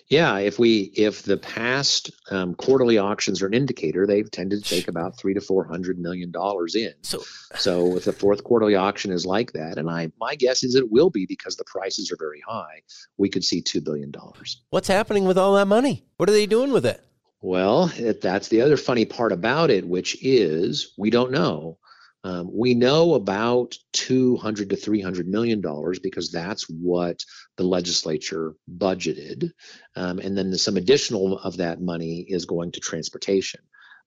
Yeah, 0.09 0.39
if 0.39 0.59
we 0.59 0.93
if 0.95 1.23
the 1.23 1.39
past 1.39 2.11
um, 2.31 2.55
quarterly 2.55 2.99
auctions 2.99 3.41
are 3.41 3.47
an 3.47 3.55
indicator, 3.55 4.07
they've 4.07 4.31
tended 4.31 4.63
to 4.63 4.69
take 4.69 4.87
about 4.87 5.19
three 5.19 5.33
to 5.33 5.41
four 5.41 5.65
hundred 5.65 5.99
million 5.99 6.31
dollars 6.31 6.75
in. 6.75 6.93
So, 7.01 7.23
so 7.55 7.97
if 7.97 8.05
the 8.05 8.13
fourth 8.13 8.45
quarterly 8.45 8.75
auction 8.75 9.11
is 9.11 9.25
like 9.25 9.53
that, 9.53 9.79
and 9.79 9.89
I 9.89 10.13
my 10.21 10.35
guess 10.35 10.63
is 10.63 10.75
it 10.75 10.93
will 10.93 11.09
be 11.09 11.25
because 11.25 11.57
the 11.57 11.65
prices 11.65 12.13
are 12.13 12.19
very 12.19 12.43
high, 12.47 12.83
we 13.17 13.31
could 13.31 13.45
see 13.45 13.63
two 13.63 13.81
billion 13.81 14.11
dollars. 14.11 14.61
What's 14.69 14.89
happening 14.89 15.25
with 15.25 15.39
all 15.39 15.55
that 15.55 15.69
money? 15.69 16.05
What 16.19 16.29
are 16.29 16.33
they 16.33 16.47
doing 16.47 16.71
with 16.71 16.85
it? 16.85 17.03
Well, 17.45 17.93
it, 17.99 18.23
that's 18.23 18.49
the 18.49 18.63
other 18.63 18.79
funny 18.79 19.05
part 19.05 19.31
about 19.31 19.71
it, 19.71 19.87
which 19.87 20.17
is 20.25 20.95
we 20.97 21.11
don't 21.11 21.31
know. 21.31 21.77
Um, 22.25 22.49
we 22.51 22.73
know 22.73 23.13
about 23.13 23.77
200 23.93 24.71
to 24.71 24.77
300 24.77 25.29
million 25.29 25.61
dollars 25.61 25.99
because 25.99 26.31
that's 26.31 26.63
what 26.71 27.23
the 27.59 27.65
legislature 27.65 28.55
budgeted, 28.79 29.51
um, 29.95 30.21
and 30.21 30.39
then 30.39 30.57
some 30.57 30.79
additional 30.79 31.39
of 31.39 31.59
that 31.59 31.83
money 31.83 32.25
is 32.27 32.47
going 32.47 32.73
to 32.73 32.81
transportation. 32.81 33.61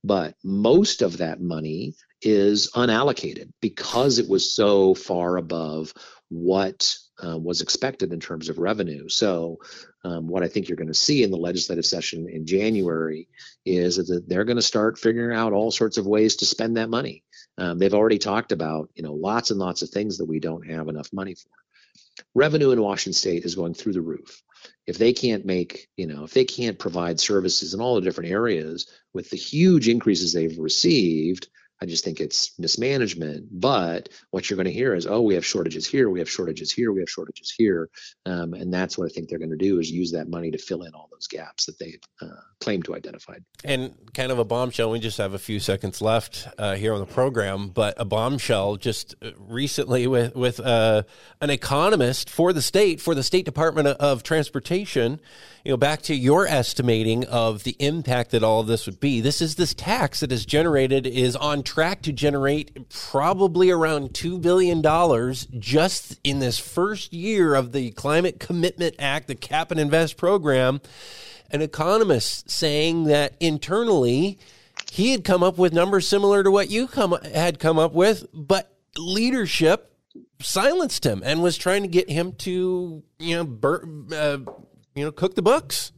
But 0.03 0.33
most 0.43 1.03
of 1.03 1.17
that 1.19 1.39
money 1.39 1.93
is 2.23 2.71
unallocated 2.73 3.51
because 3.61 4.17
it 4.17 4.27
was 4.27 4.51
so 4.51 4.95
far 4.95 5.37
above 5.37 5.93
what 6.29 6.97
uh, 7.23 7.37
was 7.37 7.61
expected 7.61 8.13
in 8.13 8.19
terms 8.19 8.49
of 8.49 8.59
revenue. 8.59 9.09
So, 9.09 9.59
um, 10.03 10.27
what 10.27 10.43
I 10.43 10.47
think 10.47 10.67
you're 10.67 10.77
going 10.77 10.87
to 10.87 10.93
see 10.93 11.23
in 11.23 11.31
the 11.31 11.37
legislative 11.37 11.85
session 11.85 12.27
in 12.29 12.45
January 12.45 13.27
is 13.65 13.97
that 13.97 14.27
they're 14.27 14.45
going 14.45 14.57
to 14.57 14.61
start 14.61 14.99
figuring 14.99 15.35
out 15.37 15.53
all 15.53 15.71
sorts 15.71 15.97
of 15.97 16.05
ways 16.05 16.37
to 16.37 16.45
spend 16.45 16.77
that 16.77 16.89
money. 16.89 17.23
Um, 17.57 17.79
they've 17.79 17.93
already 17.93 18.19
talked 18.19 18.51
about, 18.51 18.89
you 18.95 19.03
know, 19.03 19.13
lots 19.13 19.51
and 19.51 19.59
lots 19.59 19.81
of 19.81 19.89
things 19.89 20.19
that 20.19 20.25
we 20.25 20.39
don't 20.39 20.69
have 20.69 20.87
enough 20.87 21.11
money 21.11 21.33
for. 21.33 21.49
Revenue 22.35 22.71
in 22.71 22.81
Washington 22.81 23.13
State 23.13 23.45
is 23.45 23.55
going 23.55 23.73
through 23.73 23.93
the 23.93 24.01
roof. 24.01 24.41
If 24.85 24.97
they 24.97 25.13
can't 25.13 25.45
make, 25.45 25.87
you 25.97 26.07
know, 26.07 26.23
if 26.23 26.33
they 26.33 26.45
can't 26.45 26.79
provide 26.79 27.19
services 27.19 27.73
in 27.73 27.81
all 27.81 27.95
the 27.95 28.01
different 28.01 28.31
areas 28.31 28.87
with 29.13 29.29
the 29.29 29.37
huge 29.37 29.87
increases 29.87 30.33
they've 30.33 30.57
received, 30.57 31.47
I 31.81 31.85
just 31.85 32.03
think 32.03 32.19
it's 32.19 32.57
mismanagement. 32.57 33.47
But 33.51 34.09
what 34.31 34.49
you're 34.49 34.57
going 34.57 34.65
to 34.65 34.73
hear 34.73 34.95
is, 34.95 35.05
oh, 35.05 35.21
we 35.21 35.35
have 35.35 35.45
shortages 35.45 35.85
here, 35.85 36.09
we 36.09 36.19
have 36.19 36.29
shortages 36.29 36.71
here, 36.71 36.91
we 36.91 37.01
have 37.01 37.09
shortages 37.09 37.53
here, 37.55 37.89
um, 38.25 38.53
and 38.53 38.73
that's 38.73 38.97
what 38.97 39.05
I 39.05 39.13
think 39.13 39.29
they're 39.29 39.39
going 39.39 39.51
to 39.51 39.57
do 39.57 39.79
is 39.79 39.91
use 39.91 40.11
that 40.11 40.29
money 40.29 40.51
to 40.51 40.57
fill 40.57 40.83
in 40.83 40.93
all 40.93 41.09
those 41.11 41.27
gaps 41.27 41.65
that 41.65 41.77
they 41.79 41.99
uh, 42.21 42.41
claim 42.59 42.81
to 42.83 42.95
identify. 42.95 43.35
And 43.63 43.93
kind 44.13 44.31
of 44.31 44.39
a 44.39 44.45
bombshell. 44.45 44.91
We 44.91 44.99
just 44.99 45.17
have 45.17 45.33
a 45.33 45.39
few 45.39 45.59
seconds 45.59 46.01
left 46.01 46.47
uh, 46.57 46.75
here 46.75 46.93
on 46.93 46.99
the 46.99 47.05
program, 47.05 47.69
but 47.69 47.93
a 47.97 48.05
bombshell 48.05 48.77
just 48.77 49.15
uh, 49.21 49.31
recently 49.37 50.07
with 50.07 50.35
with 50.35 50.59
uh, 50.59 51.03
an 51.41 51.49
economist 51.49 52.29
for 52.29 52.53
the 52.53 52.61
state 52.61 53.01
for 53.01 53.13
the 53.13 53.23
State 53.23 53.45
Department 53.45 53.87
of 53.87 54.23
Transportation 54.23 55.19
you 55.67 55.73
know, 55.73 55.77
back 55.77 56.01
to 56.01 56.15
your 56.15 56.47
estimating 56.47 57.25
of 57.25 57.65
the 57.65 57.75
impact 57.79 58.31
that 58.31 58.41
all 58.41 58.61
of 58.61 58.67
this 58.67 58.85
would 58.85 59.01
be. 59.01 59.19
This 59.19 59.41
is 59.41 59.55
this 59.55 59.73
tax 59.73 60.21
that 60.21 60.31
is 60.31 60.45
generated 60.45 61.05
is 61.05 61.35
on 61.35 61.61
track 61.67 62.01
to 62.03 62.13
generate 62.13 62.89
probably 62.89 63.69
around 63.69 64.13
$2 64.13 64.41
billion 64.41 64.81
just 65.59 66.19
in 66.23 66.39
this 66.39 66.57
first 66.57 67.11
year 67.13 67.53
of 67.53 67.73
the 67.73 67.91
Climate 67.91 68.39
Commitment 68.39 68.95
Act, 68.97 69.27
the 69.27 69.35
Cap 69.35 69.69
and 69.71 69.79
Invest 69.79 70.17
program. 70.17 70.81
An 71.51 71.61
economist 71.61 72.49
saying 72.49 73.05
that 73.05 73.35
internally, 73.39 74.39
he 74.91 75.11
had 75.11 75.23
come 75.23 75.43
up 75.43 75.57
with 75.57 75.73
numbers 75.73 76.07
similar 76.07 76.43
to 76.43 76.51
what 76.51 76.69
you 76.69 76.87
come, 76.87 77.15
had 77.33 77.59
come 77.59 77.77
up 77.77 77.93
with, 77.93 78.25
but 78.33 78.73
leadership 78.97 79.93
silenced 80.41 81.05
him 81.05 81.21
and 81.25 81.43
was 81.43 81.57
trying 81.57 81.81
to 81.83 81.87
get 81.87 82.09
him 82.09 82.31
to 82.33 83.03
you 83.19 83.35
know 83.35 83.43
bur- 83.43 83.87
uh, 84.13 84.37
you 84.97 85.05
know, 85.05 85.11
cook 85.11 85.35
the 85.35 85.41
books. 85.41 85.91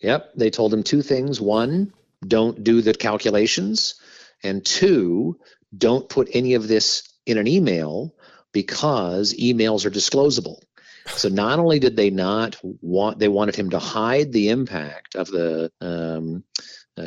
Yep. 0.00 0.32
They 0.34 0.50
told 0.50 0.74
him 0.74 0.82
two 0.82 1.00
things. 1.00 1.40
One, 1.40 1.92
don't 2.26 2.64
do 2.64 2.82
the 2.82 2.92
calculations. 2.92 3.94
And 4.42 4.64
two, 4.64 5.38
don't 5.76 6.08
put 6.08 6.28
any 6.32 6.54
of 6.54 6.68
this 6.68 7.02
in 7.24 7.38
an 7.38 7.46
email 7.46 8.14
because 8.52 9.34
emails 9.34 9.84
are 9.84 9.90
disclosable. 9.90 10.60
So 11.06 11.28
not 11.28 11.58
only 11.58 11.78
did 11.78 11.96
they 11.96 12.10
not 12.10 12.56
want, 12.62 13.18
they 13.18 13.28
wanted 13.28 13.54
him 13.54 13.70
to 13.70 13.78
hide 13.78 14.32
the 14.32 14.48
impact 14.48 15.14
of 15.14 15.28
the 15.28 15.70
um, 15.80 16.42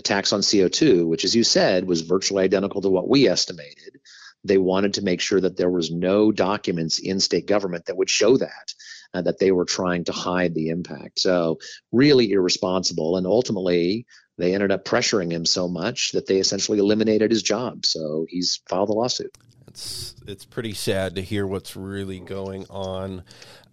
tax 0.04 0.32
on 0.32 0.42
CO2, 0.42 1.08
which, 1.08 1.26
as 1.26 1.36
you 1.36 1.44
said, 1.44 1.86
was 1.86 2.02
virtually 2.02 2.44
identical 2.44 2.82
to 2.82 2.90
what 2.90 3.10
we 3.10 3.28
estimated. 3.28 4.00
They 4.44 4.58
wanted 4.58 4.94
to 4.96 5.02
make 5.02 5.20
sure 5.20 5.42
that 5.42 5.58
there 5.58 5.70
was 5.70 5.92
no 5.92 6.32
documents 6.32 7.00
in 7.00 7.20
state 7.20 7.46
government 7.46 7.86
that 7.86 7.98
would 7.98 8.10
show 8.10 8.38
that 8.38 8.74
uh, 9.14 9.22
that 9.24 9.40
they 9.40 9.52
were 9.52 9.66
trying 9.66 10.06
to 10.06 10.12
hide 10.12 10.54
the 10.54 10.70
impact. 10.70 11.20
So 11.20 11.60
really 11.92 12.32
irresponsible, 12.32 13.18
and 13.18 13.28
ultimately 13.28 14.06
they 14.40 14.54
ended 14.54 14.72
up 14.72 14.86
pressuring 14.86 15.32
him 15.32 15.46
so 15.46 15.68
much 15.68 16.14
that 16.14 16.26
they 16.26 16.38
essentially 16.38 16.80
eliminated 16.80 17.30
his 17.30 17.44
job. 17.44 17.86
So 17.86 18.26
he's 18.28 18.62
filed 18.68 18.90
a 18.90 18.94
lawsuit. 18.94 19.38
It's 19.68 20.16
it's 20.26 20.46
pretty 20.46 20.74
sad 20.74 21.16
to 21.16 21.22
hear 21.22 21.46
what's 21.46 21.76
really 21.76 22.20
going 22.20 22.66
on, 22.72 23.24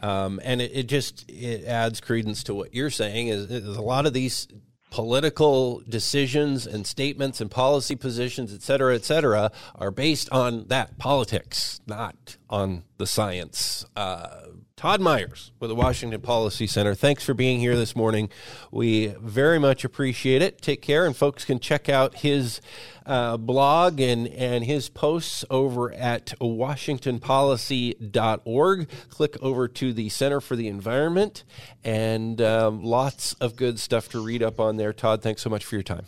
um, 0.01 0.41
and 0.45 0.61
it, 0.61 0.71
it, 0.75 0.87
just 0.89 1.25
it 1.31 1.65
adds 1.65 2.03
credence 2.03 2.45
to 2.45 2.55
what 2.55 2.75
you're 2.75 2.91
saying. 2.91 3.29
Is, 3.29 3.51
is 3.51 3.77
a 3.77 3.83
lot 3.83 4.05
of 4.05 4.13
these 4.13 4.47
political 4.91 5.83
decisions 5.89 6.67
and 6.67 6.87
statements 6.87 7.41
and 7.41 7.51
policy 7.51 7.97
positions, 7.97 8.55
et 8.55 8.63
cetera, 8.63 8.95
et 8.95 9.05
cetera, 9.05 9.51
are 9.75 9.91
based 9.91 10.31
on 10.31 10.67
that 10.69 10.99
politics, 10.99 11.81
not 11.87 12.37
on 12.51 12.85
the 12.99 13.07
science. 13.07 13.87
Uh, 13.97 14.49
Todd 14.77 15.01
Myers 15.01 15.53
with 15.59 15.71
the 15.71 15.75
Washington 15.75 16.21
Policy 16.21 16.67
Center. 16.67 16.95
Thanks 16.95 17.25
for 17.25 17.33
being 17.33 17.61
here 17.61 17.77
this 17.77 17.97
morning. 17.97 18.29
We 18.71 19.15
very 19.23 19.59
much 19.59 19.87
appreciate 19.87 20.43
it. 20.43 20.61
Take 20.61 20.83
care, 20.83 21.07
and 21.07 21.17
folks 21.17 21.47
can 21.47 21.61
check 21.61 21.89
out 21.89 22.17
his 22.17 22.61
uh, 23.07 23.39
blog 23.39 24.01
and, 24.01 24.29
and 24.29 24.65
his 24.65 24.91
posts 24.91 25.47
over 25.49 25.95
at 25.95 26.35
washingtonpolicy.org. 26.43 28.89
Click 29.09 29.37
over 29.41 29.67
to 29.67 29.95
the 29.95 30.11
Center 30.11 30.43
for 30.43 30.57
the 30.57 30.69
Environment, 30.69 31.43
and 31.83 32.43
um, 32.43 32.85
lots 32.85 33.33
of 33.35 33.57
good 33.57 33.79
stuff 33.79 34.11
to 34.11 34.23
read 34.23 34.43
up 34.43 34.61
on 34.61 34.77
there. 34.77 34.93
Todd, 34.93 35.23
thanks 35.23 35.41
so 35.41 35.49
much 35.49 35.65
for 35.65 35.77
your 35.77 35.85
time. 35.85 36.05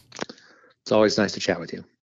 It's 0.83 0.93
always 0.93 1.17
nice 1.17 1.33
to 1.33 1.41
chat 1.41 1.59
with 1.59 1.73
you. 1.73 1.87